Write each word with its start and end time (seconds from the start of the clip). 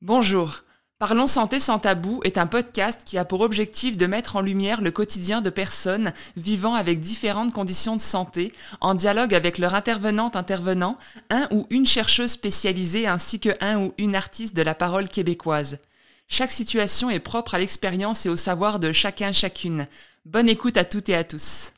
Bonjour. 0.00 0.58
Parlons 1.00 1.26
santé 1.26 1.58
sans 1.58 1.80
tabou 1.80 2.20
est 2.22 2.38
un 2.38 2.46
podcast 2.46 3.02
qui 3.04 3.18
a 3.18 3.24
pour 3.24 3.40
objectif 3.40 3.98
de 3.98 4.06
mettre 4.06 4.36
en 4.36 4.40
lumière 4.40 4.80
le 4.80 4.92
quotidien 4.92 5.40
de 5.40 5.50
personnes 5.50 6.12
vivant 6.36 6.74
avec 6.74 7.00
différentes 7.00 7.52
conditions 7.52 7.96
de 7.96 8.00
santé, 8.00 8.52
en 8.80 8.94
dialogue 8.94 9.34
avec 9.34 9.58
leur 9.58 9.74
intervenante 9.74 10.36
intervenant, 10.36 10.98
un 11.30 11.48
ou 11.50 11.66
une 11.70 11.84
chercheuse 11.84 12.30
spécialisée 12.30 13.08
ainsi 13.08 13.40
que 13.40 13.50
un 13.60 13.80
ou 13.80 13.94
une 13.98 14.14
artiste 14.14 14.54
de 14.54 14.62
la 14.62 14.76
parole 14.76 15.08
québécoise. 15.08 15.78
Chaque 16.28 16.52
situation 16.52 17.10
est 17.10 17.18
propre 17.18 17.56
à 17.56 17.58
l'expérience 17.58 18.24
et 18.24 18.28
au 18.28 18.36
savoir 18.36 18.78
de 18.78 18.92
chacun 18.92 19.32
chacune. 19.32 19.88
Bonne 20.26 20.48
écoute 20.48 20.76
à 20.76 20.84
toutes 20.84 21.08
et 21.08 21.16
à 21.16 21.24
tous. 21.24 21.72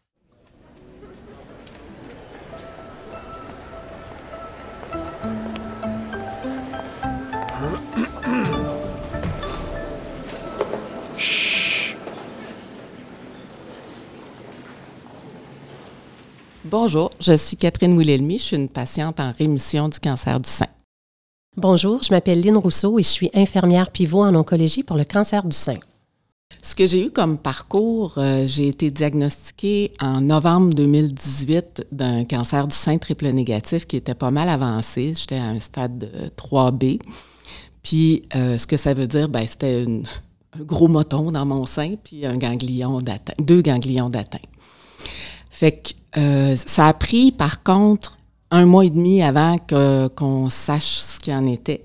Bonjour, 16.66 17.10
je 17.20 17.34
suis 17.38 17.56
Catherine 17.56 17.94
Moulet-Lemy, 17.94 18.36
je 18.36 18.42
suis 18.42 18.56
une 18.56 18.68
patiente 18.68 19.18
en 19.18 19.32
rémission 19.32 19.88
du 19.88 19.98
cancer 19.98 20.38
du 20.38 20.50
sein. 20.50 20.66
Bonjour, 21.56 22.02
je 22.02 22.12
m'appelle 22.12 22.42
Lynne 22.42 22.58
Rousseau 22.58 22.98
et 22.98 23.02
je 23.02 23.08
suis 23.08 23.30
infirmière 23.32 23.90
pivot 23.90 24.24
en 24.24 24.34
oncologie 24.34 24.82
pour 24.82 24.98
le 24.98 25.04
cancer 25.04 25.46
du 25.46 25.56
sein. 25.56 25.78
Ce 26.62 26.74
que 26.74 26.86
j'ai 26.86 27.06
eu 27.06 27.10
comme 27.10 27.38
parcours, 27.38 28.12
euh, 28.18 28.44
j'ai 28.44 28.68
été 28.68 28.90
diagnostiquée 28.90 29.92
en 30.02 30.20
novembre 30.20 30.74
2018 30.74 31.86
d'un 31.92 32.26
cancer 32.26 32.68
du 32.68 32.76
sein 32.76 32.98
triple 32.98 33.28
négatif 33.28 33.86
qui 33.86 33.96
était 33.96 34.14
pas 34.14 34.30
mal 34.30 34.50
avancé. 34.50 35.14
J'étais 35.16 35.38
à 35.38 35.44
un 35.44 35.60
stade 35.60 36.10
3B. 36.36 37.00
Puis, 37.82 38.24
euh, 38.36 38.58
ce 38.58 38.66
que 38.66 38.76
ça 38.76 38.92
veut 38.92 39.06
dire, 39.06 39.30
ben, 39.30 39.46
c'était 39.46 39.86
un 39.86 40.62
gros 40.62 40.88
moton 40.88 41.32
dans 41.32 41.46
mon 41.46 41.64
sein, 41.64 41.94
puis 42.04 42.26
un 42.26 42.36
ganglion 42.36 43.00
deux 43.38 43.62
ganglions 43.62 44.10
d'atteinte. 44.10 44.42
Fait 45.60 45.72
que 45.72 45.90
euh, 46.16 46.56
ça 46.56 46.86
a 46.86 46.94
pris, 46.94 47.32
par 47.32 47.62
contre, 47.62 48.16
un 48.50 48.64
mois 48.64 48.86
et 48.86 48.88
demi 48.88 49.22
avant 49.22 49.56
qu'on 50.16 50.48
sache 50.48 51.00
ce 51.00 51.20
qu'il 51.20 51.34
en 51.34 51.44
était. 51.44 51.84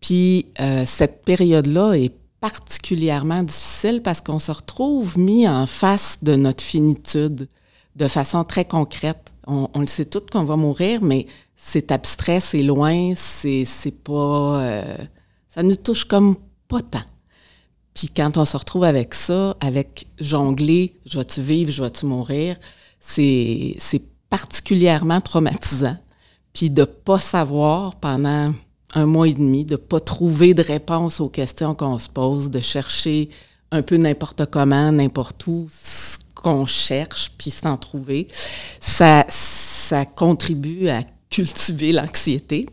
Puis 0.00 0.46
euh, 0.58 0.84
cette 0.86 1.22
période-là 1.22 1.98
est 1.98 2.14
particulièrement 2.40 3.42
difficile 3.42 4.00
parce 4.00 4.22
qu'on 4.22 4.38
se 4.38 4.50
retrouve 4.50 5.18
mis 5.18 5.46
en 5.46 5.66
face 5.66 6.20
de 6.22 6.34
notre 6.34 6.64
finitude 6.64 7.50
de 7.94 8.08
façon 8.08 8.42
très 8.42 8.64
concrète. 8.64 9.34
On, 9.46 9.68
le 9.78 9.86
sait 9.86 10.06
tout 10.06 10.22
qu'on 10.32 10.44
va 10.44 10.56
mourir, 10.56 11.02
mais 11.02 11.26
c'est 11.56 11.92
abstrait, 11.92 12.40
c'est 12.40 12.62
loin, 12.62 13.12
c'est 13.16 13.66
pas... 14.02 14.62
Euh, 14.62 14.96
ça 15.50 15.62
nous 15.62 15.76
touche 15.76 16.04
comme 16.04 16.36
pas 16.68 16.80
tant. 16.80 17.04
Puis 17.92 18.08
quand 18.08 18.38
on 18.38 18.46
se 18.46 18.56
retrouve 18.56 18.84
avec 18.84 19.12
ça, 19.12 19.58
avec 19.60 20.06
jongler, 20.18 20.98
je 21.04 21.18
vais-tu 21.18 21.42
vivre, 21.42 21.70
je 21.70 21.82
vais-tu 21.82 22.06
mourir, 22.06 22.56
c'est 23.06 24.02
particulièrement 24.30 25.20
traumatisant. 25.20 25.96
Puis 26.52 26.70
de 26.70 26.84
pas 26.84 27.18
savoir 27.18 27.96
pendant 27.96 28.46
un 28.94 29.06
mois 29.06 29.28
et 29.28 29.34
demi, 29.34 29.64
de 29.64 29.76
pas 29.76 30.00
trouver 30.00 30.54
de 30.54 30.62
réponse 30.62 31.20
aux 31.20 31.28
questions 31.28 31.74
qu'on 31.74 31.98
se 31.98 32.08
pose, 32.08 32.50
de 32.50 32.60
chercher 32.60 33.28
un 33.70 33.82
peu 33.82 33.96
n'importe 33.96 34.46
comment, 34.46 34.92
n'importe 34.92 35.46
où, 35.46 35.68
ce 35.70 36.16
qu'on 36.34 36.64
cherche, 36.66 37.32
puis 37.36 37.50
sans 37.50 37.76
trouver, 37.76 38.28
ça, 38.80 39.24
ça 39.28 40.04
contribue 40.06 40.88
à 40.88 41.02
cultiver 41.28 41.92
l'anxiété. 41.92 42.66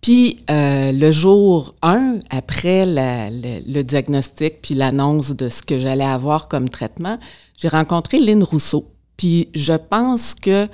Puis 0.00 0.44
euh, 0.50 0.92
le 0.92 1.12
jour 1.12 1.74
1, 1.82 2.18
après 2.28 2.84
le, 2.86 3.82
diagnostic 3.82 4.60
puis 4.60 4.74
l'annonce 4.74 5.30
de 5.30 5.48
ce 5.48 5.62
que 5.62 5.78
j'allais 5.78 6.04
avoir 6.04 6.48
comme 6.48 6.68
traitement, 6.68 7.18
j'ai 7.56 7.68
rencontré 7.68 8.18
Lynn 8.18 8.42
Rousseau, 8.42 8.93
puis 9.16 9.48
je 9.54 9.74
pense 9.74 10.34
que 10.34 10.68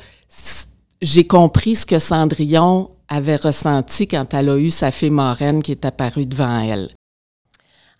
j'ai 1.02 1.26
compris 1.26 1.76
ce 1.76 1.86
que 1.86 1.98
Cendrillon 1.98 2.90
avait 3.08 3.36
ressenti 3.36 4.06
quand 4.06 4.32
elle 4.34 4.48
a 4.48 4.56
eu 4.56 4.70
sa 4.70 4.90
fille 4.90 5.10
marraine 5.10 5.62
qui 5.62 5.72
est 5.72 5.84
apparue 5.84 6.26
devant 6.26 6.60
elle. 6.60 6.90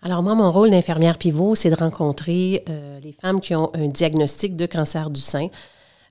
Alors 0.03 0.23
moi, 0.23 0.33
mon 0.33 0.51
rôle 0.51 0.71
d'infirmière 0.71 1.17
pivot, 1.17 1.53
c'est 1.53 1.69
de 1.69 1.75
rencontrer 1.75 2.63
euh, 2.69 2.99
les 3.01 3.11
femmes 3.11 3.39
qui 3.39 3.55
ont 3.55 3.69
un 3.75 3.87
diagnostic 3.87 4.55
de 4.55 4.65
cancer 4.65 5.11
du 5.11 5.21
sein. 5.21 5.49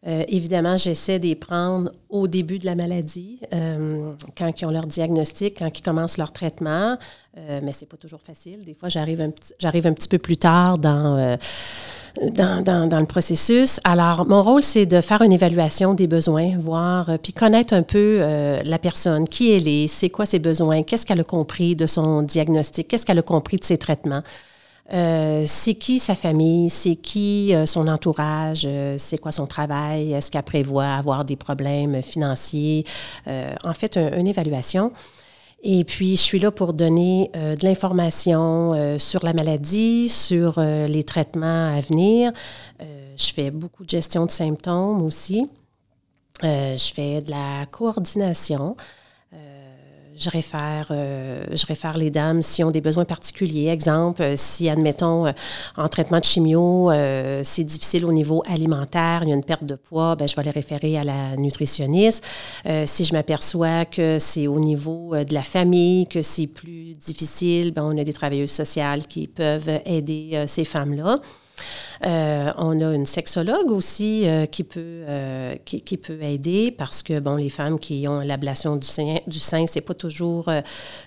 Euh, 0.06 0.24
évidemment, 0.28 0.76
j'essaie 0.76 1.18
les 1.18 1.34
prendre 1.34 1.92
au 2.08 2.26
début 2.26 2.58
de 2.58 2.66
la 2.66 2.74
maladie, 2.74 3.38
euh, 3.52 4.12
quand 4.36 4.60
ils 4.60 4.64
ont 4.64 4.70
leur 4.70 4.86
diagnostic, 4.86 5.58
quand 5.58 5.78
ils 5.78 5.82
commencent 5.82 6.16
leur 6.16 6.32
traitement, 6.32 6.96
mais 7.36 7.72
c'est 7.72 7.88
pas 7.88 7.96
toujours 7.96 8.20
facile. 8.20 8.64
Des 8.64 8.74
fois, 8.74 8.88
j'arrive 8.88 9.20
un, 9.20 9.28
un 9.28 9.92
petit 9.92 10.08
peu 10.08 10.18
plus 10.18 10.36
tard 10.36 10.78
dans 10.78 11.38
dans, 12.32 12.88
dans, 12.88 12.98
le 12.98 13.06
processus. 13.06 13.80
Alors, 13.84 14.26
mon 14.26 14.42
rôle, 14.42 14.62
c'est 14.62 14.86
de 14.86 15.00
faire 15.00 15.22
une 15.22 15.32
évaluation 15.32 15.94
des 15.94 16.06
besoins, 16.06 16.58
voir, 16.58 17.10
euh, 17.10 17.16
puis 17.22 17.32
connaître 17.32 17.74
un 17.74 17.82
peu 17.82 18.18
euh, 18.20 18.62
la 18.64 18.78
personne, 18.78 19.28
qui 19.28 19.52
elle 19.52 19.68
est, 19.68 19.86
c'est 19.86 20.10
quoi 20.10 20.26
ses 20.26 20.38
besoins, 20.38 20.82
qu'est-ce 20.82 21.06
qu'elle 21.06 21.20
a 21.20 21.24
compris 21.24 21.76
de 21.76 21.86
son 21.86 22.22
diagnostic, 22.22 22.88
qu'est-ce 22.88 23.06
qu'elle 23.06 23.18
a 23.18 23.22
compris 23.22 23.58
de 23.58 23.64
ses 23.64 23.78
traitements. 23.78 24.22
Euh, 24.92 25.44
c'est 25.46 25.74
qui 25.74 25.98
sa 25.98 26.14
famille, 26.14 26.68
c'est 26.68 26.96
qui 26.96 27.54
son 27.66 27.86
entourage, 27.88 28.66
c'est 28.96 29.18
quoi 29.18 29.32
son 29.32 29.46
travail, 29.46 30.12
est-ce 30.12 30.30
qu'elle 30.30 30.42
prévoit 30.42 30.86
avoir 30.86 31.24
des 31.24 31.36
problèmes 31.36 32.02
financiers? 32.02 32.84
en 33.26 33.72
fait, 33.72 33.96
une 33.96 34.26
évaluation. 34.26 34.92
Et 35.62 35.84
puis, 35.84 36.16
je 36.16 36.22
suis 36.22 36.38
là 36.38 36.50
pour 36.50 36.72
donner 36.72 37.30
euh, 37.36 37.54
de 37.54 37.66
l'information 37.66 38.72
euh, 38.72 38.98
sur 38.98 39.24
la 39.24 39.34
maladie, 39.34 40.08
sur 40.08 40.54
euh, 40.56 40.84
les 40.84 41.04
traitements 41.04 41.74
à 41.74 41.80
venir. 41.80 42.32
je 42.80 43.32
fais 43.32 43.50
beaucoup 43.50 43.84
de 43.84 43.90
gestion 43.90 44.24
de 44.24 44.30
symptômes 44.30 45.02
aussi. 45.02 45.46
je 46.42 46.92
fais 46.94 47.20
de 47.20 47.30
la 47.30 47.66
coordination 47.70 48.76
je 50.20 50.28
réfère, 50.28 50.88
euh, 50.90 51.44
je 51.50 51.66
réfère 51.66 51.96
les 51.96 52.10
dames 52.10 52.42
s'ils 52.42 52.64
ont 52.64 52.70
des 52.70 52.82
besoins 52.82 53.06
particuliers. 53.06 53.68
Exemple, 53.68 54.22
euh, 54.22 54.34
si, 54.36 54.68
admettons, 54.68 55.26
euh, 55.26 55.32
en 55.76 55.88
traitement 55.88 56.20
de 56.20 56.24
chimio, 56.24 56.90
c'est 57.42 57.64
difficile 57.64 58.04
au 58.04 58.12
niveau 58.12 58.42
alimentaire, 58.46 59.20
il 59.22 59.30
y 59.30 59.32
a 59.32 59.34
une 59.34 59.44
perte 59.44 59.64
de 59.64 59.74
poids, 59.74 60.16
ben, 60.16 60.28
je 60.28 60.36
vais 60.36 60.42
les 60.42 60.50
référer 60.50 60.98
à 60.98 61.04
la 61.04 61.36
nutritionniste. 61.36 62.24
si 62.84 63.04
je 63.04 63.12
m'aperçois 63.12 63.84
que 63.84 64.18
c'est 64.18 64.46
au 64.46 64.60
niveau 64.60 65.14
de 65.16 65.34
la 65.34 65.42
famille, 65.42 66.06
que 66.06 66.22
c'est 66.22 66.46
plus 66.46 66.92
difficile, 66.92 67.72
ben, 67.72 67.84
on 67.84 67.96
a 67.96 68.04
des 68.04 68.12
travailleuses 68.12 68.50
sociales 68.50 69.06
qui 69.06 69.26
peuvent 69.26 69.70
aider 69.84 70.44
ces 70.46 70.64
femmes-là. 70.64 71.20
Euh, 72.06 72.50
on 72.56 72.80
a 72.80 72.94
une 72.94 73.04
sexologue 73.04 73.70
aussi 73.70 74.26
euh, 74.26 74.46
qui, 74.46 74.64
peut, 74.64 74.80
euh, 74.80 75.56
qui, 75.64 75.96
peut 75.98 76.22
aider 76.22 76.70
parce 76.70 77.02
que, 77.02 77.20
bon, 77.20 77.36
les 77.36 77.50
femmes 77.50 77.78
qui 77.78 78.06
ont 78.08 78.20
l'ablation 78.20 78.76
du 78.76 78.86
sein, 78.86 79.18
du 79.26 79.38
sein 79.38 79.66
c'est 79.66 79.82
pas 79.82 79.94
toujours 79.94 80.50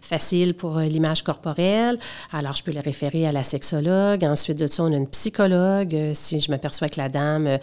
facile 0.02 0.54
pour 0.54 0.78
l'image 0.80 1.24
corporelle. 1.24 1.98
Alors, 2.32 2.56
je 2.56 2.64
peux 2.64 2.72
les 2.72 2.80
référer 2.80 3.26
à 3.26 3.32
la 3.32 3.44
sexologue. 3.44 4.24
Ensuite 4.24 4.60
de 4.60 4.68
ça, 4.68 4.84
on 4.84 4.94
a 4.94 4.98
une 4.98 5.08
psychologue. 5.08 6.12
si 6.14 6.40
je 6.40 6.52
m'aperçois 6.52 6.88
que 6.90 7.00
la 7.00 7.10
dame 7.10 7.58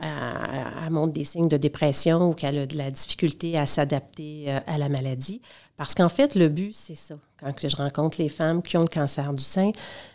a, 0.00 0.90
montre 0.90 1.12
des 1.12 1.24
signes 1.24 1.48
de 1.48 1.56
dépression 1.56 2.30
ou 2.30 2.34
qu'elle 2.34 2.58
a 2.58 2.66
de 2.66 2.76
la 2.76 2.90
difficulté 2.90 3.58
à 3.58 3.66
s'adapter 3.66 4.50
à 4.66 4.78
la 4.78 4.88
maladie. 4.88 5.40
Parce 5.76 5.94
qu'en 5.94 6.08
fait, 6.08 6.34
le 6.34 6.48
but, 6.48 6.74
c'est 6.74 6.94
ça. 6.94 7.16
Quand 7.38 7.52
je 7.68 7.76
rencontre 7.76 8.20
les 8.20 8.28
femmes 8.28 8.62
qui 8.62 8.76
ont 8.76 8.82
le 8.82 8.88
cancer 8.88 9.32
du 9.32 9.42
sein, 9.42 9.72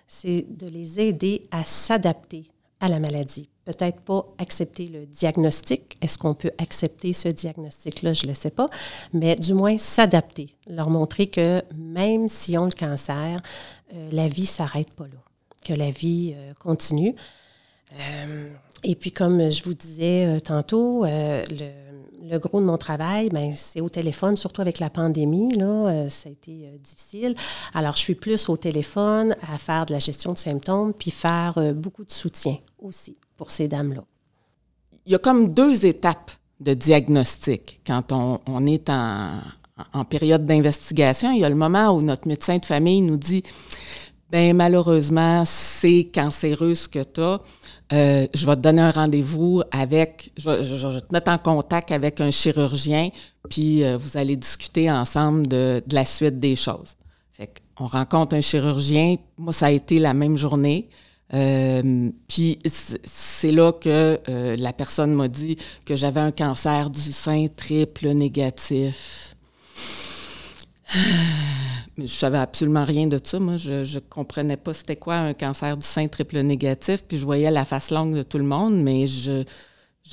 c'est 0.07 0.45
de 0.49 0.67
les 0.67 0.99
aider 0.99 1.47
à 1.51 1.63
s'adapter 1.63 2.45
à 2.81 2.89
la 2.89 2.99
maladie. 2.99 3.47
Peut-être 3.63 4.01
pas 4.01 4.25
accepter 4.39 4.87
le 4.87 5.05
diagnostic. 5.05 5.97
Est-ce 6.01 6.17
qu'on 6.17 6.33
peut 6.33 6.51
accepter 6.57 7.13
ce 7.13 7.29
diagnostic-là? 7.29 8.13
Je 8.13 8.23
ne 8.23 8.29
le 8.29 8.33
sais 8.33 8.49
pas. 8.49 8.67
Mais 9.13 9.35
du 9.35 9.53
moins 9.53 9.77
s'adapter. 9.77 10.55
Leur 10.67 10.89
montrer 10.89 11.27
que 11.27 11.61
même 11.75 12.27
si 12.27 12.57
on 12.57 12.65
le 12.65 12.71
cancer, 12.71 13.41
euh, 13.93 14.09
la 14.11 14.27
vie 14.27 14.41
ne 14.41 14.47
s'arrête 14.47 14.91
pas 14.91 15.05
là. 15.05 15.19
Que 15.63 15.73
la 15.73 15.91
vie 15.91 16.33
euh, 16.35 16.53
continue. 16.55 17.15
Euh, 17.99 18.49
et 18.83 18.95
puis, 18.95 19.11
comme 19.11 19.51
je 19.51 19.63
vous 19.63 19.75
disais 19.75 20.39
tantôt, 20.41 21.05
le 21.05 21.90
le 22.21 22.39
gros 22.39 22.61
de 22.61 22.65
mon 22.65 22.77
travail, 22.77 23.29
ben, 23.29 23.51
c'est 23.55 23.81
au 23.81 23.89
téléphone, 23.89 24.37
surtout 24.37 24.61
avec 24.61 24.79
la 24.79 24.89
pandémie. 24.89 25.49
Là, 25.55 25.65
euh, 25.65 26.09
ça 26.09 26.29
a 26.29 26.31
été 26.31 26.65
euh, 26.65 26.77
difficile. 26.77 27.35
Alors, 27.73 27.95
je 27.95 28.01
suis 28.01 28.15
plus 28.15 28.49
au 28.49 28.57
téléphone 28.57 29.35
à 29.51 29.57
faire 29.57 29.85
de 29.85 29.93
la 29.93 29.99
gestion 29.99 30.33
de 30.33 30.37
symptômes, 30.37 30.93
puis 30.93 31.11
faire 31.11 31.53
euh, 31.57 31.73
beaucoup 31.73 32.05
de 32.05 32.11
soutien 32.11 32.57
aussi 32.79 33.17
pour 33.37 33.51
ces 33.51 33.67
dames-là. 33.67 34.03
Il 35.05 35.11
y 35.11 35.15
a 35.15 35.19
comme 35.19 35.53
deux 35.53 35.85
étapes 35.85 36.31
de 36.59 36.73
diagnostic 36.75 37.81
quand 37.85 38.11
on, 38.11 38.65
est 38.67 38.87
en, 38.89 39.41
période 40.07 40.45
d'investigation. 40.45 41.31
Il 41.31 41.39
y 41.39 41.45
a 41.45 41.49
le 41.49 41.55
moment 41.55 41.89
où 41.89 42.03
notre 42.03 42.27
médecin 42.27 42.57
de 42.57 42.65
famille 42.65 43.01
nous 43.01 43.17
dit 43.17 43.41
ben 44.29 44.55
malheureusement, 44.55 45.43
c'est 45.45 46.09
cancéreux 46.13 46.75
ce 46.75 46.87
que 46.87 47.03
tu 47.03 47.19
as. 47.19 47.41
Euh, 47.93 48.27
je 48.33 48.45
vais 48.45 48.55
te 48.55 48.61
donner 48.61 48.81
un 48.81 48.91
rendez-vous 48.91 49.63
avec, 49.71 50.31
je 50.37 50.49
vais, 50.49 51.01
te 51.01 51.13
mettre 51.13 51.31
en 51.31 51.37
contact 51.37 51.91
avec 51.91 52.21
un 52.21 52.31
chirurgien, 52.31 53.09
puis 53.49 53.83
euh, 53.83 53.97
vous 53.97 54.17
allez 54.17 54.37
discuter 54.37 54.89
ensemble 54.89 55.47
de, 55.47 55.83
la 55.91 56.05
suite 56.05 56.39
des 56.39 56.55
choses. 56.55 56.95
Fait 57.31 57.51
on 57.79 57.87
rencontre 57.87 58.35
un 58.35 58.41
chirurgien. 58.41 59.15
Moi, 59.37 59.53
ça 59.53 59.67
a 59.67 59.71
été 59.71 59.99
la 59.99 60.13
même 60.13 60.37
journée. 60.37 60.89
Euh, 61.33 62.09
puis 62.27 62.59
c'est 62.65 63.51
là 63.51 63.71
que 63.71 64.19
euh, 64.27 64.55
la 64.57 64.73
personne 64.73 65.13
m'a 65.13 65.29
dit 65.29 65.55
que 65.85 65.95
j'avais 65.95 66.19
un 66.19 66.31
cancer 66.31 66.89
du 66.89 67.11
sein 67.11 67.47
triple 67.55 68.09
négatif. 68.09 69.35
Je 72.01 72.07
savais 72.07 72.37
absolument 72.37 72.85
rien 72.85 73.07
de 73.07 73.19
ça. 73.23 73.39
Moi, 73.39 73.57
je 73.57 73.81
ne 73.81 73.99
comprenais 73.99 74.57
pas 74.57 74.73
c'était 74.73 74.95
quoi 74.95 75.15
un 75.15 75.33
cancer 75.33 75.77
du 75.77 75.85
sein 75.85 76.07
triple 76.07 76.39
négatif. 76.39 77.03
Puis 77.07 77.17
je 77.17 77.25
voyais 77.25 77.51
la 77.51 77.65
face 77.65 77.91
longue 77.91 78.15
de 78.15 78.23
tout 78.23 78.37
le 78.37 78.43
monde, 78.43 78.81
mais 78.81 79.07
je 79.07 79.43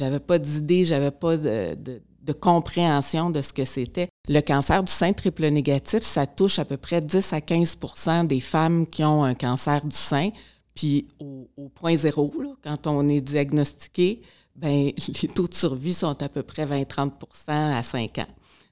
n'avais 0.00 0.20
pas 0.20 0.38
d'idée, 0.38 0.84
j'avais 0.84 1.10
pas 1.10 1.36
de, 1.36 1.74
de, 1.74 2.32
compréhension 2.32 3.30
de 3.30 3.40
ce 3.40 3.52
que 3.54 3.64
c'était. 3.64 4.08
Le 4.28 4.40
cancer 4.40 4.82
du 4.82 4.92
sein 4.92 5.14
triple 5.14 5.48
négatif, 5.48 6.02
ça 6.02 6.26
touche 6.26 6.58
à 6.58 6.66
peu 6.66 6.76
près 6.76 7.00
10 7.00 7.32
à 7.32 7.38
15% 7.38 8.26
des 8.26 8.40
femmes 8.40 8.86
qui 8.86 9.02
ont 9.02 9.24
un 9.24 9.34
cancer 9.34 9.84
du 9.84 9.96
sein. 9.96 10.30
Puis 10.74 11.08
au, 11.18 11.48
point 11.74 11.96
zéro, 11.96 12.32
quand 12.62 12.86
on 12.86 13.08
est 13.08 13.20
diagnostiqué, 13.20 14.22
ben 14.54 14.92
les 15.22 15.28
taux 15.28 15.48
de 15.48 15.54
survie 15.54 15.94
sont 15.94 16.22
à 16.22 16.28
peu 16.28 16.42
près 16.42 16.66
20-30% 16.66 17.12
à 17.48 17.82
5 17.82 18.18
ans. 18.18 18.26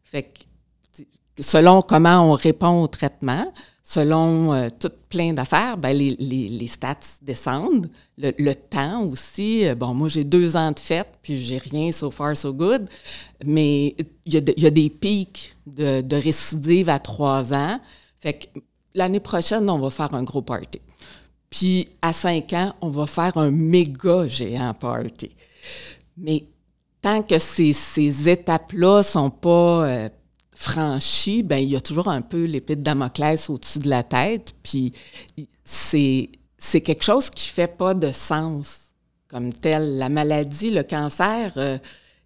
Fait 0.05 0.23
que 0.23 0.41
selon 1.39 1.83
comment 1.83 2.31
on 2.31 2.33
répond 2.33 2.83
au 2.83 2.87
traitement, 2.87 3.53
selon 3.83 4.53
euh, 4.53 4.69
tout 4.81 4.91
plein 5.09 5.33
d'affaires, 5.33 5.77
ben 5.77 5.97
les, 5.97 6.17
les, 6.19 6.67
stats 6.67 7.19
descendent. 7.23 7.89
Le, 8.19 8.53
temps 8.55 9.05
aussi. 9.05 9.67
Euh, 9.67 9.75
bon, 9.75 9.95
moi, 9.95 10.09
j'ai 10.09 10.25
deux 10.25 10.57
ans 10.57 10.73
de 10.73 10.79
fête, 10.81 11.09
puis 11.23 11.39
j'ai 11.39 11.59
rien 11.59 11.93
so 11.93 12.11
far, 12.11 12.37
so 12.37 12.53
good. 12.53 12.89
Mais 13.45 13.95
il 14.25 14.35
y, 14.35 14.61
y, 14.61 14.67
a 14.67 14.71
des 14.71 14.91
pics 14.91 15.55
de, 15.67 16.01
de 16.01 16.17
récidive 16.17 16.89
à 16.89 16.99
trois 16.99 17.55
ans. 17.55 17.79
Fait 18.21 18.35
que 18.35 18.61
l'année 18.95 19.21
prochaine, 19.21 19.71
on 19.71 19.79
va 19.79 19.91
faire 19.91 20.13
un 20.15 20.25
gros 20.25 20.43
party. 20.43 20.81
Puis 21.49 21.89
à 22.03 22.13
5 22.13 22.53
ans, 22.55 22.75
on 22.81 22.89
va 22.89 23.07
faire 23.07 23.37
un 23.37 23.51
méga 23.51 24.27
géant 24.27 24.75
party. 24.75 25.31
Mais 26.17 26.45
tant 27.01 27.23
que 27.23 27.39
ces, 27.39 27.73
ces 27.73 28.29
étapes-là 28.29 29.03
sont 29.03 29.31
pas 29.31 29.87
euh, 29.87 30.09
franchies, 30.57 31.43
ben 31.43 31.59
il 31.59 31.69
y 31.69 31.77
a 31.77 31.81
toujours 31.81 32.09
un 32.09 32.23
peu 32.23 32.45
l'épée 32.45 32.77
de 32.77 32.83
Damoclès 32.83 33.51
au-dessus 33.51 33.79
de 33.79 33.89
la 33.89 34.03
tête. 34.03 34.55
Puis 34.63 34.93
c'est, 35.65 36.31
c'est 36.59 36.81
quelque 36.81 37.05
chose 37.05 37.31
qui 37.31 37.49
fait 37.49 37.77
pas 37.77 37.95
de 37.95 38.11
sens 38.11 38.91
comme 39.29 39.53
tel. 39.53 39.99
La 39.99 40.09
maladie, 40.09 40.71
le 40.71 40.83
cancer, 40.83 41.53
euh, 41.57 41.79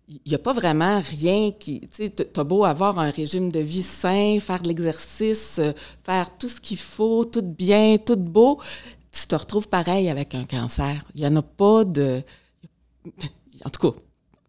il 0.08 0.20
n'y 0.26 0.34
a 0.34 0.38
pas 0.38 0.52
vraiment 0.52 1.02
rien 1.20 1.50
qui. 1.52 1.80
Tu 1.80 2.06
sais, 2.06 2.38
as 2.38 2.44
beau 2.44 2.64
avoir 2.64 2.98
un 2.98 3.10
régime 3.10 3.50
de 3.50 3.60
vie 3.60 3.82
sain, 3.82 4.38
faire 4.40 4.62
l'exercice, 4.62 5.58
euh, 5.58 5.72
faire 6.04 6.36
tout 6.38 6.48
ce 6.48 6.60
qu'il 6.60 6.78
faut, 6.78 7.24
tout 7.24 7.42
bien, 7.42 7.96
tout 7.98 8.16
beau 8.16 8.60
tu 9.12 9.26
te 9.26 9.34
retrouves 9.34 9.68
pareil 9.68 10.08
avec 10.08 10.34
un 10.34 10.44
cancer. 10.44 11.02
Il 11.14 11.20
n'y 11.20 11.26
en 11.26 11.36
a 11.36 11.42
pas 11.42 11.84
de. 11.84 12.22
En 13.64 13.70
tout 13.70 13.90
cas, 13.90 13.98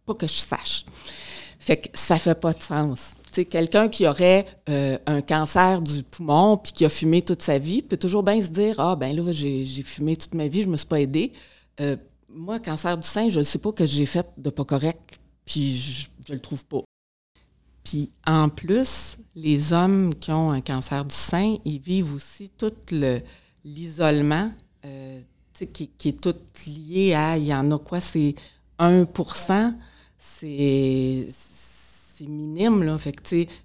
pas 0.06 0.13
que 0.13 0.27
je 0.27 0.34
sache. 0.34 0.86
Fait 1.62 1.78
que 1.78 1.90
ça 1.94 2.18
fait 2.18 2.34
pas 2.34 2.54
de 2.54 2.62
sens. 2.62 3.13
Quelqu'un 3.52 3.88
qui 3.88 4.08
aurait 4.08 4.48
euh, 4.68 4.98
un 5.06 5.22
cancer 5.22 5.80
du 5.84 6.02
poumon 6.02 6.58
puis 6.58 6.72
qui 6.72 6.86
a 6.86 6.90
fumé 6.90 7.22
toute 7.22 7.44
sa 7.44 7.60
vie 7.60 7.84
peut 7.84 7.98
toujours 7.98 8.24
bien 8.24 8.42
se 8.42 8.48
dire 8.48 8.80
Ah, 8.80 8.96
ben 8.96 9.16
là, 9.16 9.31
j'ai 9.31 9.84
fumé 9.84 10.16
toute 10.16 10.34
ma 10.34 10.48
vie, 10.48 10.63
je 10.63 10.68
me 10.68 10.75
suis 10.75 10.88
pas 10.88 11.00
aidé. 11.00 11.34
Euh, 11.80 11.96
moi, 12.30 12.60
cancer 12.60 12.98
du 12.98 13.08
sein, 13.08 13.30
je 13.30 13.38
ne 13.38 13.44
sais 13.44 13.60
pas 13.60 13.72
que 13.72 13.86
j'ai 13.86 14.08
fait 14.08 14.25
de 14.38 14.50
pas 14.50 14.66
correct, 14.66 15.19
puis 15.46 15.78
je, 15.78 16.08
ne 16.30 16.34
le 16.34 16.42
trouve 16.42 16.66
pas. 16.66 16.81
Puis 17.84 18.10
en 18.25 18.50
plus, 18.50 19.18
les 19.36 19.72
hommes 19.72 20.16
qui 20.16 20.31
ont 20.31 20.50
un 20.52 20.62
cancer 20.62 21.06
du 21.06 21.16
sein, 21.16 21.58
ils 21.63 21.80
vivent 21.80 22.16
aussi 22.16 22.50
tout 22.50 22.74
le, 22.92 23.22
l'isolement, 23.63 24.52
euh, 24.84 25.22
qui, 25.54 25.90
qui, 25.90 26.10
est 26.10 26.22
tout 26.22 26.36
lié 26.66 27.13
à, 27.13 27.38
il 27.38 27.46
y 27.46 27.54
en 27.54 27.69
a 27.69 27.78
quoi, 27.78 28.00
c'est 28.00 28.34
1 28.80 29.06
c'est 30.23 31.27
minime, 32.27 32.83
là. 32.83 32.97
Fait 32.97 33.15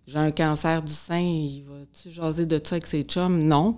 j'ai 0.07 0.19
un 0.19 0.31
cancer 0.31 0.83
du 0.83 0.93
sein, 0.93 1.19
il 1.19 1.65
va-tu 1.69 2.11
jaser 2.11 2.47
de 2.47 2.61
ça 2.63 2.77
avec 2.77 2.87
ses 2.87 3.03
chums? 3.03 3.43
Non. 3.43 3.77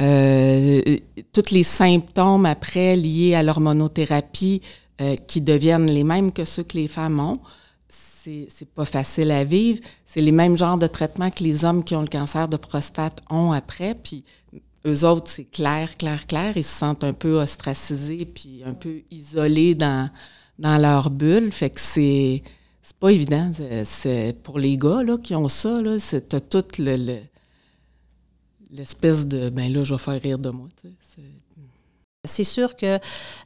Euh, 0.00 0.98
tous 1.32 1.50
les 1.50 1.64
symptômes 1.64 2.46
après 2.46 2.94
liés 2.94 3.34
à 3.34 3.42
l'hormonothérapie 3.42 4.60
euh, 5.00 5.16
qui 5.26 5.40
deviennent 5.40 5.90
les 5.90 6.04
mêmes 6.04 6.30
que 6.30 6.44
ceux 6.44 6.62
que 6.62 6.76
les 6.76 6.88
femmes 6.88 7.18
ont, 7.18 7.40
c'est 7.88 8.68
pas 8.74 8.84
facile 8.84 9.30
à 9.30 9.42
vivre. 9.42 9.80
C'est 10.04 10.20
les 10.20 10.32
mêmes 10.32 10.58
genres 10.58 10.76
de 10.76 10.86
traitements 10.86 11.30
que 11.30 11.42
les 11.42 11.64
hommes 11.64 11.82
qui 11.82 11.96
ont 11.96 12.02
le 12.02 12.08
cancer 12.08 12.46
de 12.46 12.58
prostate 12.58 13.22
ont 13.30 13.52
après. 13.52 13.94
Puis 13.94 14.24
eux 14.86 15.06
autres, 15.06 15.30
c'est 15.30 15.50
clair, 15.50 15.96
clair, 15.96 16.26
clair. 16.26 16.54
Ils 16.54 16.62
se 16.62 16.76
sentent 16.76 17.04
un 17.04 17.14
peu 17.14 17.40
ostracisés 17.40 18.26
puis 18.26 18.62
un 18.66 18.74
peu 18.74 19.00
isolés 19.10 19.74
dans, 19.74 20.10
dans 20.58 20.78
leur 20.78 21.10
bulle. 21.10 21.52
Fait 21.52 21.70
que 21.70 21.80
c'est, 21.80 22.42
c'est 22.82 22.96
pas 22.96 23.10
évident. 23.10 23.50
C'est, 23.84 24.36
pour 24.42 24.58
les 24.58 24.76
gars 24.76 25.02
là, 25.02 25.18
qui 25.18 25.34
ont 25.34 25.48
ça, 25.48 25.80
là, 25.80 25.98
c'est, 25.98 26.28
t'as 26.28 26.40
tout 26.40 26.64
le, 26.78 27.20
l'espèce 28.70 29.26
de 29.26 29.50
ben 29.50 29.72
là, 29.72 29.84
je 29.84 29.94
vais 29.94 29.98
faire 29.98 30.20
rire 30.20 30.38
de 30.38 30.50
moi. 30.50 30.68
C'est 32.24 32.42
sûr 32.42 32.74
que 32.74 32.98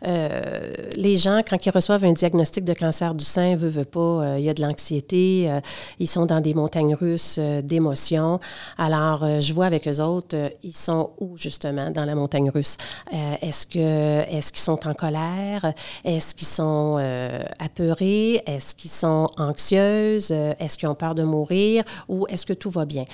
euh, 0.07 0.73
les 0.97 1.15
gens, 1.15 1.43
quand 1.47 1.67
ils 1.67 1.71
reçoivent 1.71 2.07
un 2.07 2.13
diagnostic 2.13 2.65
de 2.65 2.73
cancer 2.73 3.15
du 3.15 3.23
sein, 3.23 3.55
veut, 3.55 3.69
veut 3.69 3.85
pas, 3.85 4.01
euh, 4.01 4.39
il 4.39 4.45
y 4.47 4.49
a 4.49 4.55
de 4.55 4.63
l'anxiété, 4.63 5.51
euh, 5.51 5.61
ils 5.99 6.09
sont 6.09 6.25
dans 6.25 6.41
des 6.41 6.55
montagnes 6.55 6.95
russes 6.95 7.39
d'émotions. 7.39 8.41
Alors, 8.79 9.41
je 9.43 9.53
vois 9.53 9.67
avec 9.67 9.87
eux 9.87 10.01
autres, 10.01 10.51
ils 10.63 10.75
sont 10.75 11.11
où 11.21 11.37
justement 11.37 11.91
dans 11.91 12.07
la 12.07 12.15
montagne 12.15 12.49
russe? 12.49 12.79
Est-ce 13.43 13.67
que, 13.67 14.23
est-ce 14.31 14.53
qu'ils 14.53 14.63
sont 14.63 14.87
en 14.87 14.95
colère? 14.95 15.75
Est-ce 16.03 16.35
qu'ils 16.35 16.49
sont 16.49 16.97
apeurés? 17.59 18.43
Est-ce 18.47 18.75
qu'ils 18.75 18.91
sont 18.91 19.27
anxieuses? 19.37 20.31
Est-ce 20.31 20.79
qu'ils 20.79 20.89
ont 20.89 20.95
peur 20.95 21.15
de 21.15 21.25
mourir? 21.25 21.85
Ou 22.09 22.27
est-ce 22.29 22.47
que 22.47 22.55
tout 22.55 22.71
va 22.71 22.87
bien? 22.87 23.05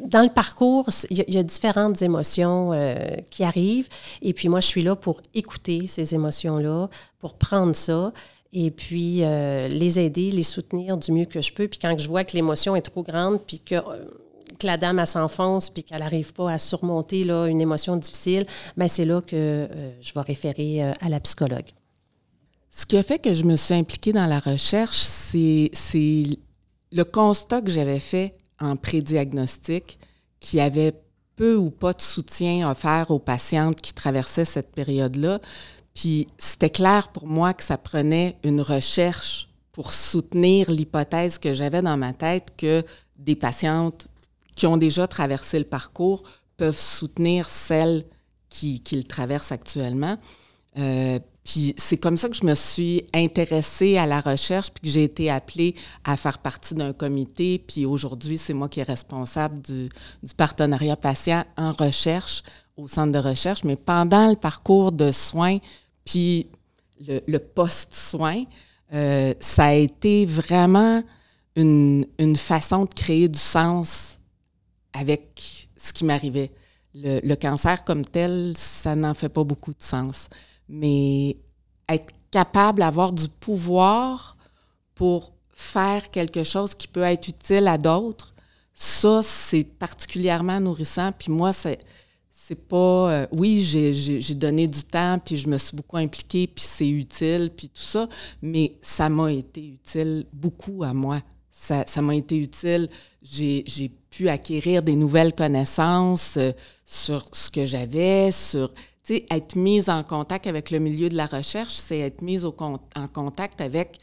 Dans 0.00 0.22
le 0.22 0.28
parcours, 0.28 0.88
il 1.10 1.24
y, 1.28 1.38
a 1.38 1.42
différentes 1.42 2.02
émotions 2.02 2.72
euh, 2.72 2.96
qui 3.30 3.44
arrivent. 3.44 3.88
Et 4.22 4.32
puis 4.32 4.48
moi, 4.48 4.60
je 4.60 4.66
suis 4.66 4.82
là 4.82 4.96
pour 4.96 5.20
écouter 5.34 5.86
ces 5.86 6.14
émotions-là, 6.14 6.88
pour 7.18 7.34
prendre 7.34 7.74
ça 7.74 8.12
et 8.52 8.70
puis 8.70 9.24
euh, 9.24 9.68
les 9.68 10.00
aider, 10.00 10.30
les 10.30 10.42
soutenir 10.42 10.96
du 10.96 11.12
mieux 11.12 11.26
que 11.26 11.40
je 11.40 11.52
peux. 11.52 11.68
Puis 11.68 11.78
quand 11.78 11.98
je 11.98 12.08
vois 12.08 12.24
que 12.24 12.32
l'émotion 12.34 12.76
est 12.76 12.82
trop 12.82 13.02
grande, 13.02 13.40
puis 13.46 13.60
que, 13.60 13.74
euh, 13.74 14.04
que 14.58 14.66
la 14.66 14.76
dame, 14.76 15.04
s'enfonce, 15.04 15.70
puis 15.70 15.84
qu'elle 15.84 16.00
n'arrive 16.00 16.32
pas 16.32 16.52
à 16.52 16.58
surmonter 16.58 17.24
là, 17.24 17.46
une 17.46 17.60
émotion 17.60 17.96
difficile, 17.96 18.46
bien, 18.76 18.88
c'est 18.88 19.04
là 19.04 19.20
que 19.20 19.68
je 20.00 20.14
vais 20.14 20.20
référer 20.20 20.82
à 20.82 21.08
la 21.08 21.20
psychologue. 21.20 21.70
Ce 22.70 22.86
qui 22.86 22.96
a 22.96 23.02
fait 23.02 23.18
que 23.18 23.34
je 23.34 23.44
me 23.44 23.56
suis 23.56 23.74
impliquée 23.74 24.12
dans 24.12 24.26
la 24.26 24.38
recherche, 24.40 24.98
c'est 24.98 25.70
le 26.90 27.04
constat 27.04 27.60
que 27.60 27.70
j'avais 27.70 28.00
fait 28.00 28.32
en 28.60 28.76
prédiagnostic 28.76 29.98
qui 30.40 30.60
avait 30.60 30.94
peu 31.36 31.56
ou 31.56 31.70
pas 31.70 31.92
de 31.92 32.00
soutien 32.00 32.68
offert 32.70 33.10
aux 33.10 33.18
patientes 33.18 33.80
qui 33.80 33.94
traversaient 33.94 34.44
cette 34.44 34.72
période-là. 34.72 35.40
Puis 35.94 36.28
c'était 36.38 36.70
clair 36.70 37.08
pour 37.08 37.26
moi 37.26 37.54
que 37.54 37.62
ça 37.62 37.78
prenait 37.78 38.36
une 38.42 38.60
recherche 38.60 39.48
pour 39.72 39.92
soutenir 39.92 40.70
l'hypothèse 40.70 41.38
que 41.38 41.54
j'avais 41.54 41.82
dans 41.82 41.96
ma 41.96 42.12
tête 42.12 42.48
que 42.56 42.84
des 43.18 43.36
patientes 43.36 44.08
qui 44.56 44.66
ont 44.66 44.76
déjà 44.76 45.06
traversé 45.06 45.58
le 45.58 45.64
parcours 45.64 46.24
peuvent 46.56 46.78
soutenir 46.78 47.48
celles 47.48 48.04
qui, 48.48 48.80
qui 48.80 48.96
le 48.96 49.04
traversent 49.04 49.52
actuellement. 49.52 50.18
Euh, 50.78 51.20
puis 51.48 51.74
c'est 51.78 51.96
comme 51.96 52.18
ça 52.18 52.28
que 52.28 52.36
je 52.36 52.44
me 52.44 52.54
suis 52.54 53.04
intéressée 53.14 53.96
à 53.96 54.04
la 54.04 54.20
recherche, 54.20 54.70
puis 54.70 54.82
que 54.82 54.88
j'ai 54.90 55.04
été 55.04 55.30
appelée 55.30 55.74
à 56.04 56.18
faire 56.18 56.40
partie 56.40 56.74
d'un 56.74 56.92
comité. 56.92 57.58
Puis 57.58 57.86
aujourd'hui, 57.86 58.36
c'est 58.36 58.52
moi 58.52 58.68
qui 58.68 58.80
est 58.80 58.84
responsable 58.84 59.62
du, 59.62 59.88
partenariat 60.36 60.94
patient 60.94 61.46
en 61.56 61.70
recherche 61.70 62.42
au 62.76 62.86
centre 62.86 63.12
de 63.12 63.18
recherche. 63.18 63.64
Mais 63.64 63.76
pendant 63.76 64.28
le 64.28 64.36
parcours 64.36 64.92
de 64.92 65.10
soins, 65.10 65.56
puis 66.04 66.48
le, 67.00 67.38
post-soin, 67.38 68.44
euh, 68.92 69.32
ça 69.40 69.68
a 69.68 69.72
été 69.72 70.26
vraiment 70.26 71.02
une, 71.56 72.04
façon 72.36 72.84
de 72.84 72.92
créer 72.92 73.26
du 73.26 73.38
sens 73.38 74.18
avec 74.92 75.66
ce 75.78 75.94
qui 75.94 76.04
m'arrivait. 76.04 76.52
le, 76.92 77.34
cancer 77.36 77.84
comme 77.84 78.04
tel, 78.04 78.52
ça 78.54 78.94
n'en 78.94 79.14
fait 79.14 79.30
pas 79.30 79.44
beaucoup 79.44 79.72
de 79.72 79.82
sens 79.82 80.28
mais 80.68 81.36
être 81.88 82.12
capable 82.30 82.80
d'avoir 82.80 83.12
du 83.12 83.28
pouvoir 83.28 84.36
pour 84.94 85.32
faire 85.50 86.10
quelque 86.10 86.44
chose 86.44 86.74
qui 86.74 86.88
peut 86.88 87.02
être 87.02 87.28
utile 87.28 87.66
à 87.68 87.78
d'autres, 87.78 88.34
ça, 88.74 89.22
c'est 89.24 89.64
particulièrement 89.64 90.60
nourrissant. 90.60 91.10
Puis 91.12 91.32
moi, 91.32 91.52
c'est, 91.52 91.80
c'est 92.30 92.68
pas... 92.68 93.10
Euh, 93.10 93.26
oui, 93.32 93.62
j'ai, 93.62 94.34
donné 94.34 94.68
du 94.68 94.84
temps, 94.84 95.18
puis 95.24 95.36
je 95.36 95.48
me 95.48 95.58
suis 95.58 95.76
beaucoup 95.76 95.96
impliquée, 95.96 96.46
puis 96.46 96.64
c'est 96.64 96.88
utile, 96.88 97.50
puis 97.56 97.68
tout 97.68 97.82
ça, 97.82 98.08
mais 98.40 98.76
ça 98.80 99.08
m'a 99.08 99.32
été 99.32 99.66
utile 99.66 100.26
beaucoup 100.32 100.84
à 100.84 100.94
moi. 100.94 101.20
ça, 101.50 101.84
ça 101.88 102.00
m'a 102.02 102.14
été 102.14 102.38
utile. 102.38 102.88
J'ai 103.20 103.90
pu 104.10 104.28
acquérir 104.28 104.82
des 104.84 104.94
nouvelles 104.94 105.34
connaissances 105.34 106.36
euh, 106.36 106.52
sur 106.86 107.28
ce 107.32 107.50
que 107.50 107.66
j'avais, 107.66 108.30
sur 108.30 108.72
être 109.30 109.56
mise 109.56 109.88
en 109.90 110.02
contact 110.02 110.46
avec 110.46 110.70
le 110.70 110.78
milieu 110.78 111.08
de 111.08 111.16
la 111.16 111.26
recherche, 111.26 111.74
c'est 111.74 111.98
être 111.98 112.22
mise 112.22 112.44
en 112.44 113.08
contact 113.12 113.60
avec 113.60 113.98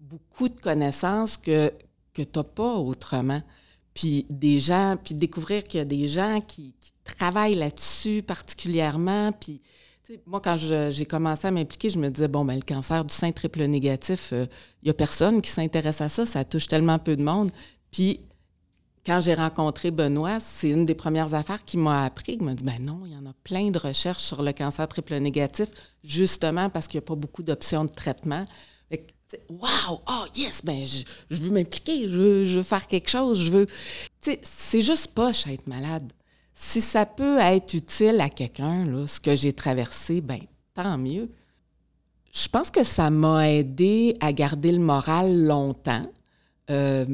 beaucoup 0.00 0.48
de 0.48 0.60
connaissances 0.60 1.36
que, 1.36 1.72
que 2.14 2.22
tu 2.22 2.38
n'as 2.38 2.44
pas 2.44 2.74
autrement. 2.74 3.42
Puis 3.94 4.26
des 4.30 4.58
gens, 4.58 4.96
puis 5.02 5.14
découvrir 5.14 5.64
qu'il 5.64 5.78
y 5.78 5.80
a 5.80 5.84
des 5.84 6.08
gens 6.08 6.40
qui, 6.40 6.74
qui 6.80 6.92
travaillent 7.04 7.54
là-dessus 7.54 8.22
particulièrement. 8.22 9.32
Puis 9.32 9.60
moi, 10.26 10.40
quand 10.40 10.56
j'ai 10.56 11.06
commencé 11.06 11.46
à 11.46 11.50
m'impliquer, 11.50 11.90
je 11.90 11.98
me 11.98 12.08
disais, 12.08 12.28
bon, 12.28 12.44
ben, 12.44 12.54
le 12.54 12.62
cancer 12.62 13.04
du 13.04 13.14
sein 13.14 13.32
triple 13.32 13.64
négatif, 13.64 14.28
il 14.32 14.38
euh, 14.38 14.46
n'y 14.84 14.90
a 14.90 14.94
personne 14.94 15.40
qui 15.40 15.50
s'intéresse 15.50 16.00
à 16.00 16.08
ça, 16.08 16.26
ça 16.26 16.44
touche 16.44 16.66
tellement 16.68 16.98
peu 16.98 17.16
de 17.16 17.22
monde. 17.22 17.50
Puis, 17.90 18.20
quand 19.04 19.20
j'ai 19.20 19.34
rencontré 19.34 19.90
Benoît, 19.90 20.38
c'est 20.40 20.70
une 20.70 20.86
des 20.86 20.94
premières 20.94 21.34
affaires 21.34 21.64
qui 21.64 21.76
m'a 21.76 22.04
appris. 22.04 22.36
Il 22.38 22.44
m'a 22.44 22.54
dit, 22.54 22.62
ben 22.62 22.80
non, 22.80 23.02
il 23.04 23.12
y 23.12 23.16
en 23.16 23.26
a 23.26 23.32
plein 23.44 23.70
de 23.70 23.78
recherches 23.78 24.22
sur 24.22 24.42
le 24.42 24.52
cancer 24.52 24.86
triple 24.88 25.16
négatif, 25.16 25.68
justement 26.04 26.70
parce 26.70 26.86
qu'il 26.86 26.98
n'y 26.98 27.04
a 27.04 27.06
pas 27.06 27.16
beaucoup 27.16 27.42
d'options 27.42 27.84
de 27.84 27.90
traitement. 27.90 28.44
Wow! 29.48 30.02
Oh 30.06 30.24
yes! 30.36 30.62
Ben, 30.62 30.84
je, 30.84 31.04
veux 31.36 31.50
m'impliquer, 31.50 32.06
je 32.06 32.16
veux, 32.56 32.62
faire 32.62 32.86
quelque 32.86 33.08
chose, 33.08 33.40
je 33.40 33.50
veux. 33.50 33.66
c'est 34.20 34.82
juste 34.82 35.14
pas 35.14 35.30
être 35.30 35.66
malade 35.66 36.12
si 36.62 36.80
ça 36.80 37.06
peut 37.06 37.38
être 37.38 37.74
utile 37.74 38.20
à 38.20 38.28
quelqu'un, 38.28 38.84
ce 39.06 39.20
que 39.20 39.34
j'ai 39.34 39.52
traversé, 39.52 40.20
ben 40.20 40.38
tant 40.74 40.96
mieux. 40.96 41.28
Je 42.32 42.48
pense 42.48 42.70
que 42.70 42.84
ça 42.84 43.10
m'a 43.10 43.50
aidé 43.50 44.16
à 44.20 44.32
garder 44.32 44.72
le 44.72 44.78
moral 44.78 45.44
longtemps. 45.44 46.06
Euh, 46.70 47.04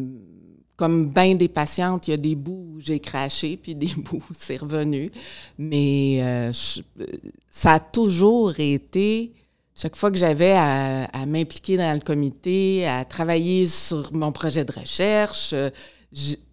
comme 0.78 1.08
bien 1.08 1.34
des 1.34 1.48
patientes, 1.48 2.06
il 2.06 2.12
y 2.12 2.14
a 2.14 2.18
des 2.18 2.36
bouts 2.36 2.74
où 2.76 2.80
j'ai 2.80 3.00
craché, 3.00 3.58
puis 3.60 3.74
des 3.74 3.88
bouts 3.96 4.22
où 4.30 4.32
c'est 4.32 4.56
revenu. 4.56 5.10
Mais 5.58 6.20
euh, 6.22 6.52
ça 7.50 7.74
a 7.74 7.80
toujours 7.80 8.58
été, 8.60 9.32
chaque 9.74 9.96
fois 9.96 10.12
que 10.12 10.16
j'avais 10.16 10.54
à, 10.56 11.26
m'impliquer 11.26 11.76
dans 11.76 11.92
le 11.92 12.00
comité, 12.00 12.86
à 12.86 13.04
travailler 13.04 13.66
sur 13.66 14.12
mon 14.14 14.30
projet 14.30 14.64
de 14.64 14.72
recherche, 14.72 15.50
euh, 15.52 15.68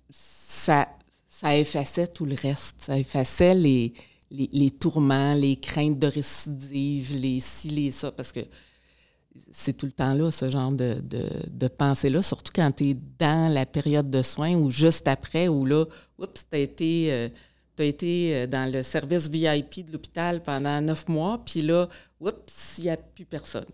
ça, 0.09 0.89
ça 1.27 1.55
effaçait 1.55 2.07
tout 2.07 2.25
le 2.25 2.35
reste. 2.35 2.77
Ça 2.79 2.97
effaçait 2.97 3.53
les, 3.53 3.93
les, 4.31 4.71
tourments, 4.71 5.35
les 5.35 5.57
craintes 5.57 5.99
de 5.99 6.07
récidive, 6.07 7.15
les 7.15 7.39
ci, 7.39 7.69
les 7.69 7.91
ça, 7.91 8.11
parce 8.11 8.31
que 8.31 8.39
c'est 9.51 9.75
tout 9.75 9.85
le 9.85 9.91
temps 9.91 10.13
là, 10.13 10.31
ce 10.31 10.47
genre 10.47 10.71
de, 10.71 10.97
de, 11.01 11.67
pensée-là, 11.67 12.21
surtout 12.21 12.51
quand 12.55 12.71
tu 12.71 12.89
es 12.89 12.97
dans 13.19 13.51
la 13.51 13.65
période 13.65 14.09
de 14.09 14.21
soins 14.21 14.55
ou 14.55 14.71
juste 14.71 15.07
après, 15.07 15.47
où 15.47 15.65
là, 15.65 15.85
oups, 16.17 16.45
tu 16.49 16.55
as 16.55 16.59
été, 16.59 17.11
euh, 17.11 17.29
été 17.77 18.35
euh, 18.35 18.47
dans 18.47 18.71
le 18.71 18.83
service 18.83 19.29
VIP 19.29 19.85
de 19.85 19.91
l'hôpital 19.91 20.41
pendant 20.41 20.79
neuf 20.81 21.07
mois, 21.07 21.41
puis 21.43 21.61
là, 21.61 21.89
oups, 22.19 22.75
il 22.77 22.85
n'y 22.85 22.89
a 22.89 22.97
plus 22.97 23.25
personne. 23.25 23.65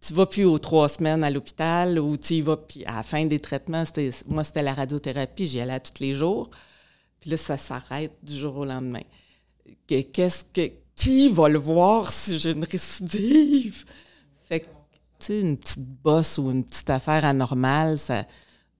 tu 0.00 0.14
vas 0.14 0.26
plus 0.26 0.44
aux 0.44 0.58
trois 0.58 0.88
semaines 0.88 1.24
à 1.24 1.30
l'hôpital 1.30 1.98
ou 1.98 2.16
tu 2.16 2.34
y 2.34 2.40
vas, 2.40 2.56
puis 2.56 2.84
à 2.84 2.96
la 2.96 3.02
fin 3.02 3.24
des 3.26 3.40
traitements, 3.40 3.84
moi, 4.26 4.44
c'était 4.44 4.62
la 4.62 4.74
radiothérapie, 4.74 5.46
j'y 5.46 5.60
allais 5.60 5.80
tous 5.80 6.00
les 6.00 6.14
jours. 6.14 6.50
Puis 7.20 7.30
là, 7.30 7.36
ça 7.36 7.56
s'arrête 7.56 8.12
du 8.22 8.36
jour 8.36 8.56
au 8.56 8.64
lendemain. 8.64 9.02
Qu'est-ce 9.86 10.44
que, 10.44 10.72
qui 11.02 11.28
va 11.28 11.48
le 11.48 11.58
voir 11.58 12.12
si 12.12 12.38
j'ai 12.38 12.52
une 12.52 12.64
récidive? 12.64 13.84
Fait 14.48 14.60
que, 14.60 14.66
tu 14.66 14.70
sais, 15.18 15.40
une 15.40 15.56
petite 15.56 15.84
bosse 15.84 16.38
ou 16.38 16.50
une 16.50 16.64
petite 16.64 16.90
affaire 16.90 17.24
anormale, 17.24 17.98
ça, 17.98 18.24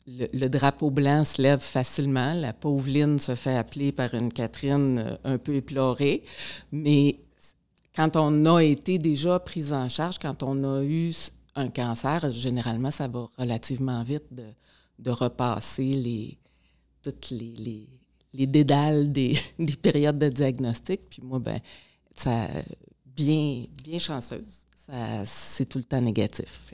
le, 0.06 0.48
drapeau 0.48 0.90
blanc 0.90 1.24
se 1.24 1.42
lève 1.42 1.58
facilement. 1.58 2.32
La 2.34 2.52
pauvre 2.52 2.88
Lynn 2.88 3.18
se 3.18 3.34
fait 3.34 3.56
appeler 3.56 3.90
par 3.90 4.14
une 4.14 4.32
Catherine 4.32 4.98
euh, 4.98 5.16
un 5.24 5.38
peu 5.38 5.54
éplorée. 5.54 6.22
Mais 6.70 7.18
quand 7.96 8.14
on 8.14 8.46
a 8.46 8.62
été 8.62 8.98
déjà 8.98 9.40
pris 9.40 9.72
en 9.72 9.88
charge, 9.88 10.18
quand 10.20 10.44
on 10.44 10.62
a 10.62 10.82
eu 10.84 11.12
un 11.56 11.68
cancer, 11.70 12.30
généralement, 12.30 12.92
ça 12.92 13.08
va 13.08 13.26
relativement 13.36 14.02
vite 14.04 14.26
de, 14.30 15.10
repasser 15.10 15.90
les, 15.90 16.38
toutes 17.02 17.30
les, 17.30 17.88
les, 18.32 18.46
dédales 18.46 19.10
des, 19.12 19.36
périodes 19.82 20.18
de 20.18 20.28
diagnostic. 20.28 21.00
Puis 21.10 21.20
moi, 21.22 21.40
ben, 21.40 21.60
ça, 22.14 22.48
bien, 23.06 23.62
bien 23.84 23.98
chanceuse. 23.98 24.64
c'est 25.24 25.68
tout 25.68 25.78
le 25.78 25.84
temps 25.84 26.00
négatif. 26.00 26.72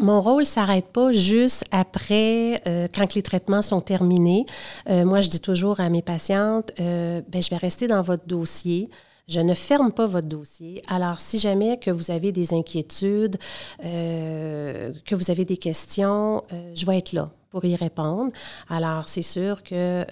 Mon 0.00 0.20
rôle 0.20 0.44
s'arrête 0.44 0.88
pas 0.88 1.12
juste 1.12 1.64
après, 1.70 2.60
euh, 2.66 2.86
quand 2.94 3.14
les 3.14 3.22
traitements 3.22 3.62
sont 3.62 3.80
terminés. 3.80 4.44
Euh, 4.90 5.04
moi, 5.04 5.20
je 5.20 5.28
dis 5.28 5.40
toujours 5.40 5.80
à 5.80 5.88
mes 5.88 6.02
patientes, 6.02 6.70
euh, 6.80 7.22
ben, 7.28 7.40
je 7.40 7.50
vais 7.50 7.56
rester 7.56 7.86
dans 7.86 8.02
votre 8.02 8.26
dossier. 8.26 8.90
Je 9.28 9.40
ne 9.40 9.54
ferme 9.54 9.92
pas 9.92 10.06
votre 10.06 10.28
dossier. 10.28 10.82
Alors, 10.88 11.20
si 11.20 11.38
jamais 11.38 11.78
que 11.78 11.90
vous 11.90 12.10
avez 12.10 12.30
des 12.30 12.54
inquiétudes, 12.54 13.36
euh, 13.84 14.92
que 15.04 15.14
vous 15.14 15.30
avez 15.30 15.44
des 15.44 15.56
questions, 15.56 16.44
je 16.74 16.86
vais 16.86 16.98
être 16.98 17.12
là 17.12 17.30
pour 17.50 17.64
y 17.64 17.74
répondre. 17.74 18.30
Alors, 18.68 19.08
c'est 19.08 19.22
sûr 19.22 19.62
que... 19.64 20.06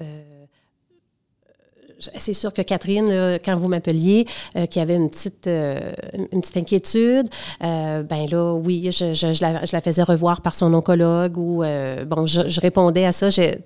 Euh, 2.09 2.19
c'est 2.19 2.33
sûr 2.33 2.53
que 2.53 2.63
Catherine, 2.63 3.39
quand 3.45 3.57
vous 3.57 3.69
m'appeliez, 3.69 4.27
qui 4.71 4.81
avait 4.81 4.97
une 4.97 5.11
petite, 5.11 5.47
une 5.47 6.41
petite 6.41 6.57
inquiétude, 6.57 7.29
ben 7.61 8.27
là, 8.31 8.55
oui, 8.55 8.91
je, 8.91 9.73
la, 9.73 9.81
faisais 9.81 10.03
revoir 10.03 10.41
par 10.41 10.55
son 10.55 10.73
oncologue 10.75 11.37
ou, 11.37 11.63
bon, 12.07 12.27
je, 12.27 12.61
répondais 12.61 13.05
à 13.05 13.13
ça, 13.13 13.31
je, 13.31 13.57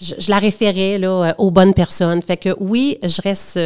je, 0.00 0.30
la 0.30 0.38
référais 0.38 0.98
là, 0.98 1.34
aux 1.38 1.50
bonnes 1.50 1.74
personnes. 1.74 2.22
Fait 2.22 2.36
que 2.36 2.54
oui, 2.58 2.98
je 3.02 3.22
reste 3.22 3.58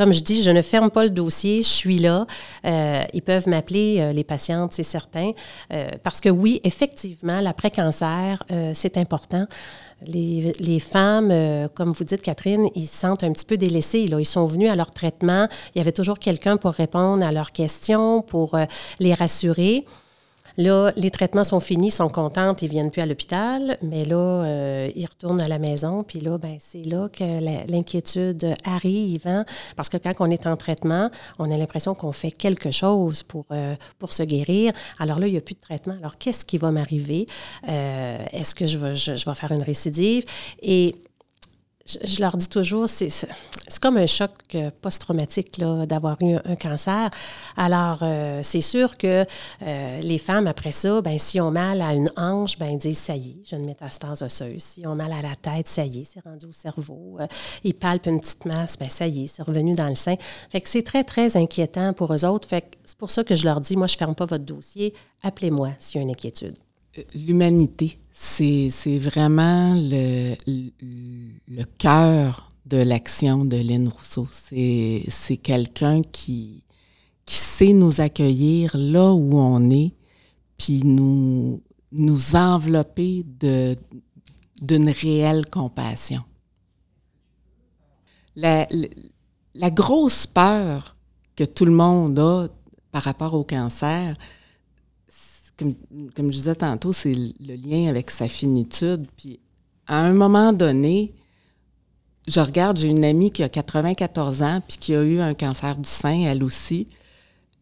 comme 0.00 0.14
je 0.14 0.22
dis, 0.22 0.42
je 0.42 0.50
ne 0.50 0.62
ferme 0.62 0.90
pas 0.90 1.04
le 1.04 1.10
dossier, 1.10 1.58
je 1.58 1.68
suis 1.68 1.98
là. 1.98 2.26
Euh, 2.64 3.02
ils 3.12 3.20
peuvent 3.20 3.46
m'appeler, 3.46 3.98
euh, 4.00 4.12
les 4.12 4.24
patientes, 4.24 4.72
c'est 4.72 4.82
certain. 4.82 5.32
Euh, 5.74 5.90
parce 6.02 6.22
que 6.22 6.30
oui, 6.30 6.58
effectivement, 6.64 7.38
l'après-cancer, 7.38 8.42
c'est 8.72 8.96
important. 8.96 9.46
Les, 10.06 10.52
les 10.60 10.80
femmes, 10.80 11.32
comme 11.74 11.90
vous 11.90 12.04
dites, 12.04 12.22
Catherine, 12.22 12.68
ils 12.74 12.86
se 12.86 12.96
sentent 12.96 13.24
un 13.24 13.32
petit 13.32 13.44
peu 13.44 13.56
délaissés. 13.56 14.06
Là. 14.06 14.18
Ils 14.20 14.24
sont 14.24 14.46
venus 14.46 14.70
à 14.70 14.76
leur 14.76 14.92
traitement. 14.92 15.48
Il 15.74 15.78
y 15.78 15.80
avait 15.80 15.92
toujours 15.92 16.18
quelqu'un 16.18 16.56
pour 16.56 16.72
répondre 16.72 17.26
à 17.26 17.32
leurs 17.32 17.52
questions, 17.52 18.22
pour 18.22 18.58
les 18.98 19.14
rassurer. 19.14 19.84
Là, 20.56 20.92
les 20.96 21.10
traitements 21.10 21.44
sont 21.44 21.60
finis, 21.60 21.88
ils 21.88 21.92
sont 21.92 22.08
contentes, 22.08 22.62
ils 22.62 22.66
ne 22.66 22.70
viennent 22.70 22.90
plus 22.90 23.02
à 23.02 23.06
l'hôpital, 23.06 23.78
mais 23.82 24.04
là, 24.04 24.16
euh, 24.16 24.90
ils 24.94 25.06
retournent 25.06 25.40
à 25.40 25.48
la 25.48 25.58
maison. 25.58 26.02
Puis 26.04 26.20
là, 26.20 26.38
ben, 26.38 26.56
c'est 26.58 26.82
là 26.82 27.08
que 27.08 27.70
l'inquiétude 27.70 28.54
arrive. 28.64 29.26
Hein. 29.26 29.44
Parce 29.76 29.88
que 29.88 29.96
quand 29.96 30.12
on 30.20 30.30
est 30.30 30.46
en 30.46 30.56
traitement, 30.56 31.10
on 31.38 31.50
a 31.50 31.56
l'impression 31.56 31.94
qu'on 31.94 32.12
fait 32.12 32.30
quelque 32.30 32.70
chose 32.70 33.22
pour, 33.22 33.46
euh, 33.52 33.74
pour 33.98 34.12
se 34.12 34.22
guérir. 34.22 34.72
Alors 34.98 35.18
là, 35.18 35.26
il 35.26 35.32
n'y 35.32 35.38
a 35.38 35.42
plus 35.42 35.54
de 35.54 35.60
traitement. 35.60 35.96
Alors, 35.98 36.18
qu'est-ce 36.18 36.44
qui 36.44 36.58
va 36.58 36.70
m'arriver? 36.70 37.26
Euh, 37.68 38.18
est-ce 38.32 38.54
que 38.54 38.66
je 38.66 38.78
vais, 38.78 38.94
je, 38.94 39.12
vais 39.12 39.34
faire 39.34 39.52
une 39.52 39.62
récidive? 39.62 40.24
Je, 42.04 42.20
leur 42.20 42.36
dis 42.36 42.48
toujours, 42.48 42.88
c'est 42.88 43.08
comme 43.80 43.96
un 43.96 44.06
choc 44.06 44.30
euh, 44.54 44.70
post-traumatique 44.80 45.58
d'avoir 45.58 46.16
eu 46.22 46.36
un, 46.44 46.56
cancer. 46.56 47.10
Alors, 47.56 47.98
euh, 48.02 48.40
c'est 48.42 48.60
sûr 48.60 48.96
que 48.96 49.24
euh, 49.62 49.88
les 50.02 50.18
femmes, 50.18 50.46
après 50.46 50.72
ça, 50.72 51.00
ben, 51.00 51.18
si 51.18 51.40
ont 51.40 51.50
mal 51.50 51.80
à 51.80 51.94
une 51.94 52.10
hanche, 52.16 52.58
ben, 52.58 52.68
ils 52.68 52.78
disent, 52.78 52.98
ça 52.98 53.16
y 53.16 53.30
est, 53.30 53.36
j'ai 53.44 53.56
une 53.56 53.66
métastase 53.66 54.22
osseuse. 54.22 54.62
Si 54.62 54.86
ont 54.86 54.94
mal 54.94 55.12
à 55.12 55.22
la 55.22 55.34
tête, 55.34 55.68
ça 55.68 55.84
y 55.84 56.00
est, 56.00 56.04
c'est 56.04 56.20
rendu 56.20 56.46
au 56.46 56.52
cerveau. 56.52 57.18
ils 57.64 57.74
palpent 57.74 58.06
une 58.06 58.20
petite 58.20 58.44
masse, 58.44 58.76
ben, 58.78 58.88
ça 58.88 59.06
y 59.06 59.24
est, 59.24 59.26
c'est 59.26 59.42
revenu 59.42 59.72
dans 59.72 59.88
le 59.88 59.94
sein. 59.94 60.16
Fait 60.50 60.60
que 60.60 60.68
c'est 60.68 60.82
très, 60.82 61.04
très 61.04 61.36
inquiétant 61.36 61.92
pour 61.92 62.12
eux 62.12 62.24
autres. 62.24 62.48
Fait 62.48 62.62
que 62.62 62.76
c'est 62.84 62.98
pour 62.98 63.10
ça 63.10 63.24
que 63.24 63.34
je 63.34 63.44
leur 63.44 63.60
dis, 63.60 63.76
moi, 63.76 63.86
je 63.86 63.94
ne 63.94 63.98
ferme 63.98 64.14
pas 64.14 64.26
votre 64.26 64.44
dossier. 64.44 64.94
Appelez-moi 65.22 65.70
s'il 65.78 65.96
y 65.96 65.98
a 66.00 66.02
une 66.02 66.10
inquiétude. 66.10 66.56
L'humanité 67.14 67.98
c'est 68.22 68.98
vraiment 68.98 69.72
le, 69.74 70.34
cœur 71.78 72.50
de 72.66 72.76
l'action 72.76 73.46
de 73.46 73.56
Lynn 73.56 73.88
Rousseau. 73.88 74.28
C'est 74.30 75.36
quelqu'un 75.42 76.02
qui, 76.02 76.62
sait 77.24 77.72
nous 77.72 78.02
accueillir 78.02 78.76
là 78.76 79.12
où 79.12 79.38
on 79.38 79.70
est, 79.70 79.94
puis 80.58 80.82
nous, 80.84 81.62
envelopper 82.34 83.24
d'une 84.60 84.90
réelle 84.90 85.46
compassion. 85.46 86.22
La, 88.36 88.66
grosse 89.70 90.26
peur 90.26 90.94
que 91.36 91.44
tout 91.44 91.64
le 91.64 91.72
monde 91.72 92.18
a 92.18 92.48
par 92.92 93.02
rapport 93.02 93.32
au 93.32 93.44
cancer, 93.44 94.14
comme, 95.60 96.32
je 96.32 96.36
disais 96.36 96.54
tantôt, 96.54 96.92
c'est 96.92 97.14
le 97.14 97.54
lien 97.56 97.88
avec 97.88 98.10
sa 98.10 98.28
finitude. 98.28 99.06
Puis 99.16 99.40
à 99.86 100.00
un 100.00 100.12
moment 100.12 100.52
donné, 100.52 101.14
je 102.28 102.40
regarde, 102.40 102.78
j'ai 102.78 102.88
une 102.88 103.04
amie 103.04 103.30
qui 103.30 103.42
a 103.42 103.48
94 103.48 104.42
ans, 104.42 104.60
puis 104.66 104.78
qui 104.78 104.94
a 104.94 105.02
eu 105.02 105.20
un 105.20 105.34
cancer 105.34 105.76
du 105.76 105.88
sein, 105.88 106.26
elle 106.28 106.44
aussi. 106.44 106.88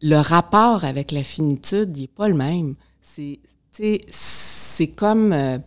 le 0.01 0.17
rapport 0.17 0.85
avec 0.85 1.11
la 1.11 1.23
finitude, 1.23 1.97
il 1.97 2.01
n'est 2.01 2.07
pas 2.07 2.27
le 2.27 2.35
même. 2.35 2.75
C'est, 3.01 3.39
c'est 4.11 4.87
comme 4.87 5.33
euh, 5.33 5.57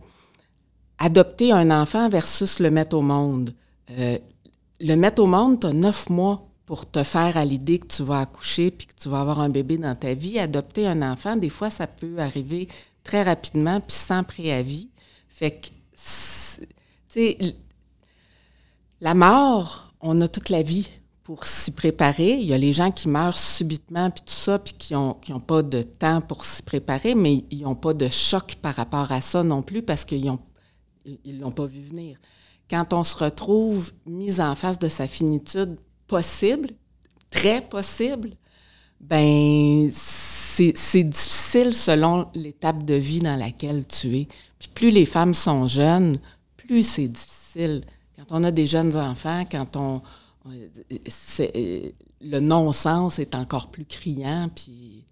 adopter 0.97 1.51
un 1.51 1.69
enfant 1.69 2.09
versus 2.09 2.59
le 2.59 2.71
mettre 2.71 2.95
au 2.95 3.01
monde. 3.01 3.51
Euh, 3.91 4.17
le 4.79 4.95
mettre 4.95 5.21
au 5.21 5.27
monde, 5.27 5.59
tu 5.59 5.67
as 5.67 5.73
neuf 5.73 6.09
mois 6.09 6.47
pour 6.65 6.89
te 6.89 7.03
faire 7.03 7.37
à 7.37 7.45
l'idée 7.45 7.79
que 7.79 7.87
tu 7.87 8.03
vas 8.03 8.21
accoucher 8.21 8.71
puis 8.71 8.87
que 8.87 8.95
tu 8.95 9.09
vas 9.09 9.21
avoir 9.21 9.39
un 9.39 9.49
bébé 9.49 9.77
dans 9.77 9.95
ta 9.95 10.13
vie. 10.13 10.39
Adopter 10.39 10.87
un 10.87 11.01
enfant, 11.01 11.35
des 11.35 11.49
fois, 11.49 11.69
ça 11.69 11.87
peut 11.87 12.19
arriver 12.19 12.67
très 13.03 13.23
rapidement 13.23 13.81
puis 13.81 13.95
sans 13.95 14.23
préavis. 14.23 14.89
Fait 15.27 15.51
que, 15.51 15.67
tu 15.67 16.67
sais, 17.09 17.37
la 19.01 19.13
mort, 19.13 19.93
on 19.99 20.21
a 20.21 20.27
toute 20.27 20.49
la 20.49 20.61
vie 20.61 20.89
pour 21.23 21.45
s'y 21.45 21.71
préparer. 21.71 22.33
Il 22.33 22.45
y 22.45 22.53
a 22.53 22.57
les 22.57 22.73
gens 22.73 22.91
qui 22.91 23.09
meurent 23.09 23.37
subitement, 23.37 24.11
puis 24.11 24.23
tout 24.25 24.33
ça, 24.33 24.59
puis 24.59 24.73
qui 24.73 24.93
n'ont 24.93 25.17
ont 25.29 25.39
pas 25.39 25.63
de 25.63 25.81
temps 25.81 26.21
pour 26.21 26.45
s'y 26.45 26.61
préparer, 26.61 27.15
mais 27.15 27.45
ils 27.49 27.63
n'ont 27.63 27.75
pas 27.75 27.93
de 27.93 28.07
choc 28.09 28.55
par 28.61 28.75
rapport 28.75 29.11
à 29.11 29.21
ça 29.21 29.43
non 29.43 29.61
plus 29.61 29.81
parce 29.81 30.05
qu'ils 30.05 30.25
ne 30.25 31.15
ils 31.23 31.39
l'ont 31.39 31.51
pas 31.51 31.65
vu 31.65 31.81
venir. 31.81 32.17
Quand 32.69 32.93
on 32.93 33.03
se 33.03 33.17
retrouve 33.17 33.91
mis 34.05 34.39
en 34.39 34.55
face 34.55 34.79
de 34.79 34.87
sa 34.87 35.07
finitude 35.07 35.77
possible, 36.07 36.69
très 37.29 37.61
possible, 37.61 38.31
ben 38.99 39.89
c'est 39.91 41.03
difficile 41.03 41.73
selon 41.73 42.27
l'étape 42.35 42.83
de 42.83 42.93
vie 42.93 43.19
dans 43.19 43.35
laquelle 43.35 43.85
tu 43.87 44.17
es. 44.17 44.27
Puis 44.59 44.69
plus 44.73 44.91
les 44.91 45.05
femmes 45.05 45.33
sont 45.33 45.67
jeunes, 45.67 46.15
plus 46.55 46.87
c'est 46.87 47.07
difficile. 47.07 47.83
Quand 48.15 48.25
on 48.29 48.43
a 48.43 48.51
des 48.51 48.65
jeunes 48.65 48.95
enfants, 48.95 49.43
quand 49.49 49.75
on, 49.75 50.01
le 52.23 52.39
non-sens 52.39 53.19
est 53.19 53.35
encore 53.35 53.69
plus 53.69 53.85
criant. 53.85 54.49
Puis 54.53 55.05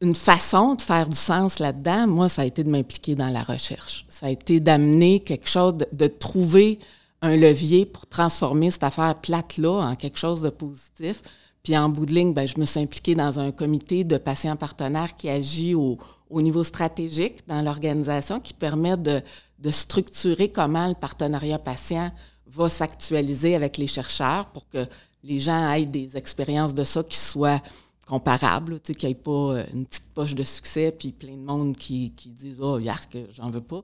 une 0.00 0.14
façon 0.14 0.74
de 0.74 0.82
faire 0.82 1.08
du 1.08 1.16
sens 1.16 1.58
là-dedans, 1.58 2.06
moi, 2.06 2.28
ça 2.28 2.42
a 2.42 2.44
été 2.44 2.62
de 2.62 2.70
m'impliquer 2.70 3.14
dans 3.14 3.30
la 3.30 3.42
recherche. 3.42 4.06
Ça 4.08 4.26
a 4.26 4.30
été 4.30 4.60
d'amener 4.60 5.20
quelque 5.20 5.48
chose, 5.48 5.74
de, 5.92 6.06
trouver 6.06 6.78
un 7.22 7.36
levier 7.36 7.86
pour 7.86 8.06
transformer 8.06 8.70
cette 8.70 8.84
affaire 8.84 9.20
plate-là 9.20 9.90
en 9.90 9.94
quelque 9.94 10.18
chose 10.18 10.40
de 10.40 10.50
positif. 10.50 11.22
Puis 11.62 11.76
en 11.76 11.88
bout 11.88 12.06
de 12.06 12.14
ligne, 12.14 12.32
ben, 12.32 12.46
je 12.46 12.58
me 12.58 12.64
suis 12.64 12.80
impliquée 12.80 13.14
dans 13.14 13.38
un 13.38 13.50
comité 13.50 14.04
de 14.04 14.16
patients 14.16 14.56
partenaires 14.56 15.16
qui 15.16 15.28
agit 15.28 15.74
au, 15.74 15.98
au 16.30 16.40
niveau 16.40 16.62
stratégique 16.62 17.46
dans 17.46 17.60
l'organisation, 17.62 18.40
qui 18.40 18.54
permet 18.54 18.96
de, 18.96 19.20
de 19.58 19.70
structurer 19.70 20.50
comment 20.50 20.86
le 20.86 20.94
partenariat 20.94 21.58
patient 21.58 22.12
va 22.46 22.68
s'actualiser 22.68 23.54
avec 23.54 23.76
les 23.76 23.86
chercheurs 23.86 24.46
pour 24.46 24.68
que 24.68 24.86
les 25.24 25.40
gens 25.40 25.70
aient 25.72 25.84
des 25.84 26.16
expériences 26.16 26.74
de 26.74 26.84
ça 26.84 27.02
qui 27.02 27.18
soient 27.18 27.60
comparables, 28.06 28.80
tu 28.80 28.92
sais, 28.92 28.94
qu'il 28.94 29.08
n'y 29.08 29.12
ait 29.12 29.16
pas 29.16 29.30
euh, 29.30 29.64
une 29.74 29.84
petite 29.84 30.14
poche 30.14 30.34
de 30.34 30.42
succès 30.42 30.94
puis 30.98 31.12
plein 31.12 31.36
de 31.36 31.44
monde 31.44 31.76
qui, 31.76 32.12
qui 32.12 32.30
disent 32.30 32.60
«Oh, 32.62 32.78
yark, 32.78 33.14
j'en 33.34 33.50
veux 33.50 33.60
pas». 33.60 33.82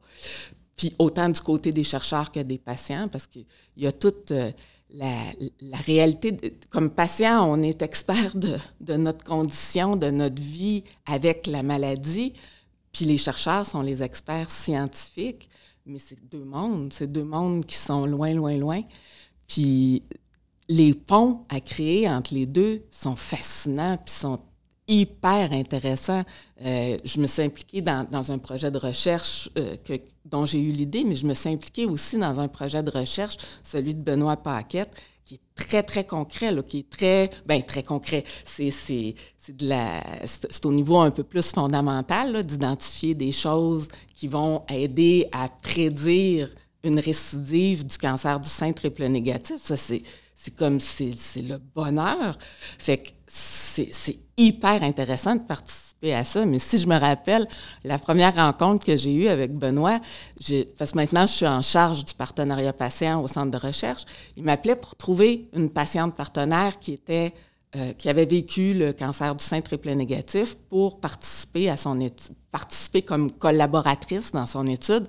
Puis 0.77 0.93
autant 0.99 1.29
du 1.29 1.41
côté 1.41 1.71
des 1.71 1.85
chercheurs 1.85 2.31
que 2.31 2.41
des 2.41 2.59
patients, 2.59 3.09
parce 3.09 3.27
qu'il 3.27 3.47
y 3.77 3.87
a 3.87 3.93
toute 3.93 4.31
euh, 4.33 4.51
la, 4.91 5.79
réalité. 5.87 6.37
comme 6.71 6.91
patient, 6.91 7.49
on 7.49 7.63
est 7.63 7.83
expert 7.83 8.35
de, 8.35 8.57
de, 8.81 8.95
notre 8.95 9.25
condition, 9.25 9.97
de 9.97 10.11
notre 10.11 10.41
vie 10.41 10.85
avec 11.07 11.47
la 11.47 11.63
maladie, 11.63 12.33
puis 12.93 13.05
les 13.05 13.19
chercheurs 13.19 13.67
sont 13.67 13.83
les 13.83 14.03
experts 14.03 14.51
scientifiques 14.51 15.49
mais 15.87 15.99
c'est 15.99 16.19
deux 16.31 16.45
mondes, 16.45 16.93
c'est 16.93 17.11
deux 17.11 17.25
mondes 17.25 17.65
qui 17.65 17.77
sont 17.77 18.05
loin, 18.05 18.33
loin, 18.33 18.57
loin. 18.57 18.83
Puis 19.47 20.03
les 20.69 20.95
ponts 20.95 21.45
à 21.49 21.61
créer 21.61 22.09
entre 22.09 22.35
les 22.35 22.47
deux 22.47 22.85
sont 22.91 23.17
fascinants, 23.17 23.99
puis 23.99 24.15
sont 24.15 24.41
hyper 24.87 25.53
intéressants. 25.53 26.23
Euh, 26.65 26.97
je 27.05 27.21
me 27.21 27.27
suis 27.27 27.43
impliquée 27.43 27.81
dans, 27.81 28.07
dans 28.11 28.33
un 28.33 28.39
projet 28.39 28.71
de 28.71 28.79
recherche 28.79 29.49
euh, 29.59 29.77
que, 29.85 29.95
dont 30.25 30.47
j'ai 30.47 30.61
eu 30.61 30.71
l'idée, 30.71 31.05
mais 31.05 31.15
je 31.15 31.27
me 31.27 31.35
suis 31.35 31.51
impliquée 31.51 31.87
aussi 31.87 32.19
dans 32.19 32.39
un 32.39 32.49
projet 32.49 32.83
de 32.83 32.91
recherche, 32.91 33.37
celui 33.63 33.95
de 33.95 34.01
Benoît 34.01 34.37
Paquette, 34.37 34.95
qui 35.25 35.37
est 35.37 35.41
très, 35.55 35.83
très 35.83 36.05
concret, 36.05 36.55
qui 36.69 36.81
est 36.81 36.91
très, 36.91 37.31
ben 37.47 37.63
très 37.63 37.83
concret. 37.83 38.25
C'est, 38.45 38.71
c'est, 38.71 39.15
au 40.65 40.73
niveau 40.73 40.99
un 40.99 41.11
peu 41.11 41.23
plus 41.23 41.51
fondamental 41.51 42.45
d'identifier 42.45 43.15
des 43.15 43.33
choses 43.33 43.89
qui 44.15 44.29
vont 44.29 44.63
aider 44.69 45.29
à 45.33 45.49
prédire 45.49 46.51
une 46.83 47.01
récidive 47.01 47.87
du 47.87 47.97
cancer 47.97 48.39
du 48.39 48.49
sein 48.49 48.73
triple 48.73 49.07
négatif. 49.07 49.57
Ça, 49.57 49.79
c'est, 49.79 50.03
c'est 50.45 50.55
comme, 50.57 50.79
c'est, 50.79 51.15
le 51.37 51.57
bonheur. 51.57 52.37
Fait 52.79 52.99
que 52.99 53.09
c'est, 53.27 53.89
c'est 53.91 54.19
hyper 54.37 54.83
intéressant 54.83 55.37
de 55.37 55.43
participer 55.43 56.15
à 56.15 56.23
ça. 56.23 56.45
Mais 56.45 56.59
si 56.59 56.79
je 56.79 56.87
me 56.87 56.99
rappelle, 56.99 57.49
la 57.83 57.99
première 57.99 58.35
rencontre 58.35 58.85
que 58.85 58.95
j'ai 58.95 59.15
eue 59.15 59.29
avec 59.29 59.55
Benoît, 59.55 60.01
parce 60.79 60.93
que 60.93 60.97
maintenant 60.97 61.25
je 61.25 61.33
suis 61.33 61.47
en 61.47 61.63
charge 61.63 62.05
du 62.05 62.13
partenariat 62.13 62.75
patient 62.75 63.23
au 63.23 63.29
centre 63.29 63.59
de 63.59 63.67
recherche, 63.67 64.05
il 64.37 64.43
m'appelait 64.43 64.77
pour 64.77 64.97
trouver 64.97 65.49
une 65.55 65.71
patiente 65.71 66.15
partenaire 66.15 66.79
qui 66.79 66.93
était 66.93 67.33
euh, 67.77 67.95
qui 67.95 68.11
avait 68.11 68.27
vécu 68.27 68.75
le 68.75 68.93
cancer 68.93 69.35
du 69.35 69.43
sein 69.43 69.63
triple 69.63 69.93
négatif 69.93 70.57
pour 70.69 71.01
participer 71.01 71.71
à 71.71 71.79
son 71.79 72.01
étude, 72.01 72.37
participer 72.53 73.01
comme 73.01 73.33
collaboratrice 73.33 74.31
dans 74.31 74.47
son 74.47 74.67
étude. 74.67 75.09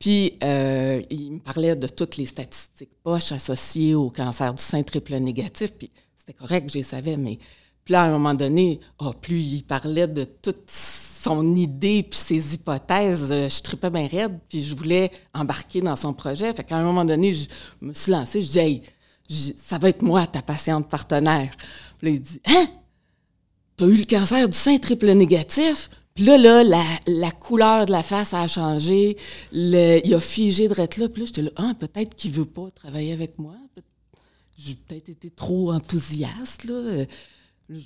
Puis, 0.00 0.38
euh, 0.42 1.02
il 1.10 1.34
me 1.34 1.38
parlait 1.38 1.76
de 1.76 1.86
toutes 1.86 2.16
les 2.16 2.26
statistiques 2.26 2.90
poches 3.02 3.32
associées 3.32 3.94
au 3.94 4.08
cancer 4.10 4.52
du 4.54 4.62
sein 4.62 4.82
triple 4.82 5.14
négatif. 5.16 5.72
Puis, 5.74 5.90
c'était 6.16 6.32
correct, 6.32 6.70
je 6.70 6.78
les 6.78 6.82
savais, 6.82 7.16
mais 7.16 7.38
puis 7.84 7.92
là, 7.92 8.02
à 8.02 8.06
un 8.06 8.12
moment 8.12 8.34
donné, 8.34 8.80
oh, 8.98 9.12
plus 9.12 9.40
il 9.40 9.62
parlait 9.62 10.08
de 10.08 10.24
toute 10.24 10.70
son 10.70 11.54
idée 11.54 12.02
puis 12.02 12.18
ses 12.18 12.54
hypothèses, 12.54 13.30
euh, 13.30 13.48
je 13.48 13.62
tripais 13.62 13.90
bien 13.90 14.06
raide, 14.06 14.38
puis 14.48 14.62
je 14.62 14.74
voulais 14.74 15.10
embarquer 15.34 15.82
dans 15.82 15.96
son 15.96 16.14
projet. 16.14 16.52
Fait 16.54 16.64
qu'à 16.64 16.76
un 16.76 16.82
moment 16.82 17.04
donné, 17.04 17.34
je 17.34 17.46
me 17.82 17.92
suis 17.92 18.10
lancée, 18.10 18.40
je 18.42 18.48
dis 18.48 18.58
hey, 18.58 18.82
ça 19.58 19.78
va 19.78 19.90
être 19.90 20.02
moi, 20.02 20.26
ta 20.26 20.40
patiente 20.40 20.88
partenaire. 20.88 21.54
Puis 21.98 22.08
là, 22.08 22.14
il 22.14 22.20
dit 22.20 22.40
Hein? 22.46 22.66
T'as 23.76 23.86
eu 23.86 23.96
le 23.96 24.04
cancer 24.04 24.48
du 24.48 24.56
sein 24.56 24.78
triple 24.78 25.10
négatif? 25.12 25.88
Puis 26.14 26.24
là, 26.24 26.36
là, 26.36 26.64
la, 26.64 26.84
la 27.06 27.30
couleur 27.30 27.86
de 27.86 27.92
la 27.92 28.02
face 28.02 28.34
a 28.34 28.46
changé, 28.48 29.16
il 29.52 30.14
a 30.14 30.20
figé 30.20 30.68
de 30.68 30.74
là. 30.74 30.86
Puis 30.86 31.00
là, 31.00 31.08
j'étais 31.26 31.42
là, 31.42 31.50
ah, 31.56 31.72
peut-être 31.78 32.14
qu'il 32.14 32.32
veut 32.32 32.44
pas 32.44 32.70
travailler 32.74 33.12
avec 33.12 33.38
moi. 33.38 33.54
J'ai 34.58 34.74
peut-être 34.74 35.08
été 35.08 35.30
trop 35.30 35.72
enthousiaste, 35.72 36.64
là. 36.64 37.04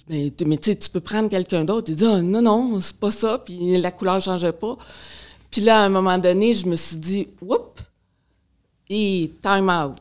Mais, 0.08 0.32
mais 0.46 0.56
tu 0.56 0.90
peux 0.90 1.00
prendre 1.00 1.28
quelqu'un 1.28 1.64
d'autre 1.64 1.92
et 1.92 1.94
dire 1.94 2.14
ah, 2.14 2.22
non, 2.22 2.40
non, 2.40 2.80
c'est 2.80 2.96
pas 2.96 3.10
ça, 3.10 3.38
puis 3.38 3.78
la 3.78 3.92
couleur 3.92 4.16
ne 4.16 4.20
changeait 4.20 4.52
pas. 4.52 4.78
Puis 5.50 5.60
là, 5.60 5.82
à 5.82 5.84
un 5.84 5.88
moment 5.90 6.18
donné, 6.18 6.54
je 6.54 6.66
me 6.66 6.74
suis 6.74 6.96
dit, 6.96 7.26
whoop, 7.40 7.80
et 8.88 9.30
time 9.42 9.68
out. 9.68 10.00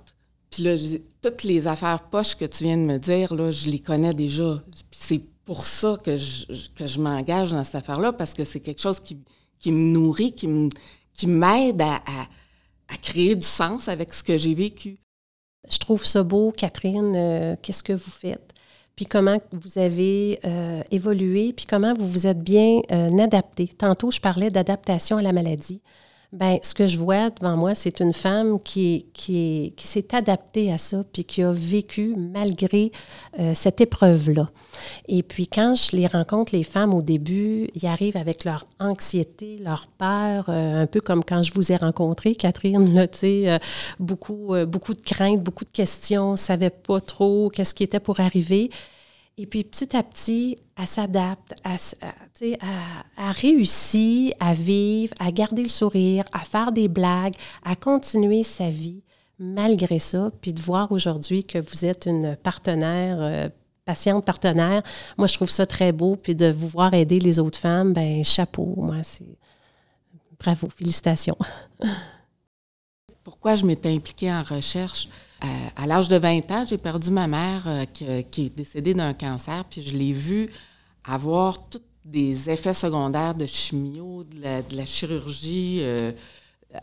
Puis 0.49 0.63
là, 0.63 0.75
toutes 1.21 1.43
les 1.43 1.67
affaires 1.67 2.01
poches 2.09 2.35
que 2.35 2.45
tu 2.45 2.63
viens 2.63 2.77
de 2.77 2.83
me 2.83 2.97
dire, 2.97 3.33
là, 3.33 3.51
je 3.51 3.69
les 3.69 3.79
connais 3.79 4.13
déjà. 4.13 4.63
Puis 4.89 4.99
c'est 4.99 5.21
pour 5.45 5.65
ça 5.65 5.97
que 6.03 6.15
je, 6.17 6.99
m'engage 6.99 7.51
dans 7.51 7.63
cette 7.63 7.75
affaire-là, 7.75 8.13
parce 8.13 8.33
que 8.33 8.43
c'est 8.43 8.59
quelque 8.59 8.81
chose 8.81 8.99
qui, 8.99 9.15
me 9.71 9.93
nourrit, 9.93 10.33
qui, 10.33 11.27
m'aide 11.27 11.81
à, 11.81 12.01
créer 13.01 13.35
du 13.35 13.45
sens 13.45 13.87
avec 13.87 14.13
ce 14.13 14.23
que 14.23 14.37
j'ai 14.37 14.53
vécu. 14.53 14.97
Je 15.69 15.77
trouve 15.77 16.05
ça 16.05 16.23
beau, 16.23 16.51
Catherine. 16.51 17.15
Euh, 17.15 17.55
qu'est-ce 17.61 17.83
que 17.83 17.93
vous 17.93 18.11
faites? 18.11 18.53
puis 18.95 19.05
comment 19.05 19.37
vous 19.51 19.79
avez 19.79 20.39
euh, 20.45 20.81
évolué, 20.91 21.53
puis 21.53 21.65
comment 21.65 21.93
vous 21.93 22.07
vous 22.07 22.27
êtes 22.27 22.41
bien 22.41 22.81
euh, 22.91 23.17
adapté. 23.17 23.67
Tantôt, 23.67 24.11
je 24.11 24.19
parlais 24.19 24.49
d'adaptation 24.49 25.17
à 25.17 25.21
la 25.21 25.33
maladie. 25.33 25.81
Bien, 26.33 26.57
ce 26.63 26.73
que 26.73 26.87
je 26.87 26.97
vois 26.97 27.29
devant 27.29 27.55
moi, 27.55 27.75
c'est 27.75 27.99
une 27.99 28.11
femme 28.11 28.59
qui, 28.59 29.05
qui, 29.13 29.71
s'est 29.77 30.15
adaptée 30.15 30.71
à 30.73 30.79
ça, 30.79 31.03
puis 31.13 31.25
qui 31.25 31.43
a 31.43 31.51
vécu 31.51 32.15
malgré 32.17 32.91
euh, 33.39 33.51
cette 33.53 33.81
épreuve-là. 33.81 34.47
Et 35.07 35.21
puis, 35.21 35.47
quand 35.47 35.75
je 35.75 35.95
les 35.95 36.07
rencontre, 36.07 36.55
les 36.55 36.63
femmes, 36.63 36.95
au 36.95 37.03
début, 37.03 37.69
ils 37.75 37.85
arrivent 37.85 38.17
avec 38.17 38.45
leur 38.45 38.65
anxiété, 38.79 39.59
leur 39.63 39.85
peur, 39.85 40.49
un 40.49 40.87
peu 40.87 41.01
comme 41.01 41.23
quand 41.23 41.43
je 41.43 41.53
vous 41.53 41.71
ai 41.71 41.75
rencontré, 41.75 42.33
Catherine, 42.33 42.91
là, 42.95 43.05
sais, 43.11 43.59
beaucoup, 43.99 44.55
beaucoup 44.67 44.95
de 44.95 45.01
craintes, 45.01 45.43
beaucoup 45.43 45.65
de 45.65 45.69
questions, 45.69 46.31
ne 46.31 46.37
savait 46.37 46.71
pas 46.71 46.99
trop 46.99 47.51
qu'est-ce 47.53 47.75
qui 47.75 47.83
était 47.83 47.99
pour 47.99 48.19
arriver. 48.19 48.71
Et 49.37 49.47
puis 49.47 49.63
petit 49.63 49.95
à 49.95 50.03
petit, 50.03 50.55
elle 50.77 50.85
s'adapte, 50.87 51.55
elle, 51.65 52.57
a 53.17 53.31
réussi 53.31 54.33
à 54.39 54.53
vivre, 54.53 55.13
à 55.19 55.31
garder 55.31 55.63
le 55.63 55.69
sourire, 55.69 56.23
à 56.31 56.39
faire 56.39 56.71
des 56.71 56.87
blagues, 56.87 57.33
à 57.63 57.75
continuer 57.75 58.43
sa 58.43 58.69
vie 58.69 59.01
malgré 59.39 59.97
ça. 59.97 60.31
Puis 60.41 60.53
de 60.53 60.61
voir 60.61 60.91
aujourd'hui 60.91 61.43
que 61.43 61.57
vous 61.57 61.85
êtes 61.85 62.05
une 62.05 62.35
partenaire, 62.35 63.19
euh, 63.23 63.49
patiente 63.85 64.23
partenaire, 64.23 64.83
moi 65.17 65.27
je 65.27 65.33
trouve 65.33 65.49
ça 65.49 65.65
très 65.65 65.91
beau. 65.91 66.15
Puis 66.15 66.35
de 66.35 66.51
vous 66.51 66.67
voir 66.67 66.93
aider 66.93 67.19
les 67.19 67.39
autres 67.39 67.59
femmes, 67.59 67.91
ben 67.93 68.23
chapeau, 68.23 68.75
moi 68.77 69.01
c'est 69.01 69.37
bravo, 70.39 70.69
félicitations. 70.69 71.37
pourquoi 73.23 73.55
je 73.55 73.65
m'étais 73.65 73.89
impliquée 73.89 74.31
en 74.31 74.43
recherche. 74.43 75.07
à 75.75 75.87
l'âge 75.87 76.07
de 76.07 76.17
20 76.17 76.51
ans, 76.51 76.65
j'ai 76.67 76.77
perdu 76.77 77.11
ma 77.11 77.27
mère 77.27 77.85
qui, 77.93 78.05
est 78.05 78.55
décédée 78.55 78.93
d'un 78.93 79.13
cancer, 79.13 79.65
puis 79.65 79.81
je 79.81 79.95
l'ai 79.95 80.13
vue 80.13 80.49
avoir 81.03 81.69
tous 81.69 81.81
des 82.05 82.49
effets 82.49 82.73
secondaires 82.73 83.35
de 83.35 83.45
chimio, 83.45 84.23
de 84.23 84.75
la, 84.75 84.85
chirurgie 84.85 85.81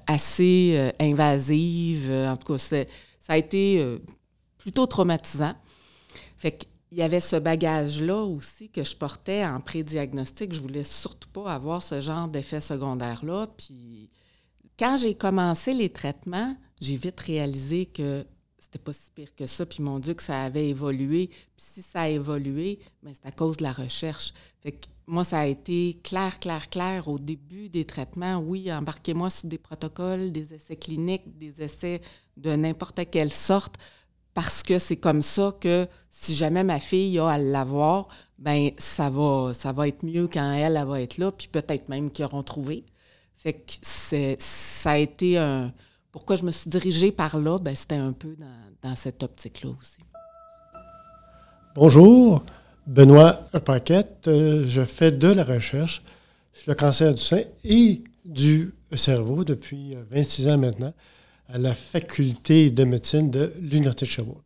assez 0.06 0.92
invasive. 0.98 2.10
En 2.10 2.36
tout 2.36 2.52
cas, 2.52 2.58
ça 2.58 2.84
a 3.28 3.36
été 3.36 3.98
plutôt 4.60 4.86
traumatisant. 4.86 5.54
Fait 6.36 6.52
qu'il 6.52 6.98
y 6.98 7.02
avait 7.02 7.20
ce 7.20 7.36
bagage-là 7.36 8.22
aussi 8.22 8.70
que 8.70 8.82
je 8.82 8.96
portais 8.96 9.44
en 9.44 9.60
pré-diagnostic. 9.60 10.52
Je 10.54 10.60
voulais 10.60 10.84
surtout 10.84 11.28
pas 11.28 11.52
avoir 11.52 11.82
ce 11.82 12.00
genre 12.00 12.28
d'effet 12.28 12.60
secondaire-là. 12.60 13.48
Puis 13.56 14.08
quand 14.80 14.96
j'ai 14.96 15.14
commencé 15.14 15.74
les 15.74 15.90
traitements, 15.90 16.56
j'ai 16.80 16.96
vite 16.96 17.20
réalisé 17.20 17.84
que 17.84 18.26
c'était 18.58 18.78
pas 18.78 18.94
si 18.94 19.10
pire 19.14 19.34
que 19.36 19.44
ça. 19.44 19.66
Puis 19.66 19.82
mon 19.82 19.98
Dieu, 19.98 20.14
que 20.14 20.22
ça 20.22 20.40
avait 20.42 20.70
évolué. 20.70 21.26
Puis 21.26 21.66
si 21.72 21.82
ça 21.82 22.02
a 22.02 22.08
évolué, 22.08 22.78
ben 23.02 23.12
c'est 23.14 23.28
à 23.28 23.32
cause 23.32 23.58
de 23.58 23.62
la 23.62 23.72
recherche. 23.72 24.32
Fait 24.62 24.72
que 24.72 24.86
moi, 25.06 25.22
ça 25.22 25.40
a 25.40 25.46
été 25.46 26.00
clair, 26.02 26.38
clair, 26.38 26.70
clair 26.70 27.08
au 27.08 27.18
début 27.18 27.68
des 27.68 27.84
traitements. 27.84 28.38
Oui, 28.38 28.72
embarquez-moi 28.72 29.28
sur 29.28 29.50
des 29.50 29.58
protocoles, 29.58 30.32
des 30.32 30.54
essais 30.54 30.76
cliniques, 30.76 31.36
des 31.36 31.60
essais 31.60 32.00
de 32.38 32.56
n'importe 32.56 33.00
quelle 33.10 33.32
sorte 33.32 33.76
parce 34.32 34.62
que 34.62 34.78
c'est 34.78 34.96
comme 34.96 35.20
ça 35.20 35.54
que 35.60 35.86
si 36.08 36.34
jamais 36.34 36.64
ma 36.64 36.80
fille 36.80 37.18
a 37.18 37.28
à 37.28 37.38
l'avoir, 37.38 38.08
ben 38.38 38.70
ça 38.78 39.10
va, 39.10 39.52
ça 39.52 39.72
va 39.72 39.88
être 39.88 40.04
mieux 40.04 40.28
quand 40.28 40.52
elle, 40.52 40.76
elle 40.76 40.86
va 40.86 41.02
être 41.02 41.18
là, 41.18 41.32
puis 41.32 41.48
peut-être 41.48 41.88
même 41.90 42.10
qu'ils 42.10 42.24
auront 42.24 42.42
trouvé. 42.42 42.86
Fait 43.42 43.54
que 43.54 43.72
ça 44.38 44.90
a 44.90 44.98
été 44.98 45.38
un... 45.38 45.72
Pourquoi 46.12 46.36
je 46.36 46.42
me 46.42 46.52
suis 46.52 46.68
dirigée 46.68 47.10
par 47.10 47.38
là, 47.38 47.56
ben 47.58 47.74
c'était 47.74 47.94
un 47.94 48.12
peu 48.12 48.36
dans, 48.82 48.94
cette 48.94 49.22
optique-là 49.22 49.70
aussi. 49.70 49.96
Bonjour, 51.74 52.44
Benoît 52.86 53.32
Paquette. 53.64 54.28
Euh, 54.28 54.66
je 54.68 54.84
fais 54.84 55.10
de 55.10 55.28
la 55.28 55.42
recherche 55.42 56.02
sur 56.52 56.70
le 56.70 56.74
cancer 56.74 57.14
du 57.14 57.22
sein 57.22 57.40
et 57.64 58.02
du 58.26 58.74
cerveau 58.94 59.42
depuis 59.42 59.94
26 60.10 60.46
euh, 60.46 60.52
ans 60.52 60.58
maintenant 60.58 60.92
à 61.48 61.56
la 61.56 61.72
faculté 61.72 62.70
de 62.70 62.84
médecine 62.84 63.30
de 63.30 63.54
l'Université 63.58 64.04
de 64.04 64.10
Sherbrooke. 64.10 64.44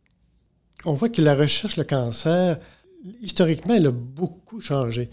On 0.85 0.93
voit 0.93 1.09
que 1.09 1.21
la 1.21 1.35
recherche 1.35 1.75
le 1.75 1.83
cancer, 1.83 2.59
historiquement, 3.21 3.73
elle 3.73 3.87
a 3.87 3.91
beaucoup 3.91 4.61
changé. 4.61 5.09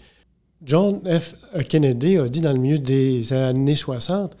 John 0.63 1.01
F. 1.05 1.35
Kennedy 1.67 2.17
a 2.17 2.29
dit 2.29 2.39
dans 2.39 2.53
le 2.53 2.59
milieu 2.59 2.77
des 2.77 3.33
années 3.33 3.75
60, 3.75 4.37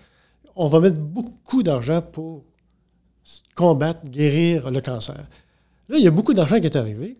on 0.55 0.67
va 0.67 0.79
mettre 0.79 0.97
beaucoup 0.97 1.63
d'argent 1.63 2.01
pour 2.01 2.43
combattre, 3.55 4.07
guérir 4.07 4.71
le 4.71 4.79
cancer. 4.79 5.25
Là, 5.89 5.97
il 5.97 6.03
y 6.03 6.07
a 6.07 6.11
beaucoup 6.11 6.33
d'argent 6.33 6.59
qui 6.59 6.67
est 6.67 6.77
arrivé, 6.77 7.17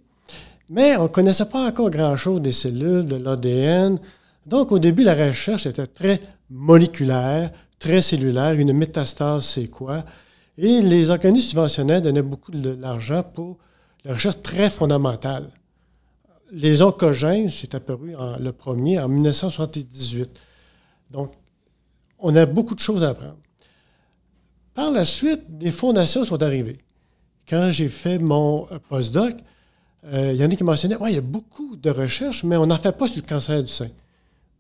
mais 0.70 0.96
on 0.96 1.04
ne 1.04 1.08
connaissait 1.08 1.46
pas 1.46 1.68
encore 1.68 1.90
grand-chose 1.90 2.42
des 2.42 2.52
cellules, 2.52 3.06
de 3.06 3.18
l'ADN. 3.18 4.00
Donc, 4.46 4.72
au 4.72 4.80
début, 4.80 5.04
la 5.04 5.16
recherche 5.16 5.66
était 5.66 5.86
très 5.86 6.22
moléculaire, 6.50 7.52
très 7.80 8.02
cellulaire. 8.02 8.54
Une 8.54 8.74
métastase, 8.74 9.46
c'est 9.46 9.68
quoi? 9.68 10.06
Et 10.58 10.82
les 10.82 11.10
organismes 11.10 11.50
subventionnels 11.50 12.02
donnaient 12.02 12.22
beaucoup 12.22 12.52
d'argent 12.52 13.24
pour 13.24 13.58
la 14.06 14.14
recherche 14.14 14.42
très 14.42 14.70
fondamentale. 14.70 15.50
Les 16.56 16.84
oncogènes, 16.84 17.50
c'est 17.50 17.74
apparu 17.74 18.16
en, 18.16 18.38
le 18.38 18.52
premier 18.52 19.00
en 19.00 19.08
1978. 19.08 20.40
Donc, 21.10 21.34
on 22.20 22.36
a 22.36 22.46
beaucoup 22.46 22.76
de 22.76 22.80
choses 22.80 23.04
à 23.04 23.10
apprendre. 23.10 23.38
Par 24.76 24.92
la 24.92 25.04
suite, 25.04 25.58
des 25.58 25.72
fondations 25.72 26.24
sont 26.24 26.44
arrivées. 26.44 26.78
Quand 27.50 27.72
j'ai 27.72 27.90
fait 27.90 28.20
mon 28.20 28.68
euh, 28.72 28.78
postdoc, 28.88 29.34
euh, 30.06 30.32
il 30.32 30.40
y 30.40 30.46
en 30.46 30.52
a 30.52 30.56
qui 30.56 30.64
mentionnaient 30.64 30.96
il 31.08 31.16
y 31.16 31.18
a 31.18 31.22
beaucoup 31.22 31.76
de 31.76 31.90
recherches, 31.90 32.44
mais 32.44 32.56
on 32.56 32.68
n'en 32.68 32.78
fait 32.78 32.96
pas 32.96 33.08
sur 33.08 33.24
le 33.24 33.28
cancer 33.28 33.64
du 33.64 33.72
sein. 33.72 33.90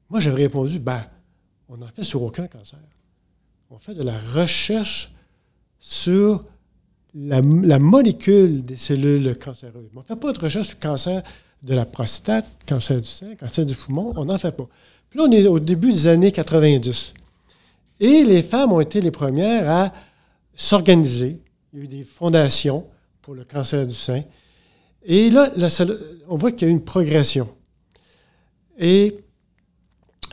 Moi, 0.09 0.19
j'avais 0.19 0.43
répondu 0.43 0.79
Ben, 0.79 1.05
on 1.69 1.77
n'en 1.77 1.87
fait 1.87 2.03
sur 2.03 2.23
aucun 2.23 2.47
cancer. 2.47 2.79
On 3.69 3.77
fait 3.77 3.93
de 3.93 4.03
la 4.03 4.17
recherche 4.17 5.11
sur 5.79 6.39
la, 7.13 7.41
molécule 7.79 8.65
des 8.65 8.77
cellules 8.77 9.37
cancéreuses. 9.37 9.89
on 9.95 9.99
ne 9.99 10.05
fait 10.05 10.15
pas 10.15 10.33
de 10.33 10.39
recherche 10.39 10.69
sur 10.69 10.77
le 10.81 10.87
cancer 10.87 11.23
de 11.63 11.73
la 11.73 11.85
prostate, 11.85 12.45
cancer 12.67 12.99
du 12.99 13.07
sein, 13.07 13.35
cancer 13.35 13.65
du 13.65 13.73
poumon, 13.73 14.13
on 14.17 14.25
n'en 14.25 14.37
fait 14.37 14.51
pas. 14.51 14.67
Puis 15.09 15.19
là, 15.19 15.25
on 15.27 15.31
est 15.31 15.47
au 15.47 15.59
début 15.59 15.91
des 15.91 16.07
années 16.07 16.31
90. 16.31 17.13
Et 17.99 18.23
les 18.23 18.43
femmes 18.43 18.73
ont 18.73 18.81
été 18.81 18.99
les 18.99 19.11
premières 19.11 19.69
à 19.69 19.93
s'organiser. 20.55 21.39
Il 21.71 21.79
y 21.79 21.81
a 21.81 21.85
eu 21.85 21.87
des 21.87 22.03
fondations 22.03 22.85
pour 23.21 23.33
le 23.33 23.45
cancer 23.45 23.87
du 23.87 23.95
sein. 23.95 24.23
Et 25.05 25.29
là, 25.29 25.49
on 26.27 26.35
voit 26.35 26.51
qu'il 26.51 26.67
y 26.67 26.71
a 26.71 26.73
eu 26.73 26.75
une 26.75 26.83
progression. 26.83 27.49
Et 28.77 29.17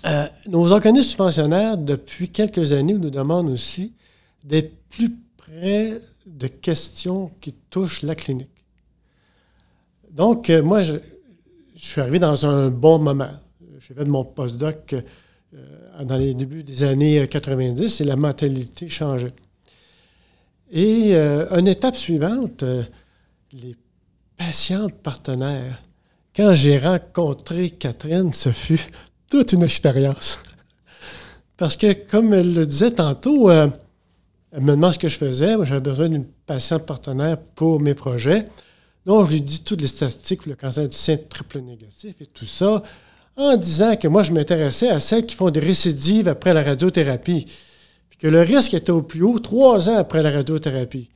euh, 0.07 0.27
nos 0.49 0.73
organismes 0.73 1.11
subventionnaires, 1.11 1.77
depuis 1.77 2.31
quelques 2.31 2.73
années, 2.73 2.95
nous 2.95 3.11
demandent 3.11 3.51
aussi 3.51 3.93
d'être 4.45 4.75
plus 4.89 5.15
près 5.37 6.01
de 6.27 6.47
questions 6.47 7.31
qui 7.41 7.53
touchent 7.53 8.03
la 8.03 8.15
clinique. 8.15 8.49
Donc, 10.11 10.51
euh, 10.51 10.63
moi, 10.63 10.83
je, 10.83 10.97
suis 11.87 12.01
arrivé 12.01 12.19
dans 12.19 12.47
un 12.47 12.69
bon 12.69 12.99
moment. 12.99 13.31
J'ai 13.79 13.95
fait 13.95 14.05
de 14.05 14.11
mon 14.11 14.25
postdoc 14.25 14.95
euh, 14.95 16.05
dans 16.05 16.19
les 16.19 16.35
débuts 16.35 16.63
des 16.63 16.83
années 16.83 17.27
90 17.27 18.01
et 18.01 18.05
la 18.05 18.17
mentalité 18.17 18.89
changeait. 18.89 19.33
Et 20.71 21.11
euh, 21.15 21.47
une 21.59 21.69
étape 21.69 21.97
suivante, 21.97 22.65
les 23.53 23.77
patientes 24.37 24.95
partenaires. 24.95 25.81
Quand 26.37 26.55
j'ai 26.55 26.79
rencontré 26.79 27.71
Catherine, 27.71 28.33
ce 28.33 28.51
fut 28.51 28.87
toute 29.29 29.53
une 29.53 29.63
expérience. 29.63 30.43
Parce 31.57 31.77
que, 31.77 31.93
comme 31.93 32.33
elle 32.33 32.55
le 32.55 32.67
disait 32.67 32.93
tantôt, 32.93 33.51
elle 33.51 33.71
me 34.55 34.73
demande 34.73 34.95
ce 34.95 34.99
que 34.99 35.09
je 35.09 35.17
faisais. 35.17 35.57
Moi, 35.57 35.65
j'avais 35.65 35.81
besoin 35.81 36.09
d'une 36.09 36.25
patiente 36.25 36.87
partenaire 36.87 37.39
pour 37.39 37.81
mes 37.81 37.95
projets. 37.95 38.45
Donc, 39.07 39.27
je 39.27 39.33
lui 39.33 39.41
dis 39.41 39.63
toutes 39.63 39.81
les 39.81 39.87
statistiques 39.87 40.43
pour 40.43 40.51
le 40.51 40.57
cancer 40.57 40.89
du 40.89 40.97
sein 40.97 41.17
triple 41.17 41.61
négatif 41.61 42.15
et 42.21 42.27
tout 42.27 42.47
ça, 42.47 42.83
en 43.37 43.57
disant 43.57 43.97
que 43.97 44.09
moi, 44.09 44.23
je 44.23 44.33
m'intéressais 44.33 44.91
à 44.91 45.01
celles 45.01 45.27
qui 45.27 45.35
font 45.35 45.51
des 45.51 45.61
récidives 45.61 46.29
après 46.29 46.53
la 46.53 46.63
radiothérapie. 46.63 47.47
Puis 48.11 48.19
que 48.19 48.29
le 48.29 48.41
risque 48.41 48.75
était 48.75 48.93
au 48.93 49.03
plus 49.03 49.23
haut 49.23 49.39
trois 49.39 49.89
ans 49.89 49.97
après 49.97 50.23
la 50.23 50.31
radiothérapie. 50.31 51.09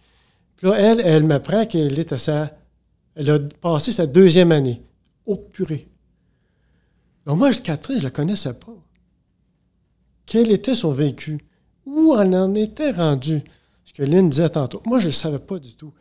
Puis 0.56 0.66
là, 0.66 0.76
elle, 0.78 1.00
elle 1.04 1.24
m'apprend 1.24 1.66
qu'elle 1.66 1.98
est 1.98 2.12
à 2.12 2.18
sa. 2.18 2.56
Elle 3.16 3.30
a 3.30 3.38
passé 3.38 3.92
sa 3.92 4.06
deuxième 4.06 4.52
année. 4.52 4.82
Au 5.26 5.36
purée. 5.36 5.88
Donc, 7.26 7.38
moi, 7.38 7.52
Catherine, 7.54 7.96
je 7.96 8.00
ne 8.02 8.08
la 8.08 8.10
connaissais 8.10 8.54
pas. 8.54 8.74
Quel 10.26 10.50
était 10.50 10.74
son 10.74 10.90
vécu? 10.90 11.38
où 11.86 12.14
on 12.14 12.32
en 12.32 12.54
était 12.54 12.90
rendu? 12.90 13.42
Ce 13.84 13.92
que 13.92 14.02
Lynn 14.02 14.30
disait 14.30 14.48
tantôt. 14.48 14.82
Moi, 14.86 14.98
je 14.98 15.04
ne 15.04 15.08
le 15.10 15.14
savais 15.14 15.38
pas 15.38 15.58
du 15.58 15.74
tout. 15.74 15.92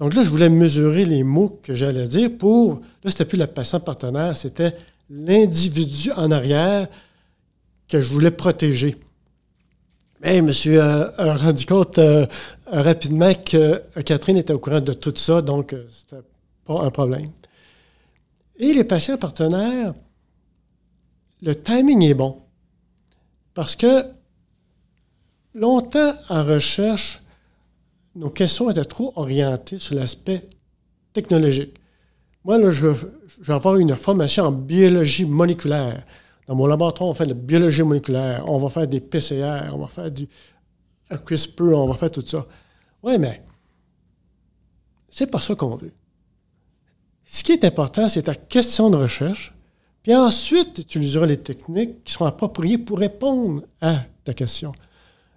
Donc 0.00 0.14
là, 0.14 0.24
je 0.24 0.28
voulais 0.28 0.48
mesurer 0.48 1.04
les 1.04 1.22
mots 1.22 1.60
que 1.62 1.74
j'allais 1.74 2.08
dire 2.08 2.30
pour. 2.36 2.80
Là, 3.04 3.10
c'était 3.10 3.26
plus 3.26 3.38
la 3.38 3.46
patiente 3.46 3.84
partenaire, 3.84 4.36
c'était 4.36 4.76
l'individu 5.08 6.10
en 6.12 6.30
arrière 6.30 6.88
que 7.86 8.00
je 8.00 8.08
voulais 8.08 8.30
protéger. 8.30 8.96
Mais 10.22 10.38
je 10.38 10.42
me 10.42 10.52
suis 10.52 10.76
euh, 10.76 11.08
rendu 11.18 11.64
compte 11.66 11.98
euh, 11.98 12.26
rapidement 12.66 13.32
que 13.34 13.82
Catherine 14.04 14.36
était 14.36 14.52
au 14.52 14.58
courant 14.58 14.80
de 14.80 14.92
tout 14.92 15.14
ça, 15.16 15.42
donc 15.42 15.72
euh, 15.72 15.86
c'était 15.88 16.22
pas 16.64 16.82
un 16.82 16.90
problème. 16.90 17.30
Et 18.58 18.72
les 18.72 18.84
patients 18.84 19.16
partenaires, 19.16 19.94
le 21.42 21.54
timing 21.54 22.02
est 22.02 22.14
bon. 22.14 22.38
Parce 23.54 23.76
que 23.76 24.04
Longtemps 25.54 26.14
en 26.28 26.44
recherche, 26.44 27.20
nos 28.14 28.30
questions 28.30 28.70
étaient 28.70 28.84
trop 28.84 29.12
orientées 29.16 29.78
sur 29.78 29.94
l'aspect 29.94 30.48
technologique. 31.12 31.76
Moi, 32.44 32.58
là, 32.58 32.70
je, 32.70 32.88
vais 32.88 33.52
avoir 33.52 33.76
une 33.76 33.94
formation 33.96 34.44
en 34.44 34.52
biologie 34.52 35.24
moléculaire. 35.24 36.04
Dans 36.46 36.54
mon 36.54 36.66
laboratoire, 36.66 37.08
on 37.08 37.14
fait 37.14 37.24
de 37.24 37.30
la 37.30 37.34
biologie 37.34 37.82
moléculaire, 37.82 38.44
on 38.48 38.58
va 38.58 38.68
faire 38.68 38.88
des 38.88 39.00
PCR, 39.00 39.72
on 39.72 39.78
va 39.78 39.86
faire 39.86 40.10
du 40.10 40.26
CRISPR, 41.24 41.62
on 41.62 41.86
va 41.86 41.94
faire 41.94 42.10
tout 42.10 42.24
ça. 42.26 42.46
Oui, 43.02 43.18
mais 43.18 43.42
c'est 45.10 45.30
pas 45.30 45.40
ça 45.40 45.54
qu'on 45.54 45.76
veut. 45.76 45.92
Ce 47.24 47.44
qui 47.44 47.52
est 47.52 47.64
important, 47.64 48.08
c'est 48.08 48.24
ta 48.24 48.34
question 48.34 48.90
de 48.90 48.96
recherche, 48.96 49.54
puis 50.02 50.14
ensuite, 50.14 50.74
tu 50.74 50.80
utiliseras 50.80 51.26
les 51.26 51.36
techniques 51.36 52.02
qui 52.04 52.12
seront 52.12 52.26
appropriées 52.26 52.78
pour 52.78 52.98
répondre 52.98 53.62
à 53.80 54.00
ta 54.24 54.34
question. 54.34 54.72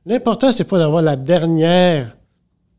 L'important, 0.05 0.51
ce 0.51 0.59
n'est 0.59 0.69
pas 0.69 0.79
d'avoir 0.79 1.01
la 1.01 1.15
dernière 1.15 2.15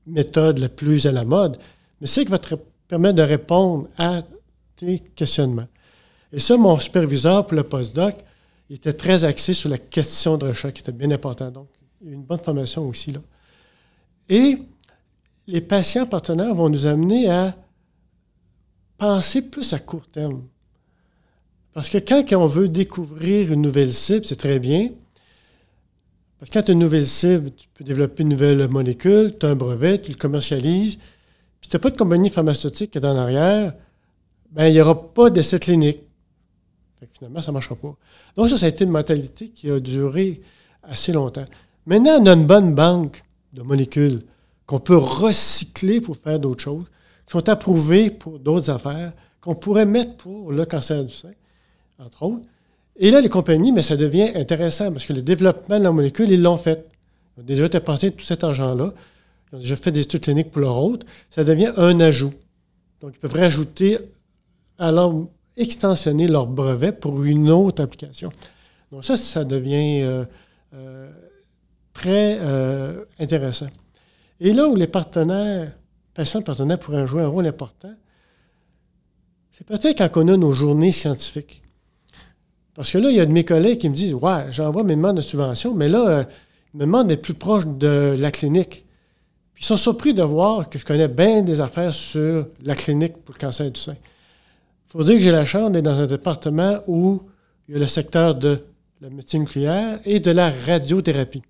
méthode 0.06 0.58
la 0.58 0.68
plus 0.68 1.06
à 1.06 1.12
la 1.12 1.24
mode, 1.24 1.58
mais 2.00 2.06
c'est 2.06 2.24
qui 2.24 2.30
va 2.30 2.38
te 2.38 2.54
permettre 2.88 3.16
de 3.16 3.22
répondre 3.22 3.88
à 3.96 4.22
tes 4.76 4.98
questionnements. 4.98 5.68
Et 6.32 6.40
ça, 6.40 6.56
mon 6.56 6.78
superviseur 6.78 7.46
pour 7.46 7.56
le 7.56 7.62
postdoc, 7.62 8.16
il 8.68 8.76
était 8.76 8.92
très 8.92 9.24
axé 9.24 9.52
sur 9.52 9.68
la 9.68 9.78
question 9.78 10.36
de 10.36 10.48
recherche, 10.48 10.74
qui 10.74 10.80
était 10.80 10.92
bien 10.92 11.10
important. 11.10 11.50
Donc, 11.50 11.68
il 12.00 12.08
y 12.08 12.10
a 12.12 12.14
une 12.14 12.22
bonne 12.22 12.38
formation 12.38 12.88
aussi 12.88 13.12
là. 13.12 13.20
Et 14.28 14.58
les 15.46 15.60
patients 15.60 16.06
partenaires 16.06 16.54
vont 16.54 16.68
nous 16.68 16.86
amener 16.86 17.28
à 17.28 17.54
penser 18.96 19.42
plus 19.42 19.72
à 19.72 19.78
court 19.78 20.06
terme. 20.08 20.42
Parce 21.72 21.88
que 21.88 21.98
quand 21.98 22.24
on 22.32 22.46
veut 22.46 22.68
découvrir 22.68 23.52
une 23.52 23.62
nouvelle 23.62 23.92
cible, 23.92 24.24
c'est 24.24 24.36
très 24.36 24.58
bien. 24.58 24.90
Parce 26.38 26.50
que 26.50 26.58
quand 26.58 26.62
tu 26.64 26.70
as 26.70 26.74
une 26.74 26.80
nouvelle 26.80 27.06
cible, 27.06 27.50
tu 27.52 27.68
peux 27.72 27.84
développer 27.84 28.22
une 28.22 28.30
nouvelle 28.30 28.68
molécule, 28.68 29.36
tu 29.38 29.46
as 29.46 29.50
un 29.50 29.54
brevet, 29.54 29.98
tu 29.98 30.10
le 30.10 30.16
commercialises. 30.16 30.98
Puis 31.60 31.70
tu 31.70 31.76
n'as 31.76 31.80
pas 31.80 31.90
de 31.90 31.96
compagnie 31.96 32.30
pharmaceutique 32.30 32.90
qui 32.90 32.98
est 32.98 33.06
en 33.06 33.16
arrière, 33.16 33.74
ben, 34.50 34.66
il 34.66 34.74
n'y 34.74 34.80
aura 34.80 35.12
pas 35.12 35.30
d'essai 35.30 35.58
clinique. 35.58 36.02
finalement, 37.12 37.40
ça 37.40 37.50
ne 37.50 37.54
marchera 37.54 37.74
pas. 37.74 37.96
Donc, 38.36 38.48
ça, 38.48 38.58
ça 38.58 38.66
a 38.66 38.68
été 38.68 38.84
une 38.84 38.90
mentalité 38.90 39.48
qui 39.48 39.70
a 39.70 39.80
duré 39.80 40.40
assez 40.82 41.12
longtemps. 41.12 41.44
Maintenant, 41.86 42.18
on 42.20 42.26
a 42.26 42.32
une 42.32 42.46
bonne 42.46 42.74
banque 42.74 43.24
de 43.52 43.62
molécules 43.62 44.20
qu'on 44.66 44.80
peut 44.80 44.96
recycler 44.96 46.00
pour 46.00 46.16
faire 46.16 46.38
d'autres 46.38 46.62
choses, 46.62 46.86
qui 47.26 47.32
sont 47.32 47.48
approuvées 47.48 48.10
pour 48.10 48.38
d'autres 48.38 48.70
affaires, 48.70 49.12
qu'on 49.40 49.54
pourrait 49.54 49.86
mettre 49.86 50.16
pour 50.16 50.52
le 50.52 50.64
cancer 50.64 51.04
du 51.04 51.12
sein, 51.12 51.32
entre 51.98 52.22
autres. 52.22 52.44
Et 52.96 53.10
là, 53.10 53.20
les 53.20 53.28
compagnies, 53.28 53.72
mais 53.72 53.82
ça 53.82 53.96
devient 53.96 54.30
intéressant 54.34 54.92
parce 54.92 55.04
que 55.04 55.12
le 55.12 55.22
développement 55.22 55.78
de 55.78 55.84
la 55.84 55.90
molécule, 55.90 56.30
ils 56.30 56.42
l'ont 56.42 56.56
fait. 56.56 56.86
Ils 57.36 57.40
ont 57.40 57.44
déjà 57.44 57.68
dépensé 57.68 58.12
tout 58.12 58.24
cet 58.24 58.44
argent-là. 58.44 58.92
Ils 59.52 59.56
ont 59.56 59.58
déjà 59.58 59.76
fait 59.76 59.90
des 59.90 60.00
études 60.00 60.20
cliniques 60.20 60.50
pour 60.50 60.60
leur 60.60 60.76
autre. 60.82 61.06
Ça 61.30 61.42
devient 61.44 61.72
un 61.76 61.98
ajout. 62.00 62.32
Donc, 63.00 63.14
ils 63.16 63.18
peuvent 63.18 63.34
rajouter, 63.34 63.98
alors 64.78 65.26
extensionner 65.56 66.28
leur 66.28 66.46
brevet 66.46 66.92
pour 66.92 67.24
une 67.24 67.50
autre 67.50 67.82
application. 67.82 68.32
Donc, 68.92 69.04
ça, 69.04 69.16
ça 69.16 69.44
devient 69.44 70.02
euh, 70.02 70.24
euh, 70.74 71.10
très 71.92 72.38
euh, 72.40 73.04
intéressant. 73.18 73.66
Et 74.40 74.52
là 74.52 74.68
où 74.68 74.76
les 74.76 74.86
partenaires, 74.86 75.72
patients 76.12 76.42
partenaires 76.42 76.78
pourraient 76.78 77.06
jouer 77.06 77.22
un 77.22 77.28
rôle 77.28 77.46
important, 77.46 77.92
c'est 79.50 79.66
peut-être 79.66 79.98
quand 79.98 80.24
on 80.24 80.28
a 80.28 80.36
nos 80.36 80.52
journées 80.52 80.92
scientifiques. 80.92 81.63
Parce 82.74 82.90
que 82.90 82.98
là, 82.98 83.10
il 83.10 83.16
y 83.16 83.20
a 83.20 83.26
de 83.26 83.32
mes 83.32 83.44
collègues 83.44 83.78
qui 83.78 83.88
me 83.88 83.94
disent 83.94 84.14
Ouais, 84.14 84.46
j'envoie 84.50 84.82
mes 84.82 84.96
demandes 84.96 85.16
de 85.16 85.22
subvention, 85.22 85.74
mais 85.74 85.88
là, 85.88 86.08
euh, 86.08 86.24
ils 86.72 86.78
me 86.78 86.84
demandent 86.84 87.08
d'être 87.08 87.22
plus 87.22 87.34
proche 87.34 87.66
de 87.66 88.16
la 88.18 88.30
clinique. 88.30 88.84
Puis 89.54 89.62
ils 89.62 89.66
sont 89.66 89.76
surpris 89.76 90.12
de 90.12 90.22
voir 90.22 90.68
que 90.68 90.78
je 90.78 90.84
connais 90.84 91.06
bien 91.06 91.42
des 91.42 91.60
affaires 91.60 91.94
sur 91.94 92.48
la 92.62 92.74
clinique 92.74 93.16
pour 93.24 93.34
le 93.34 93.40
cancer 93.40 93.70
du 93.70 93.80
sein. 93.80 93.94
Il 93.94 94.88
faut 94.88 95.04
dire 95.04 95.14
que 95.14 95.20
j'ai 95.20 95.30
la 95.30 95.44
chance 95.44 95.70
d'être 95.70 95.84
dans 95.84 95.98
un 95.98 96.06
département 96.06 96.80
où 96.88 97.22
il 97.68 97.74
y 97.74 97.76
a 97.76 97.80
le 97.80 97.86
secteur 97.86 98.34
de 98.34 98.64
la 99.00 99.10
médecine 99.10 99.42
nucléaire 99.42 100.00
et 100.04 100.18
de 100.18 100.30
la 100.32 100.50
radiothérapie. 100.50 101.42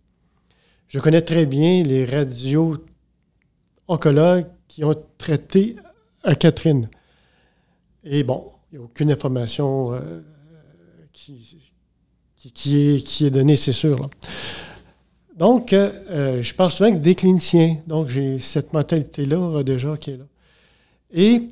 Je 0.89 0.99
connais 0.99 1.23
très 1.23 1.47
bien 1.47 1.83
les 1.83 2.05
radio-oncologues 2.05 4.47
qui 4.69 4.85
ont 4.85 4.95
traité 5.17 5.77
à 6.23 6.35
Catherine. 6.35 6.91
Et 8.05 8.23
bon, 8.23 8.53
il 8.71 8.79
n'y 8.79 8.83
a 8.83 8.87
aucune 8.87 9.11
information 9.11 9.95
euh, 9.95 10.21
qui, 11.15 12.77
est, 12.77 13.31
donnée, 13.31 13.57
c'est 13.57 13.73
sûr. 13.73 14.11
Donc, 15.37 15.73
euh, 15.73 16.43
je 16.43 16.55
parle 16.55 16.71
souvent 16.71 16.91
avec 16.91 17.01
des 17.01 17.15
cliniciens. 17.15 17.79
Donc, 17.87 18.09
j'ai 18.09 18.39
cette 18.39 18.73
mentalité-là 18.73 19.37
euh, 19.37 19.63
déjà 19.63 19.97
qui 19.97 20.11
est 20.11 20.17
là. 20.17 20.25
Et, 21.13 21.51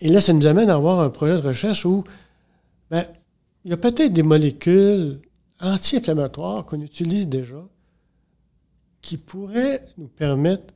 là, 0.00 0.20
ça 0.20 0.32
nous 0.32 0.46
amène 0.46 0.70
à 0.70 0.74
avoir 0.74 1.00
un 1.00 1.10
projet 1.10 1.34
de 1.34 1.46
recherche 1.46 1.84
où 1.84 2.02
ben, 2.90 3.06
il 3.64 3.70
y 3.70 3.74
a 3.74 3.76
peut-être 3.76 4.12
des 4.12 4.22
molécules 4.22 5.20
anti-inflammatoires 5.60 6.64
qu'on 6.64 6.80
utilise 6.80 7.28
déjà 7.28 7.64
qui 9.00 9.16
pourrait 9.18 9.84
nous 9.98 10.08
permettre 10.08 10.74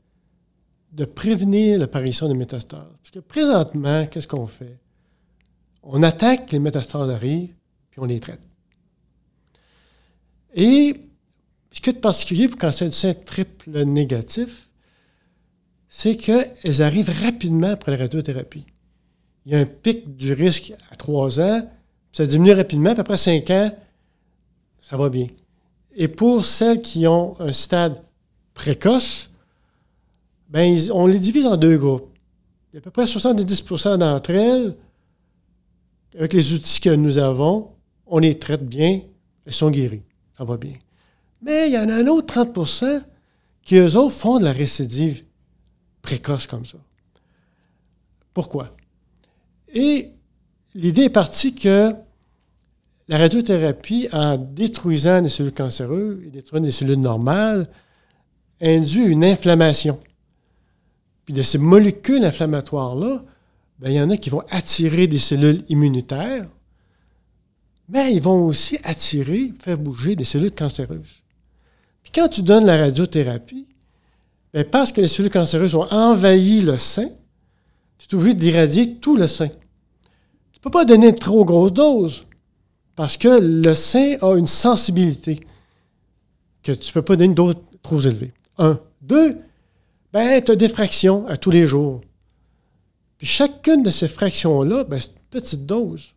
de 0.93 1.05
prévenir 1.05 1.79
l'apparition 1.79 2.29
des 2.29 2.35
métastases. 2.35 2.93
Parce 3.03 3.11
que 3.13 3.19
présentement, 3.19 4.07
qu'est-ce 4.07 4.29
qu'on 4.29 4.47
fait? 4.47 4.79
On 5.89 6.03
attaque 6.03 6.51
les 6.51 6.59
métastases 6.59 7.11
arrivent, 7.11 7.55
puis 7.91 8.01
on 8.01 8.07
les 8.07 8.19
traite. 8.19 8.41
Et 10.53 10.95
ce 11.71 11.81
qui 11.81 11.91
est 11.91 11.95
de 11.95 11.99
particulier 11.99 12.49
pour 12.49 12.59
cancer 12.59 12.89
du 12.89 12.95
sein 12.95 13.15
triple 13.15 13.85
négatif, 13.85 14.69
c'est 15.89 16.17
qu'elles 16.17 16.83
arrivent 16.83 17.13
rapidement 17.23 17.69
après 17.69 17.93
la 17.93 17.99
radiothérapie. 17.99 18.67
Il 19.45 19.53
y 19.53 19.55
a 19.55 19.61
un 19.61 19.67
pic 19.67 20.17
du 20.17 20.33
risque 20.33 20.73
à 20.91 20.97
trois 20.97 21.41
ans, 21.41 21.71
ça 22.11 22.27
diminue 22.27 22.53
rapidement, 22.53 22.93
puis 22.93 23.01
après 23.01 23.17
cinq 23.17 23.51
ans, 23.51 23.71
ça 24.81 24.97
va 24.97 25.09
bien. 25.09 25.29
Et 25.95 26.09
pour 26.09 26.45
celles 26.45 26.83
qui 26.83 27.07
ont 27.07 27.41
un 27.41 27.53
stade 27.53 28.03
précoces, 28.55 29.31
ben, 30.49 30.77
on 30.93 31.07
les 31.07 31.21
divise 31.21 31.47
en 31.47 31.57
deux 31.57 31.79
groupes. 31.79 32.11
Il 32.73 32.77
y 32.77 32.79
a 32.79 32.81
à 32.81 32.83
peu 32.83 32.91
près 32.91 33.05
70% 33.05 33.99
d'entre 33.99 34.31
elles, 34.31 34.75
avec 36.17 36.33
les 36.33 36.53
outils 36.55 36.81
que 36.81 36.91
nous 36.91 37.19
avons, 37.19 37.73
on 38.07 38.19
les 38.19 38.39
traite 38.39 38.67
bien, 38.67 39.03
elles 39.45 39.53
sont 39.53 39.71
guéries. 39.71 40.03
Ça 40.37 40.45
va 40.45 40.57
bien. 40.57 40.75
Mais 41.43 41.69
il 41.69 41.75
y 41.75 41.79
en 41.79 41.89
a 41.89 41.95
un 41.95 42.07
autre 42.07 42.43
30% 42.43 43.03
qui, 43.63 43.77
eux 43.77 43.97
autres, 43.97 44.15
font 44.15 44.39
de 44.39 44.45
la 44.45 44.53
récidive 44.53 45.25
précoce 46.03 46.47
comme 46.47 46.65
ça. 46.65 46.79
Pourquoi? 48.33 48.75
Et 49.73 50.11
l'idée 50.75 51.05
est 51.05 51.11
partie 51.11 51.55
que 51.55 51.95
la 53.09 53.19
radiothérapie, 53.19 54.09
en 54.13 54.37
détruisant 54.37 55.21
les 55.21 55.29
cellules 55.29 55.53
cancéreuses 55.53 56.25
et 56.25 56.31
détruisant 56.31 56.65
les 56.65 56.73
cellules 56.73 57.01
normales, 57.01 57.69
induit 58.61 59.05
une 59.05 59.25
inflammation. 59.25 60.01
Puis 61.25 61.35
de 61.35 61.43
ces 61.43 61.59
molécules 61.59 62.25
inflammatoires-là, 62.25 63.25
ben, 63.79 63.91
il 63.91 63.95
y 63.95 64.01
en 64.01 64.11
a 64.11 64.17
qui 64.17 64.31
vont 64.31 64.43
attirer 64.51 65.07
des 65.07 65.19
cellules 65.19 65.65
immunitaires, 65.69 66.49
mais 67.89 68.13
ils 68.13 68.23
vont 68.23 68.47
aussi 68.47 68.79
attirer, 68.85 69.53
faire 69.59 69.79
bouger 69.79 70.17
des 70.17 70.25
cellules 70.25 70.53
cancéreuses. 70.53 71.23
Quand 72.15 72.29
tu 72.29 72.43
donnes 72.43 72.65
la 72.65 72.79
radiothérapie, 72.79 73.67
ben, 74.55 74.65
parce 74.65 74.93
que 74.93 75.01
les 75.01 75.09
cellules 75.09 75.31
cancéreuses 75.31 75.75
ont 75.75 75.87
envahi 75.91 76.63
le 76.63 76.79
sein, 76.79 77.09
tu 77.99 78.07
es 78.15 78.19
obligé 78.19 78.35
d'irradier 78.35 78.95
tout 78.95 79.17
le 79.17 79.27
sein. 79.27 79.49
Tu 79.49 80.59
ne 80.59 80.63
peux 80.63 80.71
pas 80.71 80.85
donner 80.85 81.09
une 81.09 81.15
trop 81.15 81.45
grosse 81.45 81.73
dose, 81.73 82.27
parce 82.95 83.17
que 83.17 83.29
le 83.41 83.75
sein 83.75 84.17
a 84.23 84.37
une 84.37 84.47
sensibilité 84.47 85.41
que 86.63 86.73
tu 86.73 86.89
ne 86.89 86.93
peux 86.93 87.03
pas 87.03 87.17
donner 87.17 87.27
une 87.27 87.35
dose 87.35 87.57
trop 87.83 88.01
élevée. 88.01 88.33
Un. 88.59 88.81
Deux, 89.03 89.37
ben, 90.13 90.43
tu 90.43 90.51
as 90.51 90.57
des 90.57 90.69
fractions 90.69 91.27
à 91.27 91.37
tous 91.37 91.51
les 91.51 91.67
jours. 91.67 92.01
Puis 93.19 93.27
chacune 93.27 93.83
de 93.83 93.91
ces 93.91 94.09
fractions-là, 94.09 94.85
ben, 94.85 95.01
c'est 95.01 95.11
une 95.11 95.29
petite 95.31 95.67
dose. 95.67 96.13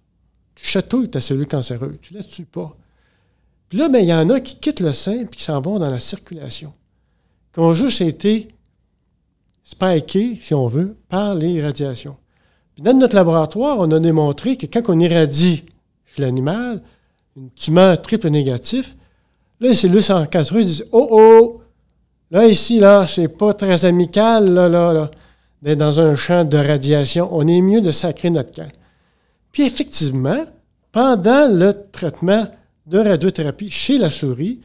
Tu 0.55 0.65
chatouilles 0.65 1.09
ta 1.09 1.21
cellule 1.21 1.47
cancéreuse. 1.47 1.97
Tu 2.01 2.13
la 2.13 2.23
tues 2.23 2.45
pas. 2.45 2.75
Puis 3.69 3.77
là, 3.77 3.87
ben, 3.87 3.99
il 3.99 4.09
y 4.09 4.13
en 4.13 4.29
a 4.29 4.39
qui 4.39 4.55
quittent 4.55 4.81
le 4.81 4.93
sein 4.93 5.21
et 5.21 5.27
qui 5.27 5.43
s'en 5.43 5.61
vont 5.61 5.79
dans 5.79 5.89
la 5.89 5.99
circulation. 5.99 6.73
Qui 7.53 7.59
ont 7.59 7.73
juste 7.73 8.01
été 8.01 8.49
spikés, 9.63 10.37
si 10.41 10.53
on 10.53 10.67
veut, 10.67 10.97
par 11.07 11.35
les 11.35 11.61
radiations. 11.63 12.17
Puis 12.73 12.83
dans 12.83 12.93
notre 12.93 13.15
laboratoire, 13.15 13.77
on 13.79 13.91
a 13.91 13.99
démontré 13.99 14.57
que 14.57 14.65
quand 14.65 14.81
on 14.89 14.99
irradie 14.99 15.63
l'animal, 16.17 16.81
une 17.37 17.51
tumeur 17.51 18.01
triple 18.01 18.29
négative, 18.29 18.93
là, 19.59 19.69
les 19.69 19.75
cellules 19.75 20.03
cancéreuses 20.31 20.65
disent 20.65 20.85
Oh 20.91 21.07
oh, 21.11 21.61
Là, 22.31 22.45
ici, 22.47 22.79
là, 22.79 23.07
c'est 23.07 23.27
pas 23.27 23.53
très 23.53 23.85
amical, 23.85 24.53
là, 24.53 24.69
là, 24.69 24.93
là, 24.93 25.11
d'être 25.61 25.77
dans 25.77 25.99
un 25.99 26.15
champ 26.15 26.45
de 26.45 26.57
radiation. 26.57 27.29
On 27.31 27.47
est 27.47 27.61
mieux 27.61 27.81
de 27.81 27.91
sacrer 27.91 28.29
notre 28.29 28.51
camp. 28.51 28.71
Puis 29.51 29.63
effectivement, 29.63 30.45
pendant 30.91 31.47
le 31.47 31.73
traitement 31.91 32.47
de 32.85 32.99
radiothérapie 32.99 33.69
chez 33.69 33.97
la 33.97 34.09
souris, 34.09 34.59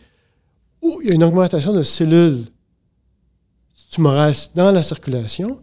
il 0.83 1.09
y 1.09 1.11
a 1.11 1.15
une 1.15 1.25
augmentation 1.25 1.73
de 1.73 1.83
cellules 1.83 2.45
tumorales 3.91 4.35
dans 4.55 4.71
la 4.71 4.83
circulation, 4.83 5.61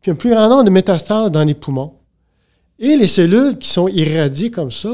puis 0.00 0.10
un 0.10 0.14
plus 0.14 0.30
grand 0.30 0.48
nombre 0.48 0.64
de 0.64 0.70
métastases 0.70 1.30
dans 1.30 1.44
les 1.44 1.54
poumons. 1.54 1.94
Et 2.78 2.96
les 2.96 3.06
cellules 3.06 3.58
qui 3.58 3.68
sont 3.68 3.88
irradiées 3.88 4.50
comme 4.50 4.70
ça, 4.70 4.90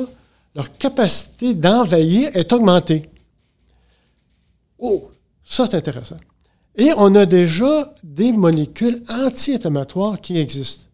leur 0.54 0.76
capacité 0.76 1.54
d'envahir 1.54 2.30
est 2.34 2.52
augmentée. 2.52 3.08
Oh, 4.78 5.10
ça 5.42 5.66
c'est 5.66 5.76
intéressant. 5.76 6.16
Et 6.78 6.92
on 6.96 7.14
a 7.16 7.26
déjà 7.26 7.92
des 8.04 8.32
molécules 8.32 9.02
anti-inflammatoires 9.08 10.20
qui 10.20 10.38
existent. 10.38 10.86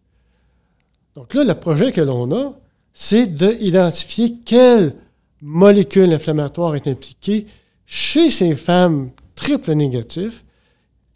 Donc 1.15 1.33
là, 1.35 1.43
le 1.43 1.53
projet 1.53 1.91
que 1.91 2.01
l'on 2.01 2.35
a, 2.35 2.53
c'est 2.91 3.27
d'identifier 3.27 4.35
quelle 4.43 4.95
molécule 5.41 6.11
inflammatoire 6.11 6.75
est 6.75 6.87
impliquée 6.87 7.45
chez 7.85 8.31
ces 8.31 8.55
femmes 8.55 9.11
triple 9.35 9.73
négatives. 9.73 10.41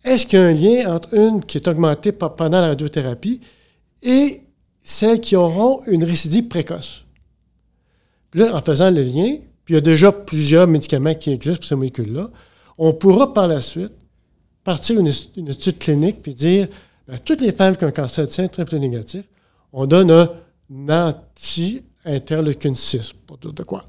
Est-ce 0.03 0.27
qu'il 0.27 0.39
y 0.39 0.41
a 0.41 0.45
un 0.45 0.53
lien 0.53 0.95
entre 0.95 1.15
une 1.15 1.43
qui 1.43 1.57
est 1.57 1.67
augmentée 1.67 2.11
pendant 2.11 2.61
la 2.61 2.67
radiothérapie 2.67 3.41
et 4.03 4.41
celles 4.83 5.19
qui 5.19 5.35
auront 5.35 5.81
une 5.87 6.03
récidive 6.03 6.47
précoce? 6.47 7.05
Puis 8.29 8.41
là, 8.41 8.55
en 8.55 8.61
faisant 8.61 8.91
le 8.91 9.01
lien, 9.01 9.37
puis 9.65 9.73
il 9.73 9.75
y 9.75 9.77
a 9.77 9.81
déjà 9.81 10.11
plusieurs 10.11 10.67
médicaments 10.67 11.15
qui 11.15 11.31
existent 11.31 11.57
pour 11.57 11.65
ces 11.65 11.75
molécules-là, 11.75 12.29
on 12.77 12.93
pourra 12.93 13.33
par 13.33 13.47
la 13.47 13.61
suite 13.61 13.93
partir 14.69 14.99
une, 14.99 15.07
étude 15.47 15.79
clinique 15.79 16.21
puis 16.21 16.35
dire 16.35 16.67
ben, 17.07 17.17
toutes 17.17 17.41
les 17.41 17.51
femmes 17.51 17.75
qui 17.75 17.85
ont 17.85 17.87
un 17.87 17.91
cancer 17.91 18.27
du 18.27 18.31
sein 18.31 18.47
triple 18.47 18.77
négatif, 18.77 19.25
on 19.73 19.87
donne 19.87 20.11
un 20.11 20.29
anti-interleukine 20.87 22.75
6, 22.75 23.13
pour 23.25 23.39
dire 23.39 23.51
de 23.51 23.63
quoi. 23.63 23.87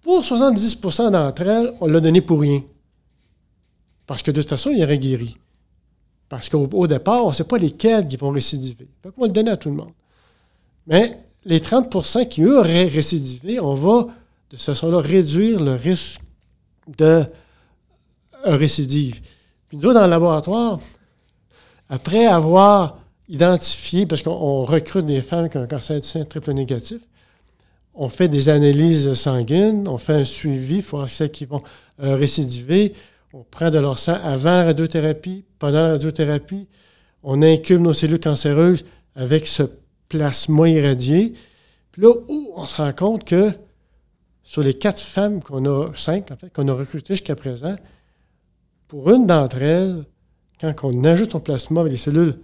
Pour 0.00 0.22
70% 0.22 1.10
d'entre 1.10 1.42
elles, 1.42 1.74
on 1.82 1.86
l'a 1.86 2.00
donné 2.00 2.22
pour 2.22 2.40
rien. 2.40 2.62
Parce 4.06 4.22
que 4.22 4.30
de 4.30 4.40
toute 4.40 4.48
façon, 4.48 4.70
il 4.70 4.82
aurait 4.82 4.98
guéri. 4.98 5.36
Parce 6.30 6.48
qu'au 6.48 6.86
départ, 6.86 7.26
on 7.26 7.28
ne 7.28 7.34
sait 7.34 7.44
pas 7.44 7.58
lesquels 7.58 8.08
qui 8.08 8.16
vont 8.16 8.30
récidiver. 8.30 8.88
Donc, 9.04 9.12
on 9.18 9.20
va 9.20 9.26
le 9.26 9.34
donner 9.34 9.50
à 9.50 9.58
tout 9.58 9.68
le 9.68 9.76
monde. 9.76 9.92
Mais 10.86 11.20
les 11.44 11.60
30% 11.60 12.26
qui, 12.26 12.42
eux, 12.42 12.58
auraient 12.58 12.86
récidivé, 12.86 13.60
on 13.60 13.74
va, 13.74 14.06
de 14.48 14.56
cette 14.56 14.76
façon-là, 14.76 15.00
réduire 15.00 15.62
le 15.62 15.74
risque 15.74 16.22
de 16.96 17.26
récidive. 18.54 19.20
Puis 19.68 19.78
nous, 19.78 19.92
dans 19.92 20.04
le 20.04 20.10
laboratoire, 20.10 20.78
après 21.88 22.26
avoir 22.26 22.98
identifié, 23.28 24.06
parce 24.06 24.22
qu'on 24.22 24.64
recrute 24.64 25.06
des 25.06 25.22
femmes 25.22 25.48
qui 25.48 25.58
ont 25.58 25.62
un 25.62 25.66
cancer 25.66 26.00
du 26.00 26.06
sein 26.06 26.24
triple 26.24 26.52
négatif, 26.52 27.00
on 27.94 28.08
fait 28.08 28.28
des 28.28 28.48
analyses 28.48 29.14
sanguines, 29.14 29.88
on 29.88 29.98
fait 29.98 30.12
un 30.12 30.24
suivi 30.24 30.82
pour 30.82 31.08
celles 31.08 31.30
qui 31.30 31.46
vont 31.46 31.62
euh, 32.02 32.14
récidiver. 32.14 32.92
On 33.32 33.42
prend 33.42 33.70
de 33.70 33.78
leur 33.78 33.98
sang 33.98 34.18
avant 34.22 34.56
la 34.56 34.64
radiothérapie, 34.64 35.44
pendant 35.58 35.82
la 35.82 35.90
radiothérapie. 35.92 36.66
On 37.22 37.42
incube 37.42 37.80
nos 37.80 37.94
cellules 37.94 38.20
cancéreuses 38.20 38.84
avec 39.14 39.46
ce 39.46 39.62
plasma 40.08 40.68
irradié. 40.68 41.32
Puis 41.90 42.02
là, 42.02 42.12
on 42.28 42.64
se 42.66 42.76
rend 42.82 42.92
compte 42.92 43.24
que 43.24 43.52
sur 44.42 44.62
les 44.62 44.74
quatre 44.74 45.00
femmes 45.00 45.42
qu'on 45.42 45.64
a, 45.64 45.88
cinq 45.96 46.30
en 46.30 46.36
fait, 46.36 46.52
qu'on 46.52 46.68
a 46.68 46.72
recrutées 46.74 47.14
jusqu'à 47.14 47.34
présent, 47.34 47.76
pour 48.88 49.10
une 49.10 49.26
d'entre 49.26 49.62
elles, 49.62 50.04
quand 50.60 50.74
on 50.84 51.04
ajoute 51.04 51.32
son 51.32 51.40
plasma 51.40 51.80
avec 51.80 51.92
des 51.92 51.98
cellules 51.98 52.38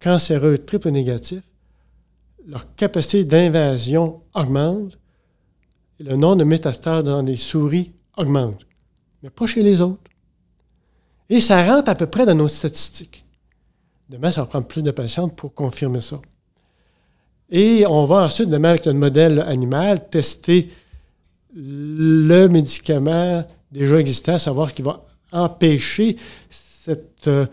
cancéreuses 0.00 0.64
triple 0.66 0.90
négatives, 0.90 1.42
leur 2.46 2.74
capacité 2.74 3.24
d'invasion 3.24 4.22
augmente 4.34 4.98
et 5.98 6.04
le 6.04 6.16
nombre 6.16 6.36
de 6.36 6.44
métastases 6.44 7.04
dans 7.04 7.22
les 7.22 7.36
souris 7.36 7.92
augmente. 8.16 8.66
Mais 9.22 9.30
pas 9.30 9.46
chez 9.46 9.62
les 9.62 9.80
autres. 9.80 10.10
Et 11.28 11.40
ça 11.40 11.64
rentre 11.64 11.88
à 11.90 11.94
peu 11.94 12.06
près 12.06 12.26
dans 12.26 12.34
nos 12.34 12.48
statistiques. 12.48 13.24
Demain, 14.08 14.30
ça 14.30 14.42
va 14.42 14.46
prendre 14.46 14.66
plus 14.66 14.82
de 14.82 14.92
patients 14.92 15.28
pour 15.28 15.54
confirmer 15.54 16.00
ça. 16.00 16.20
Et 17.50 17.84
on 17.86 18.04
va 18.04 18.24
ensuite, 18.24 18.48
demain, 18.48 18.70
avec 18.70 18.86
notre 18.86 18.98
modèle 18.98 19.40
animal, 19.40 20.08
tester 20.08 20.70
le 21.54 22.46
médicament 22.48 23.44
déjà 23.72 23.98
existant, 23.98 24.38
savoir 24.38 24.72
qu'il 24.72 24.84
va 24.84 25.05
empêcher 25.36 26.16
cette 26.50 27.28
euh, 27.28 27.46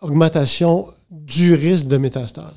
augmentation 0.00 0.92
du 1.10 1.54
risque 1.54 1.86
de 1.86 1.96
métastase. 1.96 2.56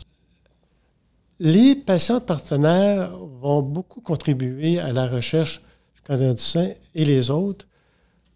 Les 1.40 1.76
patients 1.76 2.20
partenaires 2.20 3.18
vont 3.18 3.62
beaucoup 3.62 4.02
contribuer 4.02 4.80
à 4.80 4.92
la 4.92 5.08
recherche 5.08 5.62
du 5.96 6.02
cancer 6.02 6.36
du 6.36 6.42
sein 6.42 6.70
et 6.94 7.06
les 7.06 7.30
autres 7.30 7.68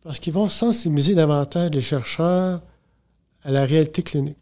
parce 0.02 0.20
qu'ils 0.20 0.34
vont 0.34 0.50
sensibiliser 0.50 1.16
davantage 1.16 1.72
les 1.72 1.82
chercheurs 1.82 2.62
à 3.44 3.52
la 3.52 3.66
réalité 3.66 4.02
clinique. 4.02 4.40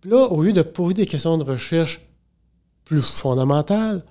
Puis 0.00 0.10
là, 0.10 0.26
au 0.26 0.42
lieu 0.42 0.52
de 0.52 0.62
poser 0.62 0.94
des 0.94 1.06
questions 1.06 1.38
de 1.38 1.44
recherche 1.44 2.00
plus 2.84 3.02
fondamentales, 3.02 4.04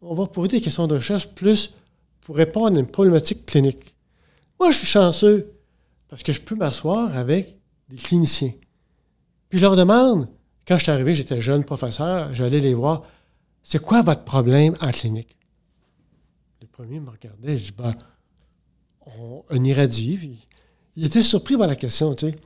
on 0.00 0.14
va 0.14 0.26
poser 0.26 0.48
des 0.48 0.60
questions 0.60 0.86
de 0.86 0.94
recherche 0.94 1.28
plus 1.28 1.74
pour 2.22 2.36
répondre 2.36 2.76
à 2.76 2.80
une 2.80 2.86
problématique 2.86 3.46
clinique. 3.46 3.94
Moi, 4.58 4.72
je 4.72 4.78
suis 4.78 4.86
chanceux 4.86 5.55
parce 6.08 6.22
que 6.22 6.32
je 6.32 6.40
peux 6.40 6.54
m'asseoir 6.54 7.16
avec 7.16 7.56
des 7.88 7.96
cliniciens. 7.96 8.52
Puis 9.48 9.58
je 9.58 9.62
leur 9.62 9.76
demande, 9.76 10.28
quand 10.66 10.78
je 10.78 10.84
suis 10.84 10.92
arrivé, 10.92 11.14
j'étais 11.14 11.40
jeune 11.40 11.64
professeur, 11.64 12.34
j'allais 12.34 12.60
les 12.60 12.74
voir, 12.74 13.02
c'est 13.62 13.80
quoi 13.80 14.02
votre 14.02 14.24
problème 14.24 14.76
en 14.80 14.90
clinique? 14.90 15.36
Le 16.60 16.66
premier 16.66 17.00
me 17.00 17.10
regardait, 17.10 17.58
je 17.58 17.64
dis, 17.64 17.72
ben, 17.76 17.94
on, 19.20 19.42
on 19.48 19.64
irradie. 19.64 20.38
il 20.96 21.04
était 21.04 21.22
surpris 21.22 21.56
par 21.56 21.66
la 21.66 21.76
question, 21.76 22.14
tu 22.14 22.30
sais. 22.30 22.36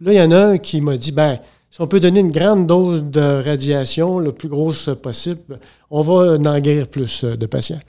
Là, 0.00 0.12
il 0.12 0.16
y 0.16 0.22
en 0.22 0.30
a 0.30 0.38
un 0.38 0.58
qui 0.58 0.80
m'a 0.80 0.96
dit, 0.96 1.12
ben, 1.12 1.38
si 1.70 1.80
on 1.80 1.86
peut 1.86 2.00
donner 2.00 2.20
une 2.20 2.32
grande 2.32 2.66
dose 2.66 3.04
de 3.04 3.42
radiation, 3.44 4.18
le 4.18 4.32
plus 4.32 4.48
grosse 4.48 4.90
possible, 5.00 5.60
on 5.90 6.02
va 6.02 6.36
en 6.36 6.58
guérir 6.58 6.88
plus 6.88 7.24
euh, 7.24 7.36
de 7.36 7.46
patients. 7.46 7.80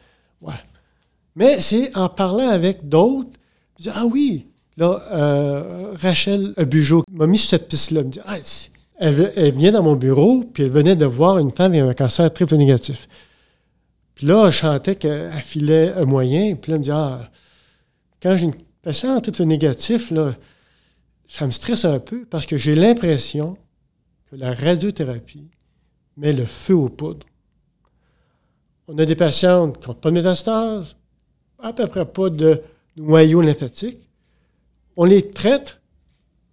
Ouais. 0.41 0.53
Mais 1.35 1.59
c'est 1.59 1.95
en 1.97 2.09
parlant 2.09 2.49
avec 2.49 2.87
d'autres, 2.87 3.39
je 3.77 3.83
dis, 3.83 3.89
ah 3.93 4.05
oui, 4.05 4.50
Là, 4.77 5.01
euh, 5.11 5.93
Rachel 6.01 6.53
Bugeaud 6.57 7.03
m'a 7.11 7.27
mis 7.27 7.37
sur 7.37 7.49
cette 7.49 7.67
piste-là. 7.67 8.01
Elle 8.01 8.05
me 8.05 8.11
dit 8.11 8.19
ah, 8.25 8.37
elle, 8.97 9.55
vient 9.55 9.71
dans 9.71 9.83
mon 9.83 9.95
bureau, 9.95 10.43
puis 10.43 10.63
elle 10.63 10.71
venait 10.71 10.95
de 10.95 11.05
voir 11.05 11.39
une 11.39 11.51
femme 11.51 11.73
qui 11.73 11.79
a 11.79 11.85
un 11.85 11.93
cancer 11.93 12.31
triple 12.31 12.55
négatif. 12.55 13.07
Puis 14.15 14.27
là, 14.27 14.49
je 14.49 14.57
chantais 14.57 14.95
qu'elle 14.95 15.31
filait 15.33 15.93
un 15.93 16.05
moyen. 16.05 16.55
Puis 16.55 16.71
là, 16.71 16.75
elle 16.75 16.79
me 16.79 16.83
dit 16.83 16.91
Ah, 16.91 17.29
quand 18.21 18.37
j'ai 18.37 18.45
une 18.45 18.55
patiente 18.81 19.23
triple 19.23 19.43
négatif, 19.43 20.13
ça 21.27 21.45
me 21.45 21.51
stresse 21.51 21.85
un 21.85 21.99
peu 21.99 22.25
parce 22.25 22.45
que 22.45 22.57
j'ai 22.57 22.75
l'impression 22.75 23.57
que 24.29 24.35
la 24.35 24.53
radiothérapie 24.53 25.49
met 26.17 26.33
le 26.33 26.45
feu 26.45 26.75
aux 26.75 26.89
poudres. 26.89 27.27
On 28.87 28.97
a 28.97 29.05
des 29.05 29.15
patientes 29.15 29.79
qui 29.79 29.89
n'ont 29.89 29.95
pas 29.95 30.09
de 30.09 30.15
métastase, 30.15 30.95
à 31.59 31.73
peu 31.73 31.87
près 31.87 32.05
pas 32.05 32.29
de 32.29 32.61
noyau 32.97 33.41
lymphatique, 33.41 34.09
on 34.97 35.05
les 35.05 35.29
traite. 35.29 35.79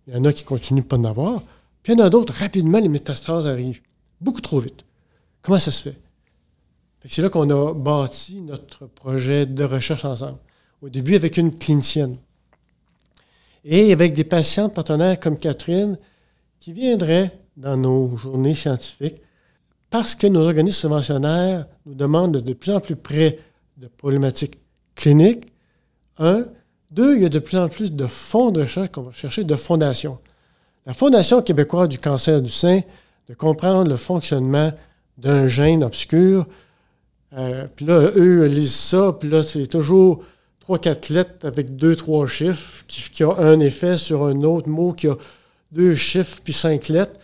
Il 0.06 0.14
y 0.14 0.16
en 0.16 0.24
a 0.24 0.32
qui 0.32 0.44
continuent 0.44 0.82
pas 0.82 0.96
d'en 0.96 1.10
avoir. 1.10 1.42
Puis 1.82 1.92
il 1.92 1.98
y 1.98 2.02
en 2.02 2.04
a 2.04 2.10
d'autres, 2.10 2.34
rapidement, 2.34 2.78
les 2.78 2.88
métastases 2.88 3.46
arrivent. 3.46 3.82
Beaucoup 4.20 4.40
trop 4.40 4.58
vite. 4.58 4.84
Comment 5.42 5.58
ça 5.58 5.70
se 5.70 5.82
fait? 5.82 5.96
C'est 7.04 7.22
là 7.22 7.30
qu'on 7.30 7.48
a 7.50 7.74
bâti 7.74 8.40
notre 8.40 8.86
projet 8.86 9.46
de 9.46 9.64
recherche 9.64 10.04
ensemble. 10.04 10.38
Au 10.82 10.88
début, 10.88 11.14
avec 11.14 11.36
une 11.36 11.56
clinicienne. 11.56 12.16
Et 13.64 13.92
avec 13.92 14.14
des 14.14 14.24
patients 14.24 14.68
partenaires 14.68 15.18
comme 15.18 15.38
Catherine 15.38 15.98
qui 16.60 16.72
viendraient 16.72 17.38
dans 17.56 17.76
nos 17.76 18.16
journées 18.16 18.54
scientifiques 18.54 19.20
parce 19.90 20.14
que 20.14 20.26
nos 20.26 20.42
organismes 20.42 20.80
subventionnaires 20.80 21.66
nous 21.86 21.94
demandent 21.94 22.38
de 22.38 22.52
plus 22.52 22.72
en 22.72 22.80
plus 22.80 22.96
près 22.96 23.38
de 23.76 23.88
problématiques 23.88 24.58
cliniques, 24.94 25.46
un, 26.18 26.46
deux, 26.90 27.16
il 27.16 27.22
y 27.22 27.26
a 27.26 27.28
de 27.28 27.38
plus 27.38 27.58
en 27.58 27.68
plus 27.68 27.92
de 27.92 28.06
fonds 28.06 28.50
de 28.50 28.62
recherche 28.62 28.88
qu'on 28.90 29.02
va 29.02 29.12
chercher, 29.12 29.44
de 29.44 29.56
fondations. 29.56 30.18
La 30.86 30.94
Fondation 30.94 31.42
québécoise 31.42 31.88
du 31.88 31.98
cancer 31.98 32.40
du 32.40 32.50
sein, 32.50 32.80
de 33.28 33.34
comprendre 33.34 33.90
le 33.90 33.96
fonctionnement 33.96 34.72
d'un 35.18 35.46
gène 35.48 35.84
obscur. 35.84 36.46
Euh, 37.34 37.66
puis 37.76 37.84
là, 37.84 38.10
eux 38.16 38.46
lisent 38.46 38.74
ça, 38.74 39.14
puis 39.18 39.28
là, 39.28 39.42
c'est 39.42 39.66
toujours 39.66 40.24
trois, 40.60 40.78
quatre 40.78 41.10
lettres 41.10 41.46
avec 41.46 41.76
deux, 41.76 41.94
trois 41.94 42.26
chiffres 42.26 42.84
qui, 42.86 43.22
ont 43.22 43.38
un 43.38 43.60
effet 43.60 43.98
sur 43.98 44.24
un 44.24 44.42
autre 44.42 44.68
mot 44.68 44.92
qui 44.92 45.08
a 45.08 45.16
deux 45.72 45.94
chiffres 45.94 46.38
puis 46.42 46.54
cinq 46.54 46.88
lettres. 46.88 47.20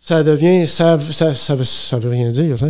Ça 0.00 0.24
devient, 0.24 0.66
ça, 0.66 0.98
ça, 0.98 1.34
ça 1.34 1.98
veut 1.98 2.10
rien 2.10 2.30
dire. 2.30 2.58
Ça. 2.58 2.66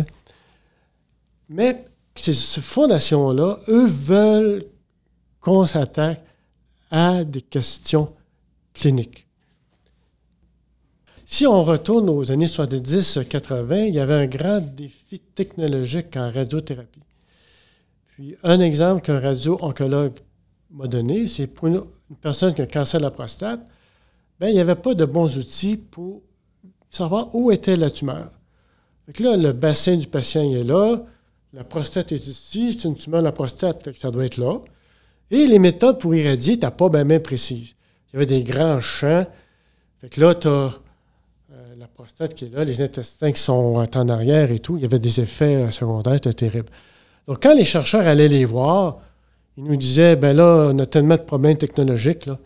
Mais 1.49 1.83
ces 2.15 2.61
fondations-là, 2.61 3.59
eux 3.67 3.87
veulent 3.87 4.65
qu'on 5.45 5.67
s'attaque 5.67 6.23
à 6.89 7.23
des 7.23 7.43
questions 7.43 8.11
cliniques. 8.73 9.27
Si 11.23 11.45
on 11.45 11.63
retourne 11.63 12.09
aux 12.09 12.31
années 12.31 12.47
70-80, 12.47 13.89
il 13.89 13.93
y 13.93 13.99
avait 13.99 14.15
un 14.15 14.25
grand 14.25 14.59
défi 14.59 15.19
technologique 15.19 16.17
en 16.17 16.31
radiothérapie. 16.31 17.01
Puis 18.07 18.35
un 18.41 18.59
exemple 18.59 19.03
qu'un 19.03 19.19
radio-oncologue 19.19 20.19
m'a 20.71 20.87
donné, 20.87 21.27
c'est 21.27 21.45
pour 21.45 21.67
une, 21.67 21.83
personne 22.21 22.55
qui 22.55 22.61
a 22.61 22.63
un 22.63 22.67
cancer 22.67 22.99
de 22.99 23.05
la 23.05 23.11
prostate, 23.11 23.63
bien, 24.39 24.49
il 24.49 24.55
n'y 24.55 24.61
avait 24.61 24.75
pas 24.75 24.95
de 24.95 25.05
bons 25.05 25.37
outils 25.37 25.77
pour 25.77 26.23
savoir 26.89 27.35
où 27.35 27.51
était 27.51 27.75
la 27.75 27.91
tumeur. 27.91 28.31
Là, 29.19 29.37
le 29.37 29.51
bassin 29.51 29.95
du 29.95 30.07
patient 30.07 30.41
est 30.41 30.63
là, 30.63 31.03
la 31.53 31.63
prostate 31.63 32.13
est 32.13 32.27
ici, 32.27 32.73
c'est 32.73 32.87
une 32.87 32.95
tumeur 32.95 33.21
de 33.21 33.25
la 33.25 33.31
prostate, 33.31 33.95
ça 33.95 34.09
doit 34.09 34.25
être 34.25 34.37
là. 34.37 34.59
Et 35.31 35.47
les 35.47 35.59
méthodes 35.59 35.99
pour 35.99 36.13
irradier 36.15 36.53
n'étaient 36.53 36.71
pas 36.71 36.89
bien, 36.89 37.19
précises. 37.19 37.75
Il 38.07 38.13
y 38.13 38.15
avait 38.17 38.25
des 38.25 38.43
grands 38.43 38.79
champs. 38.79 39.25
Fait 40.01 40.09
que 40.09 40.21
là, 40.21 40.35
tu 40.35 40.47
as 40.47 40.51
euh, 40.51 41.75
la 41.77 41.87
prostate 41.87 42.33
qui 42.33 42.45
est 42.45 42.49
là, 42.49 42.63
les 42.63 42.81
intestins 42.81 43.31
qui 43.31 43.41
sont 43.41 43.83
en 43.93 44.09
arrière 44.09 44.51
et 44.51 44.59
tout. 44.59 44.77
Il 44.77 44.83
y 44.83 44.85
avait 44.85 44.99
des 44.99 45.19
effets 45.19 45.55
euh, 45.55 45.71
secondaires, 45.71 46.15
c'était 46.15 46.33
terrible. 46.33 46.69
Donc, 47.27 47.41
quand 47.41 47.55
les 47.55 47.65
chercheurs 47.65 48.05
allaient 48.05 48.27
les 48.27 48.45
voir, 48.45 48.99
ils 49.57 49.63
nous 49.63 49.75
disaient, 49.75 50.15
ben 50.15 50.35
là, 50.35 50.69
on 50.71 50.79
a 50.79 50.85
tellement 50.85 51.15
de 51.15 51.21
problèmes 51.21 51.57
technologiques. 51.57 52.25
Là. 52.25 52.39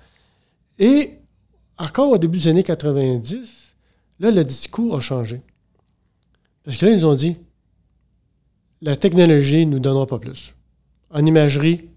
Et 0.77 1.13
encore 1.77 2.11
au 2.11 2.17
début 2.17 2.37
des 2.37 2.47
années 2.47 2.63
90, 2.63 3.75
là, 4.19 4.31
le 4.31 4.43
discours 4.43 4.95
a 4.95 4.99
changé. 4.99 5.41
Parce 6.63 6.77
que 6.77 6.85
là, 6.85 6.91
ils 6.91 7.05
ont 7.05 7.15
dit, 7.15 7.35
la 8.81 8.95
technologie 8.95 9.65
ne 9.65 9.71
nous 9.71 9.79
donnera 9.79 10.05
pas 10.05 10.19
plus. 10.19 10.53
En 11.11 11.25
imagerie, 11.25 11.88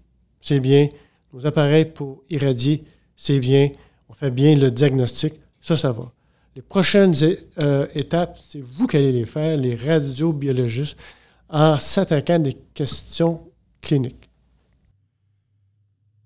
c'est 0.43 0.59
bien. 0.59 0.89
Nos 1.31 1.45
appareils 1.45 1.85
pour 1.85 2.23
irradier, 2.29 2.83
c'est 3.15 3.39
bien. 3.39 3.69
on 4.09 4.13
fait 4.13 4.29
bien 4.29 4.55
le 4.55 4.69
diagnostic, 4.69 5.35
ça, 5.61 5.77
ça 5.77 5.91
va. 5.91 6.11
Les 6.55 6.61
prochaines 6.61 7.15
euh, 7.57 7.87
étapes, 7.95 8.37
c'est 8.43 8.61
vous 8.61 8.85
qui 8.85 8.97
allez 8.97 9.11
les 9.11 9.25
faire, 9.25 9.57
les 9.57 9.75
radiobiologistes, 9.75 10.97
en 11.49 11.79
s'attaquant 11.79 12.37
des 12.39 12.53
questions 12.73 13.41
cliniques. 13.81 14.29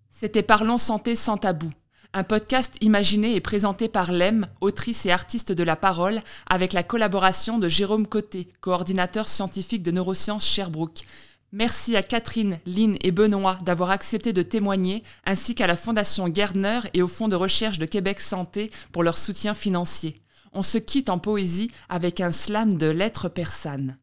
C'était 0.09 0.43
Parlons 0.43 0.80
Santé 0.80 1.15
sans 1.15 1.38
tabou, 1.38 1.72
un 2.13 2.24
podcast 2.24 2.76
imaginé 2.82 3.36
et 3.36 3.39
présenté 3.39 3.88
par 3.88 4.11
Lem, 4.11 4.47
autrice 4.59 5.05
et 5.05 5.11
artiste 5.11 5.51
de 5.51 5.63
la 5.63 5.76
parole, 5.76 6.20
avec 6.49 6.74
la 6.74 6.84
collaboration 6.84 7.59
de 7.59 7.70
Jérôme 7.70 8.07
Côté, 8.07 8.49
coordinateur 8.59 9.30
scientifique 9.30 9.84
de 9.84 9.91
neurosciences 9.91 10.45
Sherbrooke. 10.45 11.05
Merci 11.53 11.95
à 11.95 12.03
Catherine, 12.03 12.59
Lynn 12.65 12.97
et 13.01 13.11
Benoît 13.11 13.57
d'avoir 13.61 13.91
accepté 13.91 14.33
de 14.33 14.41
témoigner, 14.41 15.01
ainsi 15.25 15.55
qu'à 15.55 15.65
la 15.65 15.77
Fondation 15.77 16.27
Gerdner 16.33 16.79
et 16.93 17.01
au 17.01 17.07
Fonds 17.07 17.29
de 17.29 17.37
recherche 17.37 17.79
de 17.79 17.85
Québec 17.85 18.19
Santé 18.19 18.69
pour 18.91 19.01
leur 19.01 19.17
soutien 19.17 19.53
financier. 19.53 20.21
On 20.51 20.61
se 20.61 20.77
quitte 20.77 21.09
en 21.09 21.19
poésie 21.19 21.71
avec 21.87 22.19
un 22.19 22.31
slam 22.31 22.77
de 22.77 22.87
lettres 22.89 23.29
persanes. 23.29 23.97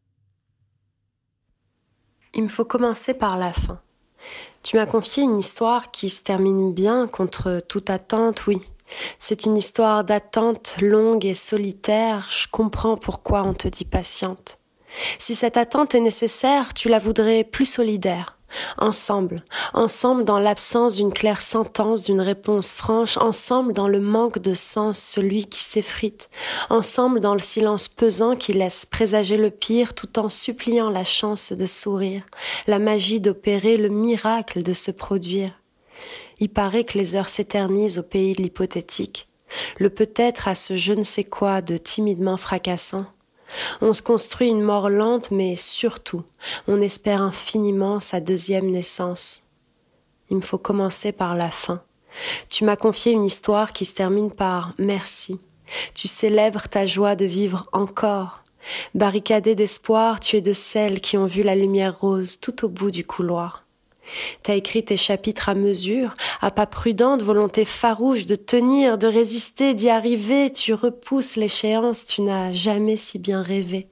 Il 2.33 2.43
me 2.43 2.49
faut 2.49 2.65
commencer 2.65 3.13
par 3.13 3.37
la 3.37 3.53
fin. 3.53 3.79
Tu 4.63 4.77
m'as 4.77 4.87
confié 4.87 5.23
une 5.23 5.37
histoire 5.37 5.91
qui 5.91 6.09
se 6.09 6.23
termine 6.23 6.73
bien 6.73 7.07
contre 7.07 7.63
toute 7.69 7.91
attente, 7.91 8.47
oui. 8.47 8.59
C'est 9.19 9.45
une 9.45 9.57
histoire 9.57 10.03
d'attente 10.03 10.75
longue 10.81 11.25
et 11.25 11.35
solitaire, 11.35 12.27
je 12.31 12.47
comprends 12.49 12.97
pourquoi 12.97 13.43
on 13.43 13.53
te 13.53 13.67
dit 13.67 13.85
patiente. 13.85 14.57
Si 15.17 15.35
cette 15.35 15.57
attente 15.57 15.95
est 15.95 15.99
nécessaire, 15.99 16.73
tu 16.73 16.89
la 16.89 16.99
voudrais 16.99 17.43
plus 17.43 17.65
solidaire. 17.65 18.35
Ensemble, 18.77 19.43
ensemble 19.73 20.23
dans 20.23 20.39
l'absence 20.39 20.95
d'une 20.95 21.11
claire 21.11 21.41
sentence, 21.41 22.03
d'une 22.03 22.21
réponse 22.21 22.71
franche, 22.71 23.17
ensemble 23.17 23.73
dans 23.73 23.87
le 23.87 23.99
manque 23.99 24.39
de 24.39 24.53
sens, 24.53 24.99
celui 24.99 25.47
qui 25.47 25.63
s'effrite, 25.63 26.29
ensemble 26.69 27.19
dans 27.19 27.33
le 27.33 27.39
silence 27.39 27.87
pesant 27.87 28.35
qui 28.35 28.53
laisse 28.53 28.85
présager 28.85 29.37
le 29.37 29.49
pire 29.49 29.93
tout 29.93 30.19
en 30.19 30.29
suppliant 30.29 30.89
la 30.89 31.03
chance 31.03 31.51
de 31.51 31.65
sourire, 31.65 32.23
la 32.67 32.79
magie 32.79 33.19
d'opérer, 33.19 33.77
le 33.77 33.89
miracle 33.89 34.61
de 34.61 34.73
se 34.73 34.91
produire. 34.91 35.51
Il 36.39 36.49
paraît 36.49 36.83
que 36.83 36.97
les 36.97 37.15
heures 37.15 37.29
s'éternisent 37.29 37.99
au 37.99 38.03
pays 38.03 38.33
de 38.33 38.41
l'hypothétique, 38.41 39.27
le 39.79 39.89
peut-être 39.89 40.47
à 40.47 40.55
ce 40.55 40.77
je 40.77 40.93
ne 40.93 41.03
sais 41.03 41.23
quoi 41.23 41.61
de 41.61 41.77
timidement 41.77 42.37
fracassant, 42.37 43.05
on 43.81 43.93
se 43.93 44.01
construit 44.01 44.49
une 44.49 44.61
mort 44.61 44.89
lente, 44.89 45.31
mais 45.31 45.55
surtout, 45.55 46.23
on 46.67 46.81
espère 46.81 47.21
infiniment 47.21 47.99
sa 47.99 48.19
deuxième 48.19 48.69
naissance. 48.69 49.43
Il 50.29 50.37
me 50.37 50.41
faut 50.41 50.57
commencer 50.57 51.11
par 51.11 51.35
la 51.35 51.51
fin. 51.51 51.81
Tu 52.49 52.63
m'as 52.63 52.75
confié 52.75 53.11
une 53.11 53.25
histoire 53.25 53.73
qui 53.73 53.85
se 53.85 53.93
termine 53.93 54.31
par 54.31 54.73
merci. 54.77 55.39
Tu 55.93 56.07
célèbres 56.07 56.67
ta 56.67 56.85
joie 56.85 57.15
de 57.15 57.25
vivre 57.25 57.67
encore. 57.73 58.43
Barricadé 58.93 59.55
d'espoir, 59.55 60.19
tu 60.19 60.37
es 60.37 60.41
de 60.41 60.53
celles 60.53 61.01
qui 61.01 61.17
ont 61.17 61.25
vu 61.27 61.43
la 61.43 61.55
lumière 61.55 61.99
rose 61.99 62.39
tout 62.39 62.65
au 62.65 62.69
bout 62.69 62.91
du 62.91 63.05
couloir. 63.05 63.64
T'as 64.43 64.55
écrit 64.55 64.83
tes 64.83 64.97
chapitres 64.97 65.49
à 65.49 65.55
mesure, 65.55 66.15
à 66.41 66.51
pas 66.51 66.65
prudente, 66.65 67.21
volonté 67.21 67.65
farouche 67.65 68.25
de 68.25 68.35
tenir, 68.35 68.97
de 68.97 69.07
résister, 69.07 69.73
d'y 69.73 69.89
arriver, 69.89 70.51
tu 70.51 70.73
repousses 70.73 71.35
l'échéance, 71.35 72.05
tu 72.05 72.21
n'as 72.21 72.51
jamais 72.51 72.97
si 72.97 73.19
bien 73.19 73.41
rêvé. 73.41 73.87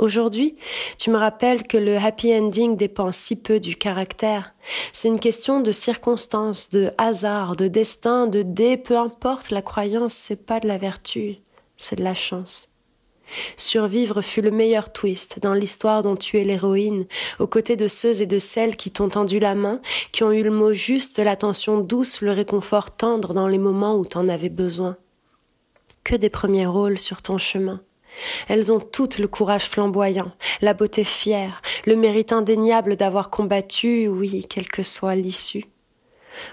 Aujourd'hui, 0.00 0.56
tu 0.96 1.10
me 1.10 1.18
rappelles 1.18 1.66
que 1.66 1.76
le 1.76 1.98
happy 1.98 2.34
ending 2.34 2.74
dépend 2.74 3.12
si 3.12 3.36
peu 3.36 3.60
du 3.60 3.76
caractère. 3.76 4.54
C'est 4.94 5.08
une 5.08 5.20
question 5.20 5.60
de 5.60 5.72
circonstances, 5.72 6.70
de 6.70 6.90
hasard, 6.96 7.54
de 7.54 7.68
destin, 7.68 8.26
de 8.26 8.40
dé, 8.40 8.78
peu 8.78 8.96
importe 8.96 9.50
la 9.50 9.60
croyance, 9.60 10.14
c'est 10.14 10.46
pas 10.46 10.58
de 10.58 10.68
la 10.68 10.78
vertu, 10.78 11.36
c'est 11.76 11.96
de 11.96 12.04
la 12.04 12.14
chance. 12.14 12.69
Survivre 13.56 14.22
fut 14.22 14.42
le 14.42 14.50
meilleur 14.50 14.92
twist 14.92 15.38
dans 15.40 15.54
l'histoire 15.54 16.02
dont 16.02 16.16
tu 16.16 16.38
es 16.38 16.44
l'héroïne, 16.44 17.06
aux 17.38 17.46
côtés 17.46 17.76
de 17.76 17.88
ceux 17.88 18.22
et 18.22 18.26
de 18.26 18.38
celles 18.38 18.76
qui 18.76 18.90
t'ont 18.90 19.08
tendu 19.08 19.38
la 19.38 19.54
main, 19.54 19.80
qui 20.12 20.24
ont 20.24 20.32
eu 20.32 20.42
le 20.42 20.50
mot 20.50 20.72
juste, 20.72 21.18
l'attention 21.18 21.80
douce, 21.80 22.20
le 22.20 22.32
réconfort 22.32 22.90
tendre 22.90 23.34
dans 23.34 23.48
les 23.48 23.58
moments 23.58 23.96
où 23.96 24.04
t'en 24.04 24.26
avais 24.26 24.48
besoin. 24.48 24.96
Que 26.04 26.16
des 26.16 26.30
premiers 26.30 26.66
rôles 26.66 26.98
sur 26.98 27.22
ton 27.22 27.38
chemin. 27.38 27.80
Elles 28.48 28.72
ont 28.72 28.80
toutes 28.80 29.18
le 29.18 29.28
courage 29.28 29.64
flamboyant, 29.64 30.32
la 30.60 30.74
beauté 30.74 31.04
fière, 31.04 31.62
le 31.86 31.96
mérite 31.96 32.32
indéniable 32.32 32.96
d'avoir 32.96 33.30
combattu, 33.30 34.08
oui, 34.08 34.46
quelle 34.48 34.68
que 34.68 34.82
soit 34.82 35.14
l'issue. 35.14 35.66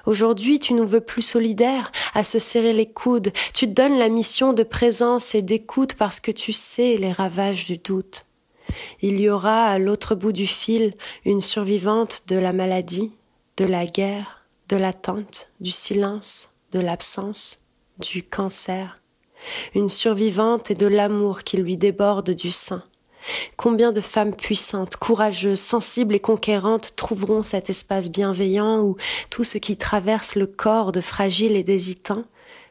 Aujourd'hui, 0.05 0.59
tu 0.59 0.73
nous 0.73 0.87
veux 0.87 1.01
plus 1.01 1.21
solidaires, 1.21 1.91
à 2.13 2.23
se 2.23 2.39
serrer 2.39 2.73
les 2.73 2.89
coudes. 2.89 3.31
Tu 3.53 3.67
donnes 3.67 3.97
la 3.97 4.09
mission 4.09 4.53
de 4.53 4.63
présence 4.63 5.35
et 5.35 5.41
d'écoute 5.41 5.93
parce 5.95 6.19
que 6.19 6.31
tu 6.31 6.53
sais 6.53 6.97
les 6.97 7.11
ravages 7.11 7.65
du 7.65 7.77
doute. 7.77 8.25
Il 9.01 9.19
y 9.19 9.29
aura 9.29 9.65
à 9.65 9.79
l'autre 9.79 10.15
bout 10.15 10.31
du 10.31 10.47
fil 10.47 10.93
une 11.25 11.41
survivante 11.41 12.23
de 12.27 12.35
la 12.35 12.53
maladie, 12.53 13.11
de 13.57 13.65
la 13.65 13.85
guerre, 13.85 14.45
de 14.69 14.77
l'attente, 14.77 15.49
du 15.59 15.71
silence, 15.71 16.51
de 16.71 16.79
l'absence, 16.79 17.65
du 17.99 18.23
cancer. 18.23 19.01
Une 19.75 19.89
survivante 19.89 20.71
et 20.71 20.75
de 20.75 20.87
l'amour 20.87 21.43
qui 21.43 21.57
lui 21.57 21.77
déborde 21.77 22.31
du 22.31 22.51
sein 22.51 22.83
Combien 23.55 23.91
de 23.91 24.01
femmes 24.01 24.35
puissantes, 24.35 24.95
courageuses, 24.95 25.59
sensibles 25.59 26.15
et 26.15 26.19
conquérantes 26.19 26.95
trouveront 26.95 27.43
cet 27.43 27.69
espace 27.69 28.09
bienveillant 28.09 28.79
où 28.81 28.97
tout 29.29 29.43
ce 29.43 29.57
qui 29.57 29.77
traverse 29.77 30.35
le 30.35 30.47
corps 30.47 30.91
de 30.91 31.01
fragile 31.01 31.55
et 31.55 31.63
d'hésitant, 31.63 32.23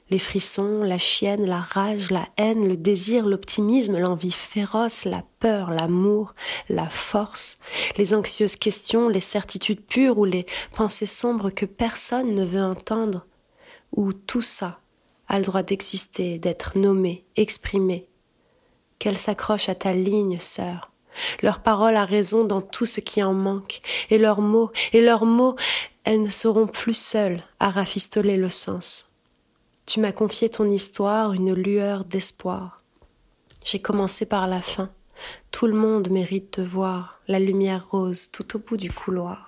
les 0.09 0.19
frissons, 0.21 0.83
la 0.83 0.99
chienne, 0.99 1.47
la 1.47 1.61
rage, 1.61 2.11
la 2.11 2.29
haine, 2.37 2.69
le 2.69 2.77
désir, 2.77 3.27
l'optimisme, 3.27 3.99
l'envie 3.99 4.31
féroce, 4.31 5.05
la 5.05 5.25
peur, 5.41 5.71
l'amour, 5.71 6.35
la 6.69 6.89
force, 6.89 7.59
les 7.97 8.15
anxieuses 8.15 8.57
questions, 8.57 9.09
les 9.09 9.21
certitudes 9.21 9.85
pures 9.85 10.19
ou 10.19 10.25
les 10.25 10.47
pensées 10.73 11.07
sombres 11.07 11.51
que 11.51 11.67
personne 11.67 12.35
ne 12.35 12.45
veut 12.45 12.63
entendre, 12.63 13.27
où 13.93 14.13
tout 14.13 14.43
ça 14.43 14.79
a 15.29 15.39
le 15.39 15.45
droit 15.45 15.65
d'exister, 15.65 16.39
d'être 16.39 16.79
nommé, 16.79 17.25
exprimé, 17.35 18.09
qu'elles 18.99 19.19
s'accrochent 19.19 19.69
à 19.69 19.75
ta 19.75 19.93
ligne, 19.93 20.39
sœur. 20.41 20.91
Leurs 21.43 21.61
paroles 21.61 21.97
a 21.97 22.05
raison 22.05 22.45
dans 22.45 22.61
tout 22.61 22.87
ce 22.87 23.01
qui 23.01 23.23
en 23.23 23.33
manque, 23.33 23.81
et 24.11 24.19
leurs 24.19 24.41
mots, 24.41 24.71
et 24.93 25.01
leurs 25.01 25.25
mots, 25.25 25.57
elles 26.05 26.23
ne 26.23 26.31
seront 26.31 26.67
plus 26.67 26.97
seules 26.97 27.43
à 27.59 27.71
rafistoler 27.71 28.37
le 28.37 28.51
sens. 28.51 29.11
Tu 29.87 30.01
m'as 30.01 30.13
confié 30.13 30.49
ton 30.49 30.69
histoire, 30.69 31.33
une 31.33 31.55
lueur 31.55 32.05
d'espoir. 32.05 32.83
J'ai 33.65 33.81
commencé 33.81 34.27
par 34.27 34.47
la 34.47 34.61
fin. 34.61 34.91
Tout 35.51 35.67
le 35.67 35.75
monde 35.75 36.11
mérite 36.11 36.59
de 36.61 36.65
voir 36.65 37.21
la 37.29 37.39
lumière 37.39 37.89
rose 37.89 38.31
tout 38.31 38.57
au 38.57 38.59
bout 38.59 38.77
du 38.77 38.93
couloir. 38.93 39.46